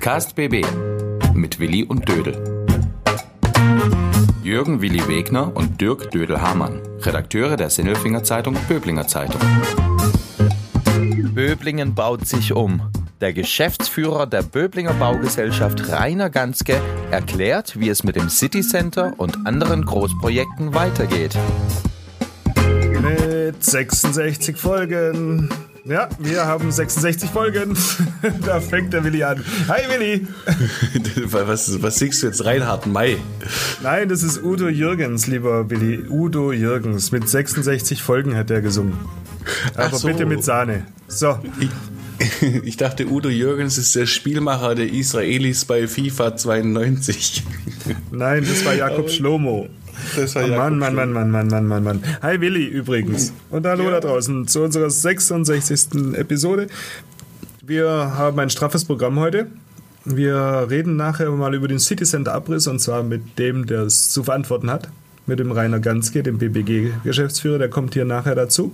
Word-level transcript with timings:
Podcast 0.00 0.34
BB 0.34 0.64
mit 1.34 1.60
Willi 1.60 1.84
und 1.84 2.08
Dödel. 2.08 2.64
Jürgen 4.42 4.80
Willi 4.80 5.06
Wegner 5.06 5.54
und 5.54 5.78
Dirk 5.78 6.10
Dödel-Hamann, 6.10 6.80
Redakteure 7.02 7.58
der 7.58 7.68
Sinnelfinger 7.68 8.24
Zeitung 8.24 8.56
Böblinger 8.66 9.06
Zeitung. 9.06 9.42
Böblingen 11.34 11.94
baut 11.94 12.26
sich 12.26 12.54
um. 12.54 12.80
Der 13.20 13.34
Geschäftsführer 13.34 14.26
der 14.26 14.40
Böblinger 14.40 14.94
Baugesellschaft 14.94 15.90
Rainer 15.90 16.30
Ganske 16.30 16.80
erklärt, 17.10 17.78
wie 17.78 17.90
es 17.90 18.02
mit 18.02 18.16
dem 18.16 18.30
City 18.30 18.62
Center 18.62 19.12
und 19.18 19.46
anderen 19.46 19.84
Großprojekten 19.84 20.72
weitergeht. 20.72 21.36
Mit 23.02 23.62
66 23.62 24.56
Folgen. 24.56 25.50
Ja, 25.84 26.08
wir 26.18 26.46
haben 26.46 26.70
66 26.70 27.30
Folgen. 27.30 27.76
da 28.44 28.60
fängt 28.60 28.92
der 28.92 29.04
Willi 29.04 29.22
an. 29.22 29.42
Hi 29.68 29.82
Willi. 29.88 30.26
was, 31.32 31.82
was 31.82 31.96
singst 31.96 32.22
du 32.22 32.26
jetzt? 32.26 32.44
Reinhard 32.44 32.86
May? 32.86 33.16
Nein, 33.82 34.08
das 34.08 34.22
ist 34.22 34.42
Udo 34.42 34.68
Jürgens, 34.68 35.26
lieber 35.26 35.70
Willi. 35.70 36.04
Udo 36.08 36.52
Jürgens. 36.52 37.12
Mit 37.12 37.28
66 37.28 38.02
Folgen 38.02 38.36
hat 38.36 38.50
er 38.50 38.60
gesungen. 38.60 38.98
Aber 39.74 39.96
so. 39.96 40.08
bitte 40.08 40.26
mit 40.26 40.44
Sahne. 40.44 40.86
So. 41.08 41.38
Ich, 41.60 41.70
ich 42.64 42.76
dachte, 42.76 43.06
Udo 43.06 43.30
Jürgens 43.30 43.78
ist 43.78 43.94
der 43.94 44.06
Spielmacher 44.06 44.74
der 44.74 44.92
Israelis 44.92 45.64
bei 45.64 45.88
FIFA 45.88 46.36
92. 46.36 47.42
Nein, 48.10 48.44
das 48.46 48.64
war 48.64 48.74
Jakob 48.74 49.10
Schlomo. 49.10 49.68
Oh 50.34 50.46
Mann, 50.46 50.78
Mann, 50.78 50.94
Mann, 50.94 51.12
Mann, 51.12 51.30
Mann, 51.30 51.48
Mann, 51.48 51.66
Mann, 51.66 51.84
Mann. 51.84 52.04
Hi 52.22 52.40
Willi 52.40 52.66
übrigens. 52.66 53.32
Und 53.50 53.66
hallo 53.66 53.84
ja. 53.84 53.90
da 53.92 54.00
draußen 54.00 54.46
zu 54.46 54.62
unserer 54.62 54.90
66. 54.90 56.14
Episode. 56.14 56.68
Wir 57.62 57.88
haben 57.88 58.38
ein 58.38 58.50
straffes 58.50 58.84
Programm 58.84 59.18
heute. 59.18 59.46
Wir 60.04 60.66
reden 60.70 60.96
nachher 60.96 61.30
mal 61.30 61.54
über 61.54 61.68
den 61.68 61.78
City 61.78 62.04
Center 62.04 62.32
Abriss 62.34 62.66
und 62.66 62.80
zwar 62.80 63.02
mit 63.02 63.38
dem, 63.38 63.66
der 63.66 63.82
es 63.82 64.10
zu 64.10 64.24
verantworten 64.24 64.70
hat. 64.70 64.88
Mit 65.26 65.38
dem 65.38 65.52
Rainer 65.52 65.78
Ganske, 65.78 66.22
dem 66.22 66.38
BBG-Geschäftsführer, 66.38 67.58
der 67.58 67.68
kommt 67.68 67.94
hier 67.94 68.04
nachher 68.04 68.34
dazu. 68.34 68.72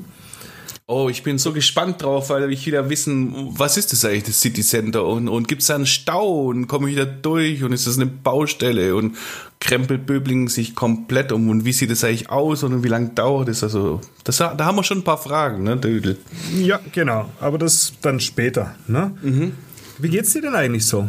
Oh, 0.89 1.09
ich 1.09 1.25
bin 1.25 1.37
so 1.37 1.53
gespannt 1.53 2.03
drauf, 2.03 2.31
weil 2.31 2.53
ich 2.53 2.65
wieder 2.65 2.89
wissen, 2.89 3.59
was 3.59 3.77
ist 3.77 3.92
das 3.92 4.05
eigentlich, 4.05 4.23
das 4.23 4.41
City 4.41 4.62
Center? 4.62 5.05
Und, 5.05 5.27
und 5.27 5.48
gibt 5.48 5.62
es 5.62 5.67
da 5.67 5.75
einen 5.75 5.84
Stau 5.84 6.47
und 6.47 6.69
komme 6.69 6.89
ich 6.89 6.95
da 6.95 7.05
durch 7.05 7.65
und 7.65 7.73
ist 7.73 7.89
das 7.89 7.97
eine 7.97 8.06
Baustelle 8.06 8.95
und 8.95 9.17
krempelt 9.59 10.06
Böblingen 10.06 10.47
sich 10.47 10.77
komplett 10.77 11.33
um 11.33 11.51
und 11.51 11.65
wie 11.65 11.73
sieht 11.73 11.91
das 11.91 12.05
eigentlich 12.05 12.31
aus 12.31 12.62
und 12.62 12.84
wie 12.84 12.89
lange 12.89 13.09
dauert 13.09 13.48
es? 13.48 13.65
Also, 13.65 14.01
das, 14.23 14.37
da 14.37 14.56
haben 14.61 14.77
wir 14.77 14.84
schon 14.84 14.98
ein 14.98 15.05
paar 15.05 15.19
Fragen, 15.19 15.65
ne, 15.65 15.77
Dödel? 15.77 16.19
Ja, 16.56 16.78
genau, 16.93 17.31
aber 17.41 17.59
das 17.59 17.95
dann 18.00 18.21
später, 18.21 18.77
ne? 18.87 19.11
Mhm. 19.23 19.55
Wie 19.98 20.09
geht's 20.09 20.34
dir 20.34 20.43
denn 20.43 20.55
eigentlich 20.55 20.87
so? 20.87 21.09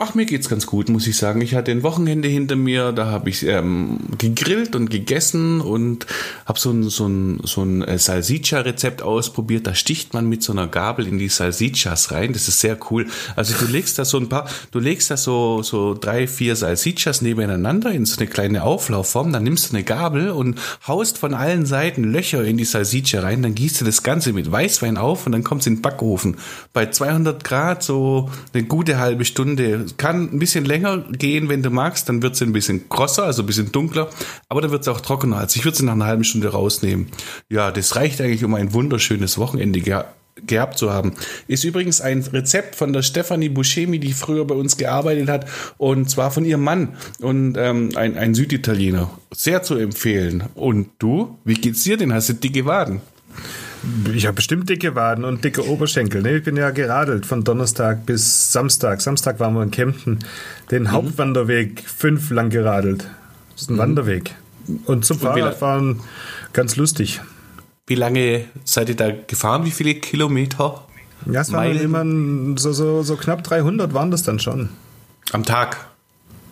Ach, 0.00 0.14
mir 0.14 0.26
geht's 0.26 0.48
ganz 0.48 0.64
gut, 0.64 0.88
muss 0.90 1.08
ich 1.08 1.16
sagen. 1.16 1.40
Ich 1.40 1.56
hatte 1.56 1.72
ein 1.72 1.82
Wochenende 1.82 2.28
hinter 2.28 2.54
mir, 2.54 2.92
da 2.92 3.06
habe 3.06 3.30
ich 3.30 3.44
ähm, 3.44 3.98
gegrillt 4.16 4.76
und 4.76 4.90
gegessen 4.90 5.60
und 5.60 6.06
habe 6.46 6.60
so 6.60 6.70
ein, 6.70 6.84
so 6.88 7.08
ein, 7.08 7.40
so 7.42 7.64
ein 7.64 7.82
äh, 7.82 7.98
Salsiccia-Rezept 7.98 9.02
ausprobiert. 9.02 9.66
Da 9.66 9.74
sticht 9.74 10.14
man 10.14 10.28
mit 10.28 10.44
so 10.44 10.52
einer 10.52 10.68
Gabel 10.68 11.08
in 11.08 11.18
die 11.18 11.28
Salsiccias 11.28 12.12
rein. 12.12 12.32
Das 12.32 12.46
ist 12.46 12.60
sehr 12.60 12.78
cool. 12.92 13.08
Also 13.34 13.54
du 13.58 13.68
legst 13.68 13.98
da 13.98 14.04
so 14.04 14.18
ein 14.18 14.28
paar, 14.28 14.48
du 14.70 14.78
legst 14.78 15.10
da 15.10 15.16
so, 15.16 15.64
so 15.64 15.94
drei, 15.94 16.28
vier 16.28 16.54
Salsiccias 16.54 17.20
nebeneinander 17.20 17.90
in 17.90 18.06
so 18.06 18.20
eine 18.20 18.28
kleine 18.28 18.62
Auflaufform. 18.62 19.32
Dann 19.32 19.42
nimmst 19.42 19.72
du 19.72 19.74
eine 19.74 19.82
Gabel 19.82 20.30
und 20.30 20.60
haust 20.86 21.18
von 21.18 21.34
allen 21.34 21.66
Seiten 21.66 22.04
Löcher 22.04 22.44
in 22.44 22.56
die 22.56 22.64
Salsiccia 22.64 23.20
rein. 23.20 23.42
Dann 23.42 23.56
gießt 23.56 23.80
du 23.80 23.84
das 23.84 24.04
Ganze 24.04 24.32
mit 24.32 24.48
Weißwein 24.48 24.96
auf 24.96 25.26
und 25.26 25.32
dann 25.32 25.42
kommt's 25.42 25.66
in 25.66 25.78
den 25.78 25.82
Backofen. 25.82 26.36
Bei 26.72 26.88
200 26.88 27.42
Grad 27.42 27.82
so 27.82 28.30
eine 28.54 28.62
gute 28.62 28.98
halbe 28.98 29.24
Stunde 29.24 29.87
kann 29.96 30.30
ein 30.32 30.38
bisschen 30.38 30.64
länger 30.64 30.98
gehen, 31.10 31.48
wenn 31.48 31.62
du 31.62 31.70
magst. 31.70 32.08
Dann 32.08 32.22
wird 32.22 32.36
sie 32.36 32.44
ein 32.44 32.52
bisschen 32.52 32.88
krosser, 32.88 33.24
also 33.24 33.42
ein 33.42 33.46
bisschen 33.46 33.72
dunkler. 33.72 34.10
Aber 34.48 34.60
dann 34.60 34.70
wird 34.70 34.84
sie 34.84 34.92
auch 34.92 35.00
trockener. 35.00 35.38
Also 35.38 35.58
ich 35.58 35.64
würde 35.64 35.76
sie 35.76 35.84
nach 35.84 35.94
einer 35.94 36.06
halben 36.06 36.24
Stunde 36.24 36.48
rausnehmen. 36.48 37.08
Ja, 37.48 37.70
das 37.70 37.96
reicht 37.96 38.20
eigentlich, 38.20 38.44
um 38.44 38.54
ein 38.54 38.72
wunderschönes 38.72 39.38
Wochenende 39.38 39.80
ge 39.80 40.02
gehabt 40.46 40.78
zu 40.78 40.92
haben. 40.92 41.14
Ist 41.48 41.64
übrigens 41.64 42.00
ein 42.00 42.22
Rezept 42.22 42.76
von 42.76 42.92
der 42.92 43.02
Stefanie 43.02 43.48
Buscemi, 43.48 43.98
die 43.98 44.12
früher 44.12 44.44
bei 44.44 44.54
uns 44.54 44.76
gearbeitet 44.76 45.28
hat. 45.28 45.46
Und 45.78 46.08
zwar 46.08 46.30
von 46.30 46.44
ihrem 46.44 46.62
Mann. 46.62 46.96
Und 47.20 47.56
ähm, 47.58 47.90
ein, 47.96 48.16
ein 48.16 48.34
Süditaliener. 48.34 49.10
Sehr 49.32 49.62
zu 49.62 49.74
empfehlen. 49.76 50.44
Und 50.54 50.90
du? 51.00 51.36
Wie 51.44 51.54
geht's 51.54 51.82
dir 51.82 51.96
denn? 51.96 52.12
Hast 52.12 52.28
du 52.28 52.34
dicke 52.34 52.64
Waden? 52.66 53.00
Ich 54.14 54.26
habe 54.26 54.34
bestimmt 54.34 54.68
dicke 54.68 54.94
Waden 54.94 55.24
und 55.24 55.44
dicke 55.44 55.66
Oberschenkel. 55.66 56.22
Ne? 56.22 56.38
Ich 56.38 56.44
bin 56.44 56.56
ja 56.56 56.70
geradelt 56.70 57.26
von 57.26 57.44
Donnerstag 57.44 58.06
bis 58.06 58.52
Samstag. 58.52 59.00
Samstag 59.00 59.40
waren 59.40 59.54
wir 59.54 59.62
in 59.62 59.70
Kempten. 59.70 60.18
Den 60.70 60.84
mhm. 60.84 60.92
Hauptwanderweg 60.92 61.82
fünf 61.86 62.30
lang 62.30 62.50
geradelt. 62.50 63.08
Das 63.52 63.62
ist 63.62 63.70
ein 63.70 63.74
mhm. 63.74 63.78
Wanderweg. 63.78 64.34
Und 64.84 65.04
zum 65.04 65.18
Fahrradfahren 65.18 66.00
ganz 66.52 66.76
lustig. 66.76 67.20
Wie 67.86 67.94
lange 67.94 68.44
seid 68.64 68.90
ihr 68.90 68.96
da 68.96 69.10
gefahren? 69.10 69.64
Wie 69.64 69.70
viele 69.70 69.94
Kilometer? 69.94 70.84
Ja, 71.26 71.40
es 71.40 71.52
waren 71.52 71.78
immer 71.78 72.58
so, 72.58 72.72
so, 72.72 73.02
so 73.02 73.16
knapp 73.16 73.42
300 73.44 73.94
waren 73.94 74.10
das 74.10 74.22
dann 74.22 74.38
schon. 74.38 74.68
Am 75.32 75.44
Tag? 75.44 75.88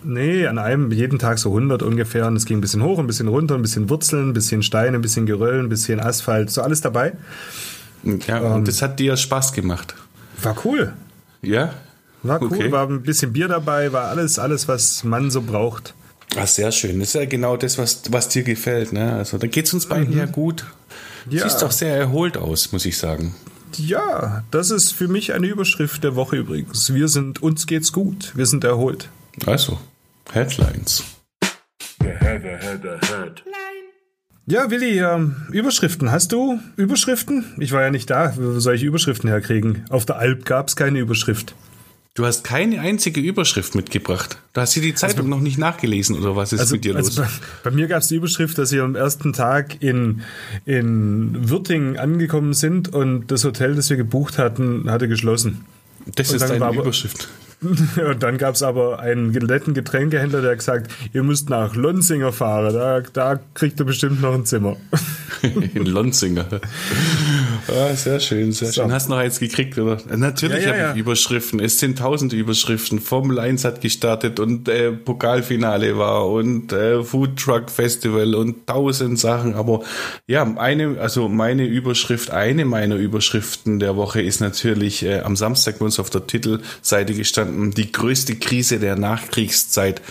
Nee, 0.03 0.47
an 0.47 0.57
einem 0.57 0.91
jeden 0.91 1.19
Tag 1.19 1.39
so 1.39 1.49
100 1.49 1.83
ungefähr. 1.83 2.27
Und 2.27 2.35
es 2.35 2.45
ging 2.45 2.57
ein 2.57 2.61
bisschen 2.61 2.83
hoch, 2.83 2.99
ein 2.99 3.07
bisschen 3.07 3.27
runter, 3.27 3.55
ein 3.55 3.61
bisschen 3.61 3.89
Wurzeln, 3.89 4.29
ein 4.29 4.33
bisschen 4.33 4.63
Steine, 4.63 4.97
ein 4.97 5.01
bisschen 5.01 5.25
Geröll, 5.25 5.59
ein 5.59 5.69
bisschen 5.69 5.99
Asphalt, 5.99 6.49
so 6.49 6.61
alles 6.61 6.81
dabei. 6.81 7.13
Ja, 8.03 8.37
ähm, 8.37 8.51
und 8.53 8.67
das 8.67 8.81
hat 8.81 8.99
dir 8.99 9.17
Spaß 9.17 9.53
gemacht. 9.53 9.95
War 10.41 10.55
cool. 10.65 10.93
Ja? 11.41 11.73
War 12.23 12.41
cool, 12.41 12.49
okay. 12.51 12.71
war 12.71 12.87
ein 12.87 13.01
bisschen 13.01 13.33
Bier 13.33 13.47
dabei, 13.47 13.91
war 13.91 14.05
alles, 14.05 14.39
alles, 14.39 14.67
was 14.67 15.03
man 15.03 15.31
so 15.31 15.41
braucht. 15.41 15.93
Ach, 16.35 16.47
sehr 16.47 16.71
schön. 16.71 16.99
Das 16.99 17.09
ist 17.09 17.13
ja 17.15 17.25
genau 17.25 17.57
das, 17.57 17.77
was, 17.77 18.01
was 18.09 18.29
dir 18.29 18.43
gefällt. 18.43 18.91
Ne? 18.93 19.13
Also 19.13 19.37
da 19.37 19.47
geht 19.47 19.65
es 19.65 19.73
uns 19.73 19.85
beiden 19.85 20.13
mhm. 20.13 20.19
ja 20.19 20.25
gut. 20.25 20.65
Ja. 21.29 21.43
Siehst 21.43 21.63
auch 21.63 21.71
sehr 21.71 21.95
erholt 21.95 22.37
aus, 22.37 22.71
muss 22.71 22.85
ich 22.85 22.97
sagen. 22.97 23.35
Ja, 23.75 24.43
das 24.51 24.71
ist 24.71 24.91
für 24.93 25.07
mich 25.07 25.33
eine 25.33 25.47
Überschrift 25.47 26.03
der 26.03 26.15
Woche 26.15 26.37
übrigens. 26.37 26.93
Wir 26.93 27.07
sind, 27.07 27.41
uns 27.43 27.67
geht's 27.67 27.91
gut. 27.91 28.31
Wir 28.35 28.45
sind 28.45 28.63
erholt. 28.63 29.09
Also, 29.45 29.79
Headlines. 30.31 31.03
Ja, 34.49 34.71
Willi, 34.71 34.99
ähm, 34.99 35.35
Überschriften. 35.51 36.11
Hast 36.11 36.31
du 36.31 36.59
Überschriften? 36.77 37.45
Ich 37.59 37.73
war 37.73 37.81
ja 37.81 37.91
nicht 37.91 38.09
da. 38.09 38.33
Wo 38.37 38.59
soll 38.59 38.75
ich 38.75 38.83
Überschriften 38.83 39.29
herkriegen? 39.29 39.85
Auf 39.89 40.05
der 40.05 40.17
Alp 40.17 40.45
gab 40.45 40.69
es 40.69 40.75
keine 40.75 40.99
Überschrift. 40.99 41.53
Du 42.13 42.25
hast 42.25 42.43
keine 42.43 42.79
einzige 42.79 43.21
Überschrift 43.21 43.75
mitgebracht. 43.75 44.39
Du 44.53 44.61
hast 44.61 44.75
dir 44.75 44.81
die 44.81 44.95
Zeitung 44.95 45.25
also, 45.25 45.29
noch 45.29 45.39
nicht 45.39 45.59
nachgelesen 45.59 46.17
oder 46.17 46.35
was 46.35 46.51
ist 46.51 46.61
also, 46.61 46.75
mit 46.75 46.85
dir 46.85 46.93
los? 46.93 47.19
Also 47.19 47.21
bei, 47.21 47.69
bei, 47.69 47.71
mir 47.71 47.87
gab 47.87 48.01
es 48.01 48.07
die 48.07 48.15
Überschrift, 48.15 48.57
dass 48.57 48.71
wir 48.71 48.83
am 48.83 48.95
ersten 48.95 49.33
Tag 49.33 49.83
in, 49.83 50.23
in 50.65 51.49
Würtingen 51.49 51.97
angekommen 51.97 52.53
sind 52.53 52.91
und 52.91 53.27
das 53.27 53.43
Hotel, 53.43 53.75
das 53.75 53.91
wir 53.91 53.97
gebucht 53.97 54.39
hatten, 54.39 54.89
hatte 54.89 55.07
geschlossen. 55.07 55.65
Das 56.15 56.31
und 56.31 56.37
ist 56.37 56.49
deine 56.49 56.73
Überschrift. 56.73 57.29
Und 57.61 58.21
dann 58.21 58.37
gab 58.37 58.53
es 58.53 58.61
aber 58.61 58.99
einen 58.99 59.31
netten 59.31 59.73
Getränkehändler, 59.73 60.41
der 60.41 60.51
hat 60.51 60.59
gesagt, 60.59 60.91
ihr 61.13 61.23
müsst 61.23 61.49
nach 61.49 61.75
Lonsinger 61.75 62.31
fahren, 62.31 62.73
da, 62.73 63.01
da 63.01 63.39
kriegt 63.55 63.79
ihr 63.79 63.85
bestimmt 63.85 64.21
noch 64.21 64.33
ein 64.33 64.45
Zimmer. 64.45 64.77
In 65.41 65.85
Lonsinger. 65.85 66.45
Ah, 67.69 67.93
sehr 67.95 68.19
schön, 68.19 68.51
sehr 68.51 68.69
so. 68.69 68.81
schön. 68.81 68.91
Hast 68.91 69.07
du 69.07 69.11
noch 69.11 69.19
eins 69.19 69.39
gekriegt, 69.39 69.77
oder? 69.77 69.97
Natürlich 70.15 70.65
ja, 70.65 70.75
ja, 70.75 70.87
habe 70.87 70.97
ich. 70.97 71.01
Überschriften. 71.01 71.59
Es 71.59 71.79
sind 71.79 71.97
tausend 71.97 72.33
Überschriften. 72.33 72.99
Formel 72.99 73.39
1 73.39 73.65
hat 73.65 73.81
gestartet 73.81 74.39
und 74.39 74.69
äh, 74.69 74.91
Pokalfinale 74.91 75.97
war 75.97 76.29
und 76.29 76.71
äh, 76.71 77.03
Food 77.03 77.37
Truck 77.37 77.69
Festival 77.69 78.35
und 78.35 78.67
tausend 78.67 79.19
Sachen. 79.19 79.55
Aber 79.55 79.81
ja, 80.27 80.43
eine, 80.57 80.99
also 80.99 81.29
meine 81.29 81.65
Überschrift, 81.65 82.31
eine 82.31 82.65
meiner 82.65 82.95
Überschriften 82.95 83.79
der 83.79 83.95
Woche 83.95 84.21
ist 84.21 84.39
natürlich 84.39 85.03
äh, 85.03 85.19
am 85.19 85.35
Samstag 85.35 85.79
bei 85.79 85.85
uns 85.85 85.99
auf 85.99 86.09
der 86.09 86.25
Titelseite 86.27 87.13
gestanden 87.13 87.71
die 87.71 87.91
größte 87.91 88.35
Krise 88.35 88.79
der 88.79 88.95
Nachkriegszeit. 88.95 90.01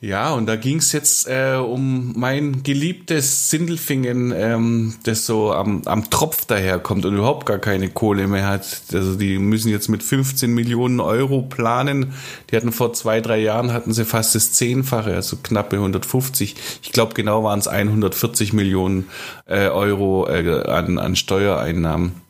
Ja, 0.00 0.34
und 0.34 0.46
da 0.46 0.56
ging 0.56 0.78
es 0.78 0.92
jetzt 0.92 1.26
äh, 1.28 1.56
um 1.56 2.12
mein 2.14 2.62
geliebtes 2.62 3.48
Sindelfingen, 3.48 4.32
ähm, 4.36 4.94
das 5.04 5.24
so 5.24 5.52
am, 5.52 5.80
am 5.86 6.10
Tropf 6.10 6.44
daherkommt 6.44 7.06
und 7.06 7.14
überhaupt 7.14 7.46
gar 7.46 7.58
keine 7.58 7.88
Kohle 7.88 8.26
mehr 8.26 8.46
hat. 8.46 8.82
Also 8.92 9.14
die 9.14 9.38
müssen 9.38 9.70
jetzt 9.70 9.88
mit 9.88 10.02
15 10.02 10.52
Millionen 10.52 11.00
Euro 11.00 11.40
planen. 11.40 12.12
Die 12.50 12.56
hatten 12.56 12.70
vor 12.70 12.92
zwei, 12.92 13.22
drei 13.22 13.38
Jahren 13.38 13.72
hatten 13.72 13.94
sie 13.94 14.04
fast 14.04 14.34
das 14.34 14.52
Zehnfache, 14.52 15.14
also 15.14 15.38
knappe 15.42 15.76
150. 15.76 16.54
Ich 16.82 16.92
glaube 16.92 17.14
genau 17.14 17.42
waren 17.42 17.58
es 17.58 17.66
140 17.66 18.52
Millionen 18.52 19.08
äh, 19.46 19.68
Euro 19.68 20.28
äh, 20.28 20.64
an, 20.68 20.98
an 20.98 21.16
Steuereinnahmen. 21.16 22.24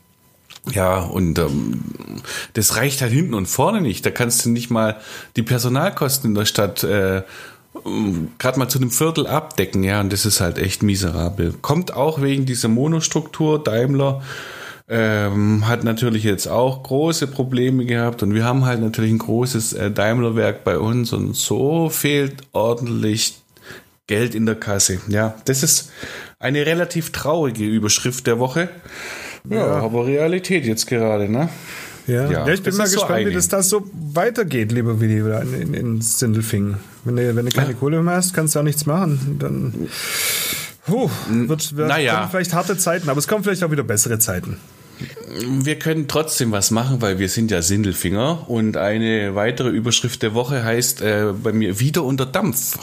Ja, 0.73 1.01
und 1.01 1.39
ähm, 1.39 1.83
das 2.55 2.77
reicht 2.77 3.03
halt 3.03 3.13
hinten 3.13 3.35
und 3.35 3.47
vorne 3.47 3.83
nicht. 3.83 4.07
Da 4.07 4.11
kannst 4.11 4.45
du 4.45 4.51
nicht 4.51 4.71
mal 4.71 4.97
die 5.37 5.43
Personalkosten 5.43 6.31
in 6.31 6.35
der 6.35 6.47
Stadt 6.47 6.83
äh, 6.85 7.23
gerade 8.39 8.59
mal 8.59 8.69
zu 8.69 8.79
einem 8.79 8.91
Viertel 8.91 9.27
abdecken, 9.27 9.83
ja, 9.83 10.01
und 10.01 10.13
das 10.13 10.27
ist 10.27 10.41
halt 10.41 10.59
echt 10.59 10.83
miserabel. 10.83 11.55
Kommt 11.61 11.93
auch 11.95 12.23
wegen 12.23 12.47
dieser 12.47 12.69
Monostruktur 12.69 13.63
Daimler 13.63 14.23
ähm, 14.89 15.67
hat 15.67 15.83
natürlich 15.85 16.25
jetzt 16.25 16.47
auch 16.47 16.83
große 16.83 17.27
Probleme 17.27 17.87
gehabt 17.87 18.23
und 18.23 18.35
wir 18.35 18.45
haben 18.45 18.67
halt 18.67 18.81
natürlich 18.81 19.13
ein 19.13 19.19
großes 19.19 19.73
äh, 19.73 19.91
Daimler-Werk 19.91 20.63
bei 20.63 20.79
uns 20.79 21.13
und 21.13 21.35
so 21.35 21.89
fehlt 21.89 22.43
ordentlich 22.53 23.39
Geld 24.07 24.35
in 24.35 24.45
der 24.45 24.57
Kasse. 24.57 25.01
Ja, 25.09 25.35
das 25.47 25.63
ist 25.63 25.91
eine 26.39 26.67
relativ 26.67 27.13
traurige 27.13 27.65
Überschrift 27.65 28.27
der 28.27 28.39
Woche. 28.39 28.69
Ja, 29.49 29.57
ja. 29.57 29.67
aber 29.77 30.07
Realität 30.07 30.67
jetzt 30.67 30.87
gerade, 30.87 31.31
ne? 31.31 31.49
Ja, 32.07 32.31
ja, 32.31 32.47
ich 32.49 32.63
bin 32.63 32.77
mal 32.77 32.85
gespannt, 32.85 33.25
so 33.25 33.31
wie 33.31 33.35
das 33.35 33.49
da 33.49 33.63
so 33.63 33.89
weitergeht, 34.13 34.73
lieber 34.73 35.01
Willi, 35.01 35.19
in, 35.19 35.55
in, 35.55 35.75
in 35.75 36.01
Sindelfingen. 36.01 36.77
Wenn 37.05 37.17
du, 37.17 37.37
wenn 37.37 37.47
du 37.47 37.53
keine 37.53 37.73
ja. 37.73 37.77
Kohle 37.77 38.03
mehr 38.03 38.17
hast, 38.17 38.35
kannst 38.35 38.55
du 38.55 38.59
auch 38.59 38.65
nichts 38.65 38.85
machen. 38.85 39.37
Dann 39.39 39.89
puh, 40.87 41.09
wird, 41.31 41.77
wird 41.77 41.89
naja. 41.89 42.29
vielleicht 42.31 42.53
harte 42.53 42.77
Zeiten, 42.77 43.09
aber 43.09 43.19
es 43.19 43.29
kommen 43.29 43.43
vielleicht 43.43 43.65
auch 43.65 43.71
wieder 43.71 43.85
bessere 43.85 44.19
Zeiten. 44.19 44.59
Wir 45.49 45.79
können 45.79 46.07
trotzdem 46.07 46.53
was 46.53 46.71
machen, 46.71 47.03
weil 47.03 47.19
wir 47.19 47.29
sind 47.29 47.51
ja 47.51 47.63
Sindelfinger. 47.63 48.49
Und 48.49 48.77
eine 48.77 49.35
weitere 49.35 49.71
Überschrift 49.71 50.23
der 50.23 50.35
Woche 50.35 50.63
heißt 50.63 51.01
äh, 51.01 51.33
bei 51.43 51.53
mir 51.53 51.81
wieder 51.81 52.05
unter 52.05 52.27
Dampf. 52.27 52.79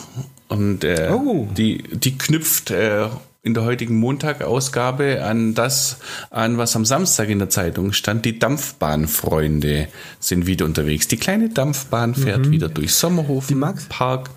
Und 0.50 0.84
äh, 0.84 1.10
oh. 1.12 1.48
die, 1.56 1.84
die 1.84 2.18
knüpft 2.18 2.72
äh, 2.72 3.08
in 3.44 3.56
der 3.56 3.64
heutigen 3.64 3.96
Montag-Ausgabe 3.98 5.24
an 5.24 5.56
das 5.56 5.98
an, 6.30 6.60
was 6.60 6.76
am 6.76 6.86
Samstag 6.86 7.30
in 7.30 7.40
der 7.40 7.50
Zeitung 7.50 7.92
stand. 7.92 8.24
Die 8.24 8.38
Dampfbahnfreunde 8.38 9.88
sind 10.20 10.46
wieder 10.46 10.66
unterwegs. 10.66 11.08
Die 11.08 11.18
kleine 11.18 11.50
Dampfbahn 11.50 12.14
fährt 12.14 12.46
mhm. 12.46 12.52
wieder 12.52 12.70
durch 12.70 12.94
Sommerhofen 12.94 13.60
die 13.60 13.88
Park. 13.90 14.30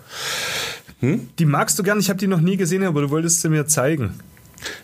Hm? 1.01 1.29
Die 1.37 1.45
magst 1.45 1.77
du 1.77 1.83
gern, 1.83 1.99
ich 1.99 2.09
habe 2.09 2.17
die 2.17 2.25
noch 2.25 2.41
nie 2.41 2.57
gesehen, 2.57 2.83
aber 2.83 3.01
du 3.01 3.11
wolltest 3.11 3.41
sie 3.41 3.49
mir 3.49 3.67
zeigen. 3.67 4.19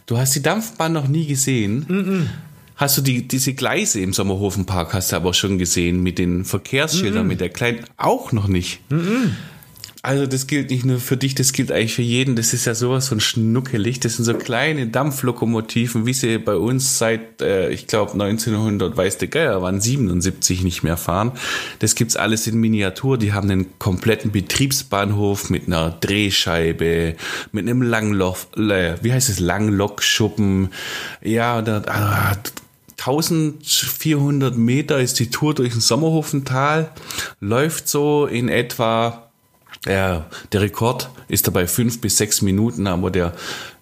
Du 0.06 0.18
hast 0.18 0.36
die 0.36 0.44
Dampfbahn 0.44 0.94
noch 0.94 1.08
nie 1.08 1.26
gesehen? 1.26 1.86
Mhm. 1.88 2.30
Hast 2.76 2.98
du 2.98 3.02
die, 3.02 3.28
diese 3.28 3.54
Gleise 3.54 4.02
im 4.02 4.14
Sommerhofenpark 4.14 4.94
hast 4.94 5.12
du 5.12 5.16
aber 5.16 5.34
schon 5.34 5.58
gesehen 5.58 6.04
mit 6.04 6.20
den 6.20 6.46
Verkehrsschildern, 6.46 7.24
mhm. 7.24 7.30
mit 7.30 7.42
der 7.42 7.50
kleinen, 7.50 7.86
auch 7.98 8.32
noch 8.32 8.48
nicht. 8.48 8.82
Mhm. 8.92 9.36
Also 10.04 10.26
das 10.26 10.48
gilt 10.48 10.72
nicht 10.72 10.84
nur 10.84 11.00
für 11.00 11.16
dich, 11.16 11.36
das 11.36 11.54
gilt 11.54 11.72
eigentlich 11.72 11.94
für 11.94 12.02
jeden. 12.02 12.36
Das 12.36 12.54
ist 12.54 12.66
ja 12.66 12.74
sowas 12.74 13.08
von 13.08 13.20
schnuckelig. 13.20 14.00
Das 14.00 14.16
sind 14.16 14.26
so 14.26 14.34
kleine 14.34 14.88
Dampflokomotiven, 14.88 16.08
wie 16.08 16.14
sie 16.14 16.40
bei 16.40 16.56
uns 16.56 16.98
seit, 16.98 17.42
äh, 17.42 17.70
ich 17.70 17.86
glaube, 17.86 18.14
1900, 18.14 18.98
weiß 18.98 19.20
der 19.20 19.28
Geier, 19.28 19.62
waren 19.62 19.80
77 19.80 20.64
nicht 20.64 20.82
mehr 20.82 20.98
fahren. 20.98 21.34
Das 21.80 21.94
gibt's 21.94 22.16
alles 22.16 22.48
in 22.48 22.60
Miniatur. 22.60 23.20
Die 23.20 23.34
haben 23.34 23.52
einen 23.52 23.78
kompletten 23.78 24.32
Betriebsbahnhof 24.32 25.52
mit 25.52 25.68
einer 25.68 25.92
Drehscheibe, 25.92 27.16
mit 27.52 27.68
einem 27.68 27.84
Langloch, 27.84 28.38
äh, 28.58 28.96
wie 29.04 29.14
heißt 29.14 29.30
es, 29.30 29.40
Langlokschuppen. 29.40 30.70
Ja, 31.22 31.62
da, 31.62 31.84
ah, 31.86 32.38
1400 32.98 34.58
Meter 34.58 35.00
ist 35.00 35.20
die 35.20 35.30
Tour 35.30 35.54
durch 35.54 35.74
den 35.74 35.82
Sommerhofental, 35.82 36.92
läuft 37.40 37.88
so 37.88 38.26
in 38.26 38.48
etwa 38.50 39.31
der 39.86 40.62
Rekord 40.62 41.10
ist 41.28 41.48
dabei 41.48 41.66
fünf 41.66 42.02
bis 42.02 42.18
sechs 42.18 42.42
Minuten, 42.42 42.86
aber 42.88 43.10
der 43.10 43.34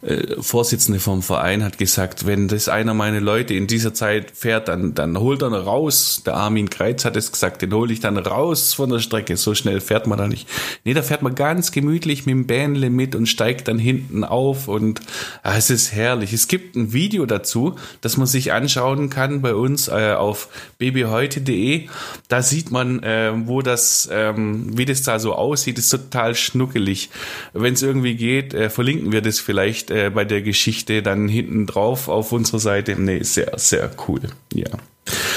äh, 0.01 0.41
Vorsitzende 0.41 0.99
vom 0.99 1.21
Verein 1.21 1.63
hat 1.63 1.77
gesagt, 1.77 2.25
wenn 2.25 2.47
das 2.47 2.69
einer 2.69 2.93
meiner 2.93 3.19
Leute 3.19 3.53
in 3.53 3.67
dieser 3.67 3.93
Zeit 3.93 4.31
fährt, 4.31 4.69
dann, 4.69 4.93
dann 4.93 5.19
holt 5.19 5.41
er 5.41 5.49
raus. 5.49 6.21
Der 6.25 6.35
Armin 6.35 6.69
Kreitz 6.69 7.03
hat 7.03 7.17
es 7.17 7.31
gesagt, 7.31 7.61
den 7.61 7.73
hole 7.73 7.91
ich 7.91 7.99
dann 7.99 8.17
raus 8.17 8.73
von 8.73 8.89
der 8.89 8.99
Strecke. 8.99 9.35
So 9.35 9.55
schnell 9.55 9.81
fährt 9.81 10.07
man 10.07 10.17
da 10.17 10.27
nicht. 10.27 10.47
Nee, 10.85 10.93
da 10.93 11.01
fährt 11.01 11.21
man 11.21 11.35
ganz 11.35 11.71
gemütlich 11.71 12.25
mit 12.25 12.33
dem 12.33 12.47
Bähnle 12.47 12.89
mit 12.89 13.13
und 13.13 13.27
steigt 13.27 13.67
dann 13.67 13.77
hinten 13.77 14.23
auf 14.23 14.69
und 14.69 15.01
ah, 15.43 15.57
es 15.57 15.69
ist 15.69 15.91
herrlich. 15.91 16.31
Es 16.31 16.47
gibt 16.47 16.77
ein 16.77 16.93
Video 16.93 17.25
dazu, 17.25 17.75
das 17.99 18.15
man 18.15 18.27
sich 18.27 18.53
anschauen 18.53 19.09
kann 19.09 19.41
bei 19.41 19.53
uns 19.53 19.89
äh, 19.89 20.13
auf 20.13 20.47
babyheute.de. 20.77 21.89
Da 22.29 22.41
sieht 22.41 22.71
man, 22.71 23.03
äh, 23.03 23.33
wo 23.35 23.61
das, 23.61 24.07
ähm, 24.11 24.77
wie 24.77 24.85
das 24.85 25.01
da 25.01 25.19
so 25.19 25.35
aussieht. 25.35 25.77
Ist 25.77 25.89
total 25.89 26.35
schnuckelig. 26.35 27.09
Wenn 27.51 27.73
es 27.73 27.81
irgendwie 27.81 28.15
geht, 28.15 28.53
äh, 28.53 28.69
verlinken 28.69 29.11
wir 29.11 29.21
das 29.21 29.39
vielleicht 29.39 29.88
äh, 29.89 30.09
bei 30.09 30.25
der 30.25 30.41
Geschichte 30.41 31.01
dann 31.01 31.27
hinten 31.27 31.65
drauf 31.65 32.07
auf 32.07 32.31
unserer 32.31 32.59
Seite. 32.59 32.95
Nee, 32.97 33.23
sehr, 33.23 33.53
sehr 33.57 33.91
cool. 34.07 34.21
Ja. 34.53 34.69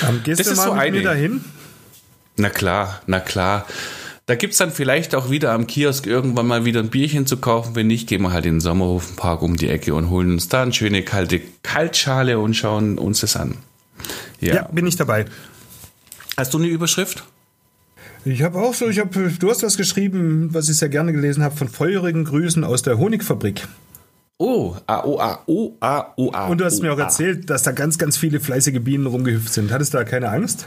Ähm, 0.09 0.21
gehst 0.25 0.41
das 0.41 0.49
du 0.49 0.55
mal 0.57 0.65
so 0.65 0.73
mit 0.73 0.81
eine, 0.81 0.97
mir 0.99 1.03
dahin? 1.03 1.45
Na 2.37 2.51
klar, 2.51 3.03
na 3.07 3.21
klar. 3.21 3.67
Da 4.27 4.37
gibt 4.37 4.53
es 4.53 4.59
dann 4.59 4.71
vielleicht 4.71 5.15
auch 5.15 5.31
wieder 5.31 5.53
am 5.53 5.67
Kiosk 5.67 6.07
irgendwann 6.07 6.47
mal 6.47 6.65
wieder 6.65 6.81
ein 6.81 6.91
Bierchen 6.91 7.27
zu 7.27 7.39
kaufen. 7.39 7.75
Wenn 7.75 7.89
nicht, 7.89 8.09
gehen 8.09 8.23
wir 8.23 8.33
halt 8.33 8.47
in 8.47 8.55
den 8.55 8.61
Sommerhofenpark 8.61 9.43
um 9.43 9.57
die 9.57 9.69
Ecke 9.69 9.95
und 9.95 10.11
holen 10.11 10.33
uns 10.33 10.49
da 10.49 10.63
eine 10.63 10.73
schöne 10.73 11.03
kalte 11.03 11.41
Kaltschale 11.63 12.39
und 12.39 12.55
schauen 12.55 12.99
uns 12.99 13.21
das 13.21 13.37
an. 13.37 13.59
Ja, 14.41 14.55
ja 14.55 14.69
bin 14.69 14.87
ich 14.87 14.97
dabei. 14.97 15.27
Hast 16.37 16.55
du 16.55 16.59
eine 16.59 16.69
Überschrift? 16.69 17.25
Ich 18.25 18.43
habe 18.43 18.61
auch 18.61 18.75
so, 18.75 18.89
ich 18.89 19.01
hab, 19.01 19.13
du 19.13 19.51
hast 19.51 19.65
was 19.65 19.77
geschrieben, 19.77 20.51
was 20.53 20.69
ich 20.69 20.77
sehr 20.77 20.89
gerne 20.89 21.13
gelesen 21.13 21.43
habe, 21.43 21.57
von 21.57 21.69
feurigen 21.69 22.25
Grüßen 22.25 22.63
aus 22.63 22.83
der 22.83 22.99
Honigfabrik. 22.99 23.67
Oh, 24.45 24.75
A, 24.89 25.05
O, 25.05 25.21
A, 25.21 25.39
O, 25.47 25.77
A, 25.79 26.13
O, 26.17 26.33
A. 26.33 26.49
Und 26.49 26.61
du 26.61 26.65
hast 26.65 26.83
mir 26.83 26.93
auch 26.93 26.99
erzählt, 26.99 27.49
dass 27.49 27.63
da 27.63 27.71
ganz, 27.71 27.97
ganz 27.97 28.17
viele 28.17 28.41
fleißige 28.41 28.81
Bienen 28.81 29.07
rumgehüpft 29.07 29.53
sind. 29.53 29.71
Hattest 29.71 29.95
du 29.95 29.99
da 29.99 30.05
keine 30.05 30.31
Angst? 30.31 30.67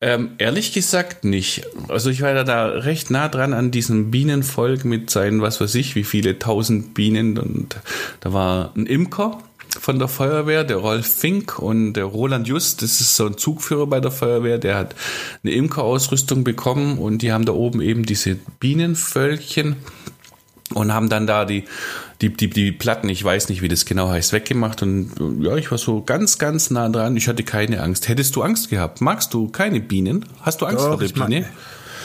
Ähm, 0.00 0.34
ehrlich 0.38 0.72
gesagt 0.72 1.24
nicht. 1.24 1.66
Also 1.88 2.10
ich 2.10 2.22
war 2.22 2.44
da 2.44 2.66
recht 2.66 3.10
nah 3.10 3.28
dran 3.28 3.54
an 3.54 3.72
diesem 3.72 4.12
Bienenvolk 4.12 4.84
mit 4.84 5.10
seinen, 5.10 5.42
was 5.42 5.60
weiß 5.60 5.74
ich, 5.74 5.96
wie 5.96 6.04
viele 6.04 6.38
tausend 6.38 6.94
Bienen. 6.94 7.38
Und 7.38 7.74
da 8.20 8.32
war 8.32 8.70
ein 8.76 8.86
Imker 8.86 9.38
von 9.80 9.98
der 9.98 10.06
Feuerwehr, 10.06 10.62
der 10.62 10.76
Rolf 10.76 11.08
Fink 11.08 11.58
und 11.58 11.94
der 11.94 12.04
Roland 12.04 12.46
Just, 12.46 12.82
das 12.82 13.00
ist 13.00 13.16
so 13.16 13.26
ein 13.26 13.36
Zugführer 13.36 13.88
bei 13.88 13.98
der 13.98 14.12
Feuerwehr, 14.12 14.58
der 14.58 14.76
hat 14.76 14.94
eine 15.42 15.54
Imkerausrüstung 15.54 16.44
bekommen 16.44 16.98
und 16.98 17.22
die 17.22 17.32
haben 17.32 17.46
da 17.46 17.52
oben 17.52 17.80
eben 17.80 18.04
diese 18.04 18.36
Bienenvölkchen 18.60 19.74
und 20.72 20.94
haben 20.94 21.08
dann 21.08 21.26
da 21.26 21.44
die 21.44 21.64
die, 22.20 22.32
die, 22.32 22.48
die 22.48 22.72
Platten, 22.72 23.08
ich 23.08 23.22
weiß 23.22 23.48
nicht, 23.48 23.60
wie 23.60 23.68
das 23.68 23.84
genau 23.84 24.08
heißt, 24.08 24.32
weggemacht 24.32 24.82
und 24.82 25.10
ja, 25.40 25.56
ich 25.56 25.70
war 25.70 25.78
so 25.78 26.02
ganz, 26.02 26.38
ganz 26.38 26.70
nah 26.70 26.88
dran. 26.88 27.16
Ich 27.16 27.28
hatte 27.28 27.42
keine 27.42 27.82
Angst. 27.82 28.08
Hättest 28.08 28.36
du 28.36 28.42
Angst 28.42 28.70
gehabt? 28.70 29.00
Magst 29.00 29.34
du 29.34 29.48
keine 29.48 29.80
Bienen? 29.80 30.24
Hast 30.40 30.60
du 30.60 30.66
Angst 30.66 30.84
Doch, 30.84 30.90
vor 30.90 30.98
der 30.98 31.08
Biene? 31.08 31.46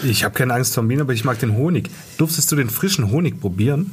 ich 0.03 0.23
habe 0.23 0.33
keine 0.33 0.53
Angst 0.53 0.73
vor 0.73 0.83
Bienen, 0.83 1.01
aber 1.01 1.13
ich 1.13 1.23
mag 1.23 1.39
den 1.39 1.55
Honig. 1.55 1.89
Durftest 2.17 2.51
du 2.51 2.55
den 2.55 2.69
frischen 2.69 3.11
Honig 3.11 3.39
probieren? 3.39 3.91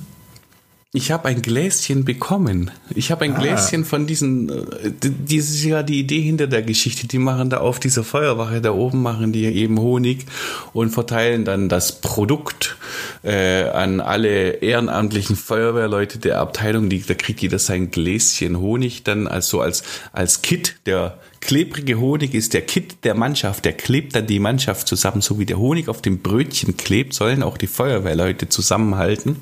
Ich 0.96 1.12
habe 1.12 1.28
ein 1.28 1.42
Gläschen 1.42 2.06
bekommen. 2.06 2.70
Ich 2.94 3.10
habe 3.10 3.26
ein 3.26 3.34
ah. 3.34 3.38
Gläschen 3.38 3.84
von 3.84 4.06
diesen, 4.06 4.48
äh, 4.48 4.90
das 4.92 5.50
ist 5.50 5.62
ja 5.62 5.82
die 5.82 6.00
Idee 6.00 6.22
hinter 6.22 6.46
der 6.46 6.62
Geschichte. 6.62 7.06
Die 7.06 7.18
machen 7.18 7.50
da 7.50 7.58
auf 7.58 7.78
dieser 7.78 8.02
Feuerwache 8.02 8.62
da 8.62 8.70
oben, 8.72 9.02
machen 9.02 9.30
die 9.30 9.44
eben 9.44 9.78
Honig 9.78 10.24
und 10.72 10.88
verteilen 10.88 11.44
dann 11.44 11.68
das 11.68 12.00
Produkt 12.00 12.78
äh, 13.22 13.64
an 13.64 14.00
alle 14.00 14.62
ehrenamtlichen 14.62 15.36
Feuerwehrleute 15.36 16.18
der 16.18 16.40
Abteilung. 16.40 16.88
Die, 16.88 17.02
da 17.02 17.12
kriegt 17.12 17.42
jeder 17.42 17.58
sein 17.58 17.90
Gläschen 17.90 18.58
Honig 18.58 19.04
dann 19.04 19.26
als 19.26 19.50
so 19.50 19.60
als, 19.60 19.82
als 20.14 20.40
Kit 20.40 20.76
der 20.86 21.18
klebrige 21.46 22.00
Honig 22.00 22.34
ist 22.34 22.54
der 22.54 22.62
Kit 22.62 23.04
der 23.04 23.14
Mannschaft, 23.14 23.64
der 23.64 23.72
klebt 23.72 24.16
dann 24.16 24.26
die 24.26 24.40
Mannschaft 24.40 24.88
zusammen, 24.88 25.20
so 25.20 25.38
wie 25.38 25.46
der 25.46 25.58
Honig 25.58 25.88
auf 25.88 26.02
dem 26.02 26.18
Brötchen 26.18 26.76
klebt, 26.76 27.14
sollen 27.14 27.44
auch 27.44 27.56
die 27.56 27.68
Feuerwehrleute 27.68 28.48
zusammenhalten. 28.48 29.32
Und 29.32 29.38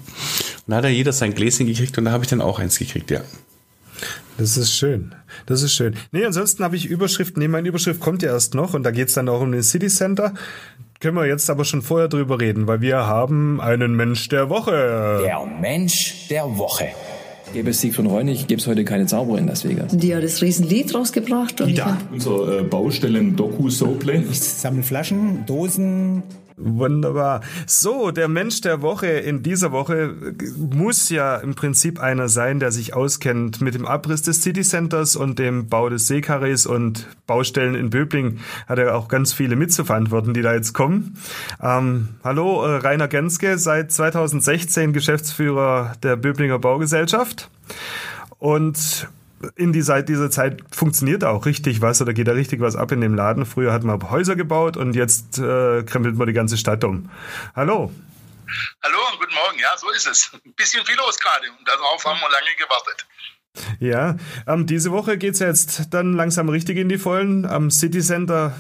da 0.67 0.77
hat 0.77 0.85
ja 0.85 0.91
jeder 0.91 1.13
sein 1.13 1.35
Gläschen 1.35 1.67
gekriegt 1.67 1.97
und 1.97 2.05
da 2.05 2.13
habe 2.13 2.23
ich 2.23 2.31
dann 2.31 2.43
auch 2.43 2.59
eins 2.59 2.79
gekriegt, 2.79 3.11
ja. 3.11 3.23
Das 4.37 4.59
ist 4.59 4.75
schön. 4.75 5.15
Das 5.47 5.63
ist 5.63 5.73
schön. 5.73 5.97
Nee, 6.13 6.27
ansonsten 6.27 6.63
habe 6.63 6.77
ich 6.77 6.85
Überschriften. 6.87 7.41
Nee, 7.41 7.49
meine 7.49 7.69
Überschrift 7.69 8.01
kommt 8.01 8.23
ja 8.23 8.33
erst 8.33 8.55
noch 8.55 8.75
und 8.75 8.83
da 8.83 8.91
geht 8.91 9.09
es 9.09 9.15
dann 9.15 9.29
auch 9.29 9.41
um 9.41 9.53
den 9.53 9.63
City 9.63 9.89
Center. 9.89 10.35
Können 11.01 11.17
wir 11.17 11.27
jetzt 11.27 11.49
aber 11.49 11.65
schon 11.65 11.81
vorher 11.81 12.09
drüber 12.09 12.39
reden, 12.39 12.67
weil 12.67 12.83
wir 12.83 13.07
haben 13.07 13.61
einen 13.61 13.95
Mensch 13.95 14.29
der 14.29 14.51
Woche. 14.51 15.23
Der 15.25 15.47
Mensch 15.47 16.29
der 16.29 16.59
Woche. 16.59 16.89
Gäbe 17.53 17.71
es 17.71 17.81
Siegfried 17.81 18.07
Reunig, 18.09 18.47
gäbe 18.47 18.61
es 18.61 18.67
heute 18.67 18.85
keine 18.85 19.07
Zauberer 19.07 19.39
in 19.39 19.47
Las 19.47 19.65
Vegas. 19.65 19.97
Die 19.97 20.15
hat 20.15 20.25
das 20.25 20.43
Riesenlied 20.43 20.95
rausgebracht. 20.95 21.61
Und 21.61 21.69
Ida. 21.69 21.99
Unser 22.13 22.61
äh, 22.61 22.63
Baustellen-Doku-Sople. 22.63 24.25
Ich 24.31 24.41
sammle 24.41 24.83
Flaschen, 24.83 25.45
Dosen, 25.47 26.23
Wunderbar. 26.57 27.41
So, 27.67 28.13
der 28.13 28.29
Mensch 28.29 28.61
der 28.61 28.81
Woche 28.81 29.09
in 29.09 29.43
dieser 29.43 29.73
Woche 29.73 30.15
muss 30.57 31.09
ja 31.09 31.37
im 31.37 31.57
Prinzip 31.57 31.99
einer 31.99 32.29
sein, 32.29 32.61
der 32.61 32.71
sich 32.71 32.95
auskennt 32.95 33.61
mit 33.61 33.75
dem 33.75 33.87
Abriss 33.87 34.23
des 34.23 34.43
City 34.43 34.63
Centers 34.63 35.17
und 35.17 35.41
dem 35.41 35.69
Bau 35.69 35.89
des 35.89 36.07
Seekarrees 36.07 36.67
und 36.67 37.09
Baustellen 37.27 37.75
in 37.75 37.91
Böbling. 37.91 38.39
Hat 38.69 38.79
er 38.79 38.97
auch 38.97 39.09
ganz 39.09 39.33
viele 39.33 39.57
mitzuverantworten, 39.57 40.33
die 40.33 40.43
da 40.43 40.55
jetzt 40.55 40.75
kommen. 40.75 41.17
Ähm, 41.61 42.11
hallo, 42.23 42.65
äh, 42.65 42.77
Rainer 42.77 43.09
Genske, 43.09 43.59
seit 43.59 43.91
2016 43.91 44.93
Geschäftsführer 44.93 45.95
der 46.05 46.15
Böblinger 46.15 46.61
Baugesellschaft. 46.61 47.51
Und 48.39 49.09
in 49.57 49.73
dieser, 49.73 50.03
dieser 50.03 50.31
Zeit 50.31 50.63
funktioniert 50.71 51.25
auch 51.25 51.47
richtig 51.47 51.81
was 51.81 52.01
oder 52.03 52.13
geht 52.13 52.29
da 52.29 52.33
richtig 52.33 52.61
was 52.61 52.77
ab 52.77 52.93
in 52.93 53.01
dem 53.01 53.15
Laden. 53.15 53.47
Früher 53.47 53.73
hat 53.73 53.85
man 53.85 54.11
Häuser 54.11 54.37
gebaut 54.37 54.77
und 54.77 54.95
jetzt 54.95 55.39
äh, 55.39 55.83
krempelt 55.83 56.17
man 56.17 56.27
die 56.27 56.33
ganze 56.33 56.57
Stadt 56.57 56.85
um. 56.85 57.11
Hallo. 57.55 57.93
Hallo 58.83 58.99
und 59.13 59.19
guten 59.19 59.35
Morgen. 59.35 59.59
Ja, 59.59 59.77
so 59.77 59.91
ist 59.91 60.07
es. 60.07 60.31
Ein 60.33 60.53
bisschen 60.55 60.85
viel 60.85 60.97
los 60.97 61.19
gerade 61.19 61.47
und 61.59 61.67
darauf 61.67 62.05
haben 62.05 62.21
wir 62.21 62.31
lange 62.31 62.57
gewartet. 62.59 63.07
Ja, 63.79 64.17
ähm, 64.47 64.67
diese 64.67 64.91
Woche 64.91 65.17
geht 65.17 65.35
es 65.35 65.41
jetzt 65.41 65.95
dann 65.95 66.15
langsam 66.15 66.49
richtig 66.49 66.77
in 66.77 66.89
die 66.89 66.99
Vollen. 66.99 67.47
Am 67.47 67.71
City 67.71 68.01
Center, 68.01 68.55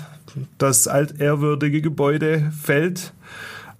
das 0.58 0.86
altehrwürdige 0.86 1.82
Gebäude 1.82 2.52
fällt. 2.62 3.12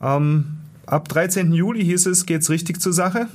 Ähm, 0.02 0.58
ab 0.86 1.08
13. 1.08 1.52
Juli 1.52 1.84
hieß 1.84 2.06
es, 2.06 2.26
geht 2.26 2.42
es 2.42 2.50
richtig 2.50 2.80
zur 2.80 2.92
Sache? 2.92 3.28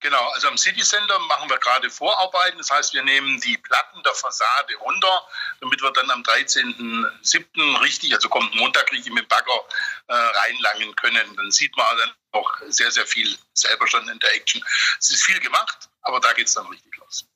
Genau, 0.00 0.28
also 0.34 0.46
am 0.46 0.56
City 0.56 0.82
Center 0.82 1.18
machen 1.20 1.50
wir 1.50 1.58
gerade 1.58 1.90
Vorarbeiten. 1.90 2.58
Das 2.58 2.70
heißt, 2.70 2.94
wir 2.94 3.02
nehmen 3.02 3.40
die 3.40 3.56
Platten 3.58 4.00
der 4.04 4.14
Fassade 4.14 4.74
runter, 4.80 5.26
damit 5.60 5.82
wir 5.82 5.90
dann 5.90 6.08
am 6.10 6.22
13.07. 6.22 7.80
richtig, 7.82 8.14
also 8.14 8.28
kommt 8.28 8.54
Montag 8.54 8.92
richtig 8.92 9.12
mit 9.12 9.24
dem 9.24 9.28
Bagger 9.28 9.60
äh, 10.06 10.14
reinlangen 10.14 10.94
können. 10.94 11.34
Dann 11.34 11.50
sieht 11.50 11.76
man 11.76 11.86
dann 11.98 12.10
auch 12.30 12.60
sehr, 12.68 12.92
sehr 12.92 13.06
viel 13.06 13.36
selber 13.54 13.88
schon 13.88 14.08
in 14.08 14.18
der 14.20 14.34
Action. 14.36 14.62
Es 15.00 15.10
ist 15.10 15.24
viel 15.24 15.40
gemacht, 15.40 15.88
aber 16.02 16.20
da 16.20 16.32
geht 16.32 16.46
es 16.46 16.54
dann 16.54 16.66
richtig 16.66 16.96
los. 16.98 17.26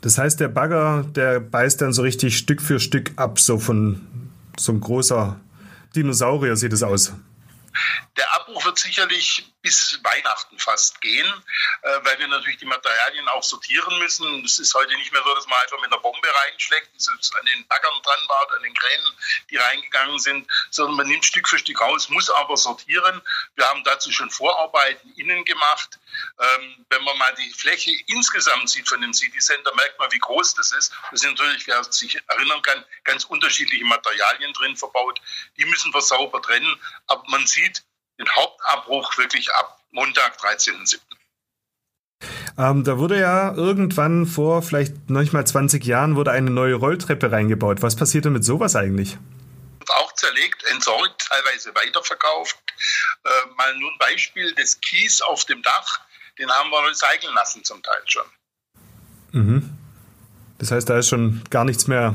Das 0.00 0.16
heißt, 0.16 0.38
der 0.38 0.48
Bagger, 0.48 1.04
der 1.08 1.40
beißt 1.40 1.80
dann 1.80 1.92
so 1.92 2.02
richtig 2.02 2.38
Stück 2.38 2.62
für 2.62 2.78
Stück 2.78 3.10
ab, 3.16 3.40
so 3.40 3.58
von 3.58 4.32
so 4.56 4.70
ein 4.70 4.80
großer 4.80 5.40
Dinosaurier 5.96 6.56
sieht 6.56 6.72
es 6.72 6.84
aus. 6.84 7.12
Der 8.16 8.32
Abbruch 8.34 8.64
wird 8.64 8.78
sicherlich 8.78 9.49
bis 9.62 9.98
Weihnachten 10.02 10.58
fast 10.58 11.00
gehen, 11.00 11.26
äh, 11.82 11.98
weil 12.02 12.18
wir 12.18 12.28
natürlich 12.28 12.58
die 12.58 12.66
Materialien 12.66 13.28
auch 13.28 13.42
sortieren 13.42 13.98
müssen. 13.98 14.44
Es 14.44 14.58
ist 14.58 14.74
heute 14.74 14.94
nicht 14.96 15.12
mehr 15.12 15.22
so, 15.22 15.34
dass 15.34 15.46
man 15.46 15.58
einfach 15.60 15.80
mit 15.80 15.92
einer 15.92 16.00
Bombe 16.00 16.28
reinschlägt, 16.44 16.88
die 16.94 17.36
an 17.38 17.46
den 17.46 17.66
Baggern 17.68 18.02
dran 18.02 18.28
war, 18.28 18.56
an 18.56 18.62
den 18.62 18.74
Kränen, 18.74 19.12
die 19.50 19.56
reingegangen 19.56 20.18
sind, 20.18 20.50
sondern 20.70 20.96
man 20.96 21.06
nimmt 21.08 21.24
Stück 21.24 21.48
für 21.48 21.58
Stück 21.58 21.80
raus, 21.80 22.08
muss 22.08 22.30
aber 22.30 22.56
sortieren. 22.56 23.20
Wir 23.56 23.66
haben 23.68 23.84
dazu 23.84 24.10
schon 24.12 24.30
Vorarbeiten 24.30 25.12
innen 25.16 25.44
gemacht. 25.44 25.98
Ähm, 26.38 26.86
wenn 26.88 27.04
man 27.04 27.18
mal 27.18 27.34
die 27.34 27.50
Fläche 27.52 27.92
insgesamt 28.06 28.70
sieht 28.70 28.88
von 28.88 29.00
dem 29.00 29.12
City 29.12 29.38
Center, 29.38 29.74
merkt 29.74 29.98
man, 29.98 30.10
wie 30.12 30.18
groß 30.18 30.54
das 30.54 30.72
ist. 30.72 30.92
Das 31.10 31.20
sind 31.20 31.38
natürlich, 31.38 31.66
wer 31.66 31.84
sich 31.84 32.20
erinnern 32.28 32.62
kann, 32.62 32.84
ganz 33.04 33.24
unterschiedliche 33.24 33.84
Materialien 33.84 34.52
drin 34.52 34.76
verbaut. 34.76 35.20
Die 35.56 35.64
müssen 35.64 35.92
wir 35.92 36.00
sauber 36.00 36.40
trennen, 36.42 36.80
aber 37.06 37.22
man 37.28 37.46
sieht, 37.46 37.82
den 38.20 38.36
Hauptabbruch 38.36 39.16
wirklich 39.18 39.52
ab 39.54 39.80
Montag, 39.90 40.38
13.07. 40.38 41.00
Ähm, 42.58 42.84
da 42.84 42.98
wurde 42.98 43.18
ja 43.18 43.54
irgendwann 43.54 44.26
vor 44.26 44.62
vielleicht 44.62 45.08
noch 45.08 45.32
mal 45.32 45.46
20 45.46 45.84
Jahren 45.84 46.16
wurde 46.16 46.30
eine 46.30 46.50
neue 46.50 46.74
Rolltreppe 46.74 47.32
reingebaut. 47.32 47.82
Was 47.82 47.96
passiert 47.96 48.26
denn 48.26 48.34
mit 48.34 48.44
sowas 48.44 48.76
eigentlich? 48.76 49.16
Auch 49.88 50.12
zerlegt, 50.12 50.62
entsorgt, 50.70 51.26
teilweise 51.28 51.74
weiterverkauft. 51.74 52.58
Äh, 53.24 53.30
mal 53.56 53.74
nur 53.78 53.90
ein 53.90 53.98
Beispiel 53.98 54.54
des 54.54 54.80
Kies 54.80 55.22
auf 55.22 55.44
dem 55.46 55.62
Dach, 55.62 56.00
den 56.38 56.50
haben 56.50 56.70
wir 56.70 56.88
recyceln 56.88 57.34
lassen 57.34 57.64
zum 57.64 57.82
Teil 57.82 58.02
schon. 58.06 58.26
Mhm. 59.32 59.70
Das 60.58 60.70
heißt, 60.70 60.88
da 60.88 60.98
ist 60.98 61.08
schon 61.08 61.42
gar 61.48 61.64
nichts 61.64 61.86
mehr 61.86 62.14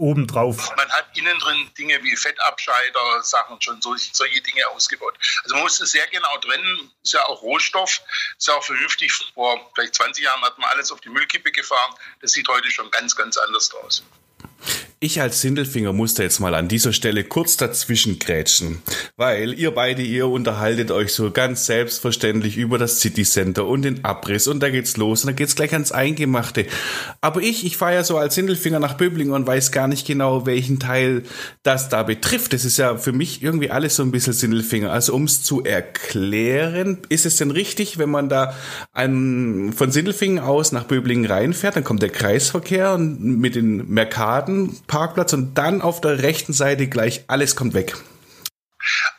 obendrauf. 0.00 0.74
Man 0.76 0.90
hat 0.90 1.16
innen 1.16 1.38
drin 1.38 1.70
Dinge 1.78 2.02
wie 2.02 2.16
Fettabscheider, 2.16 3.22
Sachen 3.22 3.60
schon 3.60 3.80
solche, 3.80 4.10
solche 4.12 4.40
Dinge 4.40 4.66
ausgebaut. 4.68 5.16
Also 5.44 5.54
man 5.54 5.64
muss 5.64 5.78
es 5.80 5.92
sehr 5.92 6.06
genau 6.08 6.36
trennen. 6.38 6.90
Ist 7.02 7.12
ja 7.12 7.24
auch 7.26 7.42
Rohstoff, 7.42 8.00
ist 8.36 8.48
ja 8.48 8.54
auch 8.54 8.64
vernünftig. 8.64 9.12
Vor 9.34 9.70
vielleicht 9.74 9.94
20 9.94 10.24
Jahren 10.24 10.42
hat 10.42 10.58
man 10.58 10.70
alles 10.70 10.90
auf 10.90 11.00
die 11.00 11.10
Müllkippe 11.10 11.52
gefahren. 11.52 11.94
Das 12.20 12.32
sieht 12.32 12.48
heute 12.48 12.70
schon 12.70 12.90
ganz, 12.90 13.14
ganz 13.14 13.36
anders 13.36 13.72
aus. 13.74 14.02
Ich 15.02 15.22
als 15.22 15.40
Sindelfinger 15.40 15.94
musste 15.94 16.22
jetzt 16.22 16.40
mal 16.40 16.54
an 16.54 16.68
dieser 16.68 16.92
Stelle 16.92 17.24
kurz 17.24 17.56
dazwischen 17.56 18.18
grätschen, 18.18 18.82
weil 19.16 19.58
ihr 19.58 19.70
beide, 19.70 20.02
ihr 20.02 20.26
unterhaltet 20.26 20.90
euch 20.90 21.14
so 21.14 21.30
ganz 21.30 21.64
selbstverständlich 21.64 22.58
über 22.58 22.76
das 22.76 23.00
City 23.00 23.22
Center 23.22 23.64
und 23.64 23.80
den 23.80 24.04
Abriss 24.04 24.46
und 24.46 24.60
da 24.62 24.68
geht's 24.68 24.98
los 24.98 25.24
und 25.24 25.28
da 25.28 25.32
geht's 25.32 25.56
gleich 25.56 25.72
ans 25.72 25.90
Eingemachte. 25.90 26.66
Aber 27.22 27.40
ich, 27.40 27.64
ich 27.64 27.78
fahre 27.78 27.94
ja 27.94 28.04
so 28.04 28.18
als 28.18 28.34
Sindelfinger 28.34 28.78
nach 28.78 28.92
Böblingen 28.98 29.32
und 29.32 29.46
weiß 29.46 29.72
gar 29.72 29.88
nicht 29.88 30.06
genau, 30.06 30.44
welchen 30.44 30.78
Teil 30.78 31.22
das 31.62 31.88
da 31.88 32.02
betrifft. 32.02 32.52
Das 32.52 32.66
ist 32.66 32.76
ja 32.76 32.98
für 32.98 33.12
mich 33.12 33.42
irgendwie 33.42 33.70
alles 33.70 33.96
so 33.96 34.02
ein 34.02 34.10
bisschen 34.10 34.34
Sindelfinger. 34.34 34.92
Also 34.92 35.14
ums 35.14 35.42
zu 35.42 35.64
erklären, 35.64 36.98
ist 37.08 37.24
es 37.24 37.38
denn 37.38 37.52
richtig, 37.52 37.96
wenn 37.96 38.10
man 38.10 38.28
da 38.28 38.54
an, 38.92 39.72
von 39.74 39.92
Sindelfingen 39.92 40.40
aus 40.40 40.72
nach 40.72 40.84
Böblingen 40.84 41.24
reinfährt, 41.24 41.76
dann 41.76 41.84
kommt 41.84 42.02
der 42.02 42.10
Kreisverkehr 42.10 42.98
mit 42.98 43.54
den 43.54 43.88
Merkaden 43.88 44.76
Parkplatz 44.90 45.32
und 45.32 45.54
dann 45.54 45.82
auf 45.82 46.00
der 46.00 46.20
rechten 46.20 46.52
Seite 46.52 46.88
gleich 46.88 47.24
alles 47.28 47.54
kommt 47.54 47.74
weg? 47.74 47.94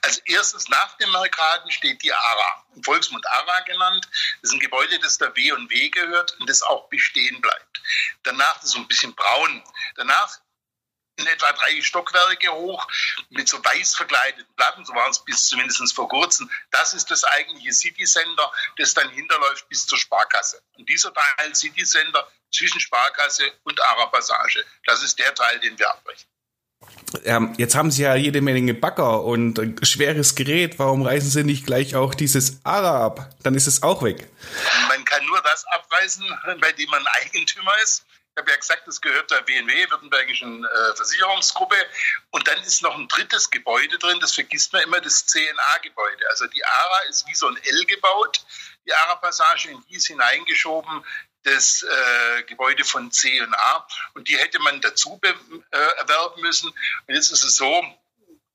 Als 0.02 0.18
erstes 0.18 0.68
nach 0.68 0.98
dem 0.98 1.10
Merkaden 1.12 1.72
steht 1.72 2.04
die 2.04 2.12
ARA, 2.12 2.66
Volksmund 2.84 3.26
ARA 3.26 3.62
genannt. 3.62 4.06
Das 4.42 4.50
ist 4.50 4.54
ein 4.54 4.60
Gebäude, 4.60 5.00
das 5.00 5.18
der 5.18 5.34
W&W 5.34 5.90
gehört 5.90 6.36
und 6.40 6.50
das 6.50 6.62
auch 6.62 6.90
bestehen 6.90 7.40
bleibt. 7.40 7.82
Danach, 8.24 8.62
ist 8.62 8.72
so 8.72 8.80
ein 8.80 8.88
bisschen 8.88 9.16
braun. 9.16 9.64
Danach 9.96 10.40
in 11.22 11.28
etwa 11.28 11.52
drei 11.52 11.82
Stockwerke 11.82 12.52
hoch 12.52 12.88
mit 13.30 13.48
so 13.48 13.58
weiß 13.64 13.96
verkleideten 13.96 14.54
Platten, 14.56 14.86
so 14.86 14.94
waren 14.94 15.12
es 15.12 15.20
bis 15.20 15.48
zumindest 15.48 15.94
vor 15.94 16.10
kurzem. 16.10 16.50
Das 16.72 16.94
ist 16.94 17.10
das 17.10 17.24
eigentliche 17.24 17.72
City 17.72 18.04
Center, 18.04 18.52
das 18.78 18.94
dann 18.94 19.10
hinterläuft 19.10 19.68
bis 19.70 19.86
zur 19.86 19.98
Sparkasse. 19.98 20.62
Und 20.78 20.90
dieser 20.90 21.14
Teil 21.14 21.56
City 21.56 21.84
Center 21.84 22.28
zwischen 22.54 22.80
Sparkasse 22.80 23.52
und 23.64 23.80
Ara-Passage, 23.82 24.66
das 24.86 25.04
ist 25.04 25.18
der 25.20 25.34
Teil, 25.34 25.60
den 25.60 25.78
wir 25.78 25.90
abbrechen. 25.90 26.28
Ähm, 27.26 27.54
jetzt 27.58 27.76
haben 27.76 27.92
Sie 27.92 28.04
ja 28.04 28.16
jede 28.16 28.42
Menge 28.42 28.74
Bagger 28.74 29.24
und 29.24 29.60
schweres 29.84 30.36
Gerät. 30.36 30.80
Warum 30.80 31.04
reißen 31.04 31.30
Sie 31.30 31.44
nicht 31.44 31.66
gleich 31.66 31.96
auch 31.96 32.16
dieses 32.16 32.66
ARA 32.66 33.06
ab? 33.06 33.30
Dann 33.44 33.54
ist 33.54 33.68
es 33.68 33.84
auch 33.84 34.02
weg. 34.02 34.28
Man 34.88 35.06
kann 35.06 35.26
nur 35.26 35.42
das 35.42 35.66
abreißen, 35.66 36.26
bei 36.60 36.72
dem 36.72 36.90
man 36.90 37.06
Eigentümer 37.22 37.74
ist. 37.84 38.06
Ich 38.34 38.42
habe 38.42 38.52
ja 38.52 38.58
gesagt, 38.58 38.88
das 38.88 39.02
gehört 39.02 39.30
der 39.30 39.46
WNW, 39.46 39.90
Württembergischen 39.90 40.64
äh, 40.64 40.96
Versicherungsgruppe. 40.96 41.76
Und 42.30 42.48
dann 42.48 42.62
ist 42.64 42.82
noch 42.82 42.96
ein 42.96 43.10
drittes 43.10 43.50
Gebäude 43.50 43.98
drin, 43.98 44.22
das 44.22 44.34
vergisst 44.34 44.72
man 44.72 44.84
immer, 44.84 45.02
das 45.02 45.26
CNA-Gebäude. 45.26 46.30
Also 46.30 46.48
die 46.48 46.64
ARA 46.64 47.00
ist 47.10 47.28
wie 47.28 47.36
so 47.36 47.48
ein 47.48 47.58
L 47.58 47.86
gebaut, 47.86 48.46
die 48.86 48.94
ARA-Passage 48.94 49.70
in 49.70 49.84
die 49.90 49.96
ist 49.96 50.08
hineingeschoben 50.08 51.04
das 51.44 51.84
äh, 51.84 52.44
Gebäude 52.44 52.84
von 52.84 53.12
C&A 53.12 53.88
und 54.14 54.28
die 54.28 54.38
hätte 54.38 54.60
man 54.60 54.80
dazu 54.82 55.20
äh, 55.24 55.78
erwerben 55.98 56.42
müssen. 56.42 56.70
Und 56.70 57.16
jetzt 57.16 57.32
ist 57.32 57.44
es 57.44 57.58
so, 57.58 57.84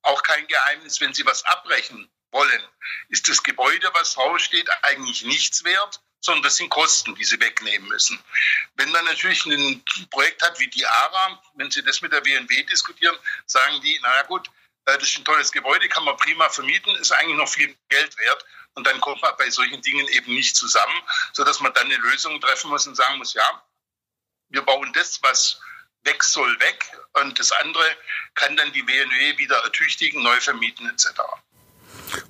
auch 0.03 0.23
kein 0.23 0.47
Geheimnis, 0.47 1.01
wenn 1.01 1.13
Sie 1.13 1.27
was 1.27 1.45
abbrechen 1.45 2.09
wollen, 2.37 2.63
ist 3.09 3.29
das 3.29 3.43
Gebäude, 3.43 3.91
was 3.95 4.13
draufsteht, 4.15 4.69
eigentlich 4.83 5.25
nichts 5.25 5.65
wert, 5.65 6.01
sondern 6.21 6.43
das 6.43 6.57
sind 6.57 6.69
Kosten, 6.69 7.15
die 7.15 7.25
Sie 7.25 7.41
wegnehmen 7.41 7.89
müssen. 7.89 8.23
Wenn 8.75 8.91
man 8.91 9.05
natürlich 9.07 9.47
ein 9.47 9.83
Projekt 10.11 10.43
hat 10.43 10.59
wie 10.59 10.69
die 10.69 10.87
ARA, 10.87 11.43
wenn 11.55 11.71
Sie 11.71 11.83
das 11.83 12.03
mit 12.03 12.13
der 12.13 12.25
WNW 12.25 12.63
diskutieren, 12.65 13.17
sagen 13.47 13.81
die, 13.81 13.99
naja 14.03 14.23
gut, 14.25 14.49
äh, 14.85 14.99
das 14.99 15.09
ist 15.09 15.19
ein 15.19 15.25
tolles 15.25 15.51
Gebäude, 15.51 15.89
kann 15.89 16.05
man 16.05 16.17
prima 16.17 16.49
vermieten, 16.51 16.95
ist 16.97 17.13
eigentlich 17.13 17.39
noch 17.39 17.49
viel 17.49 17.75
Geld 17.89 18.19
wert. 18.19 18.45
Und 18.75 18.87
dann 18.87 19.01
kommt 19.01 19.23
man 19.23 19.35
bei 19.39 19.49
solchen 19.49 19.81
Dingen 19.81 20.07
eben 20.09 20.35
nicht 20.35 20.55
zusammen, 20.55 21.03
sodass 21.33 21.61
man 21.61 21.73
dann 21.73 21.87
eine 21.87 21.97
Lösung 21.97 22.39
treffen 22.41 22.69
muss 22.69 22.87
und 22.87 22.95
sagen 22.95 23.17
muss, 23.17 23.33
ja, 23.33 23.65
wir 24.51 24.63
bauen 24.63 24.93
das, 24.93 25.23
was 25.23 25.61
weg 26.05 26.23
soll, 26.23 26.61
weg. 26.61 26.85
Und 27.15 27.39
das 27.39 27.53
andere 27.53 27.97
kann 28.35 28.57
dann 28.57 28.73
die 28.73 28.87
WNW 28.87 29.39
wieder 29.39 29.57
ertüchtigen, 29.65 30.23
neu 30.23 30.41
vermieten 30.41 30.89
etc. 30.89 31.21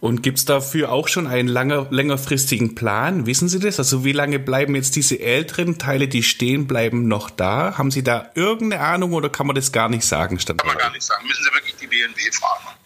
Und 0.01 0.23
gibt 0.23 0.39
es 0.39 0.45
dafür 0.45 0.93
auch 0.93 1.09
schon 1.09 1.27
einen 1.27 1.49
langer, 1.49 1.87
längerfristigen 1.91 2.75
Plan? 2.75 3.27
Wissen 3.27 3.49
Sie 3.49 3.59
das? 3.59 3.79
Also 3.79 4.05
wie 4.05 4.13
lange 4.13 4.39
bleiben 4.39 4.75
jetzt 4.75 4.97
diese 4.97 5.21
älteren 5.21 5.79
Teile, 5.79 6.09
die 6.09 6.23
stehen 6.23 6.67
bleiben, 6.67 7.09
noch 7.09 7.31
da? 7.31 7.79
Haben 7.79 7.91
Sie 7.91 8.03
da 8.03 8.31
irgendeine 8.35 8.83
Ahnung 8.83 9.13
oder 9.13 9.29
kann 9.29 9.47
man 9.47 9.57
das 9.57 9.73
gar 9.73 9.89
nicht 9.89 10.05
sagen? 10.05 10.39
Stand 10.39 10.61
kann 10.61 10.69
man 10.69 10.79
gar 10.79 10.93
nicht 10.93 11.03
sagen. 11.03 11.27
Müssen 11.27 11.45
Sie 11.45 11.55
wirklich 11.55 11.77
die 11.77 11.87
WNW 11.87 12.33
fragen. 12.33 12.77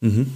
Mhm. 0.00 0.34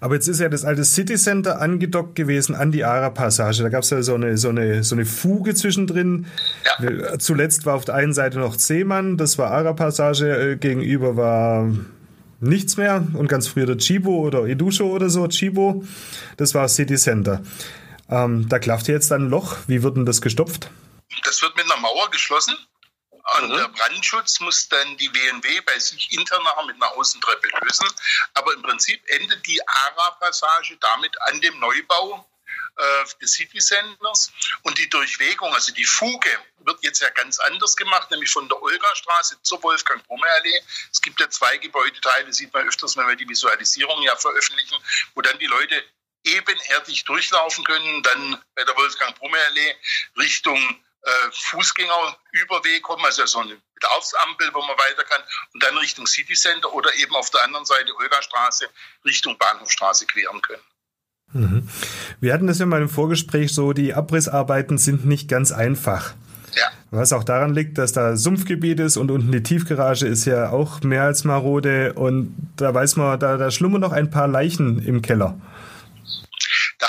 Aber 0.00 0.14
jetzt 0.14 0.28
ist 0.28 0.40
ja 0.40 0.48
das 0.48 0.64
alte 0.64 0.84
City 0.84 1.16
Center 1.16 1.60
angedockt 1.60 2.14
gewesen 2.14 2.54
an 2.54 2.72
die 2.72 2.84
Ara-Passage. 2.84 3.62
Da 3.62 3.68
gab 3.68 3.82
es 3.82 3.90
ja 3.90 4.02
so 4.02 4.14
eine, 4.14 4.38
so, 4.38 4.48
eine, 4.48 4.82
so 4.82 4.94
eine 4.94 5.04
Fuge 5.04 5.54
zwischendrin. 5.54 6.26
Ja. 6.80 7.18
Zuletzt 7.18 7.66
war 7.66 7.74
auf 7.74 7.84
der 7.84 7.94
einen 7.94 8.14
Seite 8.14 8.38
noch 8.38 8.58
Seemann, 8.58 9.16
das 9.16 9.38
war 9.38 9.50
Ara-Passage, 9.50 10.52
äh, 10.52 10.56
gegenüber 10.56 11.16
war 11.16 11.70
nichts 12.48 12.76
mehr. 12.76 13.06
Und 13.14 13.28
ganz 13.28 13.48
früher 13.48 13.66
der 13.66 13.78
Chibo 13.78 14.18
oder 14.20 14.44
Edusho 14.46 14.86
oder 14.86 15.10
so, 15.10 15.26
Chibo, 15.28 15.84
das 16.36 16.54
war 16.54 16.68
City 16.68 16.96
Center. 16.96 17.42
Ähm, 18.10 18.48
da 18.48 18.58
klafft 18.58 18.88
jetzt 18.88 19.12
ein 19.12 19.28
Loch. 19.28 19.56
Wie 19.66 19.82
wird 19.82 19.96
denn 19.96 20.06
das 20.06 20.20
gestopft? 20.20 20.70
Das 21.24 21.40
wird 21.42 21.56
mit 21.56 21.64
einer 21.64 21.80
Mauer 21.80 22.10
geschlossen. 22.10 22.56
Und 23.38 23.48
mhm. 23.48 23.56
der 23.56 23.68
Brandschutz 23.68 24.40
muss 24.40 24.68
dann 24.68 24.96
die 24.98 25.08
WNW 25.08 25.60
bei 25.62 25.78
sich 25.78 26.12
intern 26.12 26.42
mit 26.66 26.76
einer 26.76 26.92
Außentreppe 26.96 27.48
lösen. 27.62 27.88
Aber 28.34 28.52
im 28.52 28.62
Prinzip 28.62 29.00
endet 29.06 29.46
die 29.46 29.60
ARA-Passage 29.66 30.76
damit 30.80 31.16
an 31.22 31.40
dem 31.40 31.58
Neubau 31.58 32.26
äh, 32.76 33.04
des 33.20 33.32
City 33.32 33.58
Centers. 33.58 34.32
Und 34.62 34.78
die 34.78 34.88
Durchwegung, 34.88 35.52
also 35.54 35.72
die 35.72 35.84
Fuge, 35.84 36.30
wird 36.58 36.82
jetzt 36.82 37.00
ja 37.00 37.10
ganz 37.10 37.38
anders 37.38 37.76
gemacht, 37.76 38.10
nämlich 38.10 38.30
von 38.30 38.48
der 38.48 38.60
Olga-Straße 38.60 39.42
zur 39.42 39.62
Wolfgang-Brumme-Allee. 39.62 40.60
Es 40.90 41.00
gibt 41.00 41.20
ja 41.20 41.28
zwei 41.30 41.56
Gebäudeteile, 41.58 42.32
sieht 42.32 42.52
man 42.52 42.66
öfters, 42.66 42.96
wenn 42.96 43.06
wir 43.06 43.16
die 43.16 43.28
Visualisierung 43.28 44.02
ja 44.02 44.16
veröffentlichen, 44.16 44.76
wo 45.14 45.22
dann 45.22 45.38
die 45.38 45.46
Leute 45.46 45.84
ebenerdig 46.24 47.04
durchlaufen 47.04 47.64
können, 47.64 48.02
dann 48.02 48.42
bei 48.54 48.64
der 48.64 48.76
Wolfgang-Brumme-Allee 48.76 49.76
Richtung 50.16 50.84
äh, 51.02 51.30
Fußgängerüberweg 51.32 52.82
kommen, 52.82 53.04
also 53.04 53.26
so 53.26 53.40
eine 53.40 53.60
Bedarfsampel, 53.74 54.54
wo 54.54 54.62
man 54.62 54.78
weiter 54.78 55.04
kann, 55.04 55.22
und 55.52 55.62
dann 55.62 55.76
Richtung 55.76 56.06
City 56.06 56.34
Center 56.34 56.72
oder 56.72 56.94
eben 56.94 57.14
auf 57.14 57.30
der 57.30 57.42
anderen 57.42 57.66
Seite 57.66 57.94
Olgastraße 57.94 58.70
Richtung 59.04 59.36
Bahnhofstraße 59.36 60.06
queren 60.06 60.40
können. 60.40 60.62
Mhm. 61.32 61.68
Wir 62.20 62.32
hatten 62.32 62.46
das 62.46 62.58
ja 62.58 62.66
mal 62.66 62.82
im 62.82 62.88
Vorgespräch 62.88 63.52
so, 63.52 63.72
die 63.72 63.94
Abrissarbeiten 63.94 64.78
sind 64.78 65.04
nicht 65.04 65.28
ganz 65.28 65.52
einfach. 65.52 66.14
Ja. 66.54 66.70
Was 66.90 67.12
auch 67.12 67.24
daran 67.24 67.54
liegt, 67.54 67.78
dass 67.78 67.92
da 67.92 68.16
Sumpfgebiet 68.16 68.78
ist 68.78 68.96
und 68.96 69.10
unten 69.10 69.32
die 69.32 69.42
Tiefgarage 69.42 70.06
ist 70.06 70.24
ja 70.24 70.50
auch 70.50 70.80
mehr 70.82 71.02
als 71.02 71.24
marode 71.24 71.94
und 71.94 72.36
da 72.56 72.72
weiß 72.72 72.96
man, 72.96 73.18
da, 73.18 73.36
da 73.36 73.50
schlummern 73.50 73.80
noch 73.80 73.92
ein 73.92 74.10
paar 74.10 74.28
Leichen 74.28 74.84
im 74.86 75.02
Keller. 75.02 75.36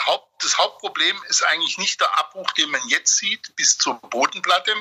Haupt, 0.06 0.44
das 0.44 0.58
Hauptproblem 0.58 1.15
ist 1.30 1.44
eigentlich 1.44 1.77
nicht 1.77 2.00
der 2.00 2.20
Abbruch, 2.20 2.51
den 2.54 2.70
man 2.70 2.82
jetzt 2.88 3.18
sieht, 3.18 3.56
bis 3.56 3.77
zur 3.77 3.96
Bodenplatte, 4.10 4.72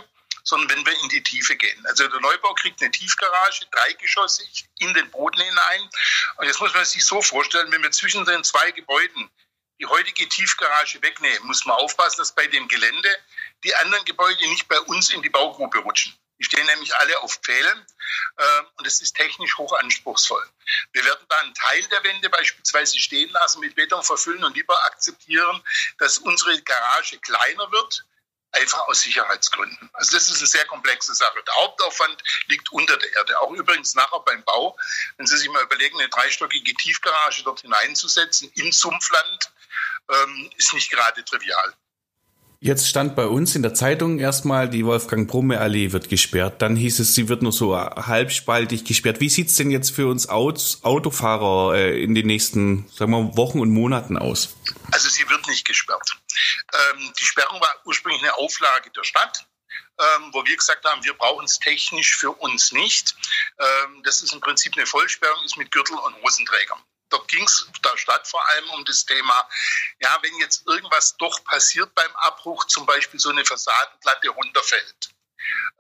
sondern 0.43 0.71
wenn 0.71 0.87
wir 0.87 0.93
in 1.03 1.09
die 1.09 1.23
Tiefe 1.23 1.57
gehen. 1.57 1.85
Also 1.87 2.07
der 2.07 2.21
Neubau 2.21 2.53
kriegt 2.55 2.83
eine 2.83 2.91
Tiefgarage, 2.91 3.65
dreigeschossig, 3.71 4.69
in 4.79 4.93
den 4.95 5.11
Boden 5.11 5.41
hinein. 5.41 5.89
Und 6.37 6.47
jetzt 6.47 6.61
muss 6.61 6.75
man 6.75 6.85
sich 6.85 7.05
so 7.05 7.23
vorstellen, 7.23 7.73
wenn 7.73 7.83
wir 7.83 7.91
zwischen 7.91 8.25
den 8.25 8.45
zwei 8.45 8.71
Gebäuden 8.73 9.31
die 9.81 9.87
heutige 9.87 10.29
Tiefgarage 10.29 11.03
wegnehmen, 11.03 11.47
muss 11.47 11.65
man 11.65 11.77
aufpassen, 11.77 12.19
dass 12.19 12.33
bei 12.33 12.47
dem 12.47 12.69
Gelände 12.69 13.09
die 13.65 13.75
anderen 13.77 14.05
Gebäude 14.05 14.49
nicht 14.49 14.69
bei 14.69 14.81
uns 14.81 15.11
in 15.11 15.23
die 15.23 15.31
Baugrube 15.31 15.79
rutschen. 15.79 16.17
Die 16.39 16.45
stehen 16.45 16.67
nämlich 16.67 16.95
alle 16.97 17.19
auf 17.21 17.35
Pfählen 17.37 17.87
äh, 18.37 18.63
und 18.77 18.87
es 18.87 19.01
ist 19.01 19.15
technisch 19.15 19.57
hoch 19.57 19.73
anspruchsvoll. 19.79 20.45
Wir 20.93 21.05
werden 21.05 21.25
da 21.29 21.39
einen 21.39 21.55
Teil 21.55 21.83
der 21.85 22.03
Wände 22.03 22.29
beispielsweise 22.29 22.99
stehen 22.99 23.31
lassen, 23.31 23.61
mit 23.61 23.77
Beton 23.77 24.03
verfüllen 24.03 24.43
und 24.45 24.57
lieber 24.57 24.77
akzeptieren, 24.87 25.63
dass 25.99 26.19
unsere 26.19 26.61
Garage 26.63 27.19
kleiner 27.19 27.71
wird, 27.71 28.05
einfach 28.55 28.87
aus 28.89 29.03
Sicherheitsgründen. 29.03 29.91
Also 29.93 30.17
das 30.17 30.31
ist 30.31 30.39
eine 30.39 30.47
sehr 30.47 30.65
komplexe 30.67 31.15
Sache. 31.15 31.39
Der 31.47 31.55
Hauptaufwand 31.55 32.23
liegt 32.47 32.71
unter 32.73 32.97
der 32.97 33.13
Erde. 33.15 33.41
Auch 33.41 33.53
übrigens 33.53 33.95
nachher 33.95 34.21
beim 34.21 34.43
Bau, 34.45 34.77
wenn 35.17 35.27
Sie 35.27 35.37
sich 35.37 35.49
mal 35.51 35.63
überlegen, 35.63 35.99
eine 35.99 36.09
dreistockige 36.09 36.75
Tiefgarage 36.75 37.43
dort 37.45 37.61
hineinzusetzen, 37.61 38.51
im 38.55 38.73
Sumpfland, 38.73 39.53
ähm, 40.11 40.51
ist 40.57 40.73
nicht 40.75 40.91
gerade 40.91 41.25
trivial. 41.25 41.75
Jetzt 42.65 42.89
stand 42.89 43.15
bei 43.15 43.27
uns 43.27 43.55
in 43.57 43.63
der 43.63 43.75
Zeitung 43.75 44.19
erstmal, 44.19 44.71
die 44.71 44.87
Wolfgang 44.87 45.29
Brumme 45.29 45.61
Allee 45.61 45.93
wird 45.93 46.09
gesperrt. 46.09 46.63
Dann 46.63 46.77
hieß 46.77 46.99
es, 47.01 47.15
sie 47.15 47.29
wird 47.29 47.43
nur 47.43 47.53
so 47.53 47.77
halbspaltig 47.77 48.87
gesperrt. 48.87 49.21
Wie 49.21 49.29
sieht's 49.29 49.57
denn 49.57 49.71
jetzt 49.71 49.91
für 49.91 50.07
uns 50.07 50.31
Autofahrer 50.31 51.75
äh, 51.75 52.03
in 52.03 52.15
den 52.15 52.27
nächsten, 52.27 52.87
sagen 52.91 53.11
wir, 53.11 53.37
Wochen 53.37 53.61
und 53.61 53.71
Monaten 53.71 54.17
aus? 54.17 54.57
Also 54.95 55.09
sie 55.09 55.29
wird 55.29 55.47
nicht 55.49 55.67
gesperrt. 55.67 56.17
Ähm, 56.73 57.13
die 57.19 57.25
Sperrung 57.25 57.61
war 57.61 57.81
ursprünglich 57.85 58.23
eine 58.23 58.35
Auflage 58.35 58.91
der 58.91 59.05
Stadt. 59.05 59.45
Ähm, 59.99 60.31
wo 60.33 60.45
wir 60.45 60.57
gesagt 60.57 60.85
haben, 60.85 61.03
wir 61.03 61.15
brauchen 61.15 61.45
es 61.47 61.59
technisch 61.59 62.17
für 62.17 62.31
uns 62.31 62.71
nicht. 62.71 63.17
Ähm, 63.59 64.03
das 64.05 64.23
ist 64.23 64.33
im 64.33 64.41
Prinzip 64.41 64.77
eine 64.77 64.87
Vollsperrung, 64.87 65.45
ist 65.45 65.57
mit 65.57 65.73
Gürtel 65.73 65.97
und 65.97 66.15
Hosenträgern 66.23 66.81
dort 67.15 67.29
ging 67.29 67.45
es 67.45 67.67
der 67.85 67.97
Stadt 67.97 68.27
vor 68.27 68.45
allem 68.51 68.71
um 68.71 68.85
das 68.85 69.05
Thema, 69.05 69.49
ja, 70.01 70.19
wenn 70.23 70.37
jetzt 70.39 70.67
irgendwas 70.67 71.17
doch 71.17 71.45
passiert 71.45 71.95
beim 71.95 72.15
Abbruch, 72.17 72.65
zum 72.67 72.87
Beispiel 72.87 73.21
so 73.21 73.31
eine 73.31 73.45
Fassadenplatte 73.45 74.29
runterfällt. 74.31 75.11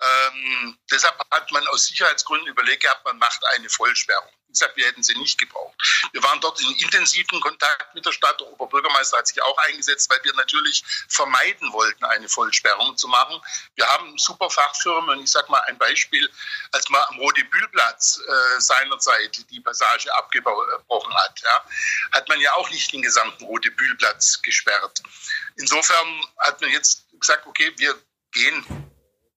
Ähm, 0.00 0.78
deshalb 0.90 1.18
hat 1.30 1.50
man 1.50 1.66
aus 1.68 1.87
Sicherheitsgründen 1.87 2.49
überlegt 2.49 2.83
gehabt, 2.83 3.04
man 3.04 3.18
macht 3.18 3.40
eine 3.54 3.68
Vollsperrung 3.68 4.30
gesagt, 4.55 4.77
wir 4.77 4.87
hätten 4.87 5.03
sie 5.03 5.17
nicht 5.19 5.39
gebraucht. 5.39 5.75
Wir 6.13 6.23
waren 6.23 6.41
dort 6.41 6.61
in 6.61 6.71
intensiven 6.77 7.41
Kontakt 7.41 7.95
mit 7.95 8.07
der 8.07 8.13
Stadt. 8.13 8.41
Der 8.41 8.47
Oberbürgermeister 8.49 9.19
hat 9.19 9.27
sich 9.27 9.43
auch 9.43 9.59
eingesetzt, 9.69 10.11
weil 10.11 10.21
wir 10.23 10.35
natürlich 10.35 10.85
vermeiden 11.09 11.73
wollten, 11.73 12.05
eine 12.05 12.29
Vollsperrung 12.29 12.97
zu 12.97 13.09
machen. 13.09 13.41
Wir 13.75 13.87
haben 13.87 14.17
super 14.19 14.49
Fachfirmen. 14.51 15.21
Ich 15.21 15.31
sage 15.31 15.51
mal 15.51 15.61
ein 15.67 15.79
Beispiel, 15.79 16.31
als 16.73 16.89
man 16.89 17.03
am 17.09 17.19
Rodebühlplatz 17.19 18.21
äh, 18.27 18.61
seinerzeit 18.61 19.45
die 19.51 19.61
Passage 19.61 20.15
abgebrochen 20.17 21.15
hat, 21.15 21.41
ja, 21.41 21.65
hat 22.13 22.29
man 22.29 22.41
ja 22.41 22.53
auch 22.55 22.71
nicht 22.71 22.93
den 22.93 23.03
gesamten 23.03 23.45
Rodebühlplatz 23.45 24.40
gesperrt. 24.43 25.03
Insofern 25.57 26.25
hat 26.38 26.61
man 26.61 26.71
jetzt 26.71 27.07
gesagt, 27.19 27.47
okay, 27.47 27.73
wir 27.77 27.95
gehen 28.33 28.84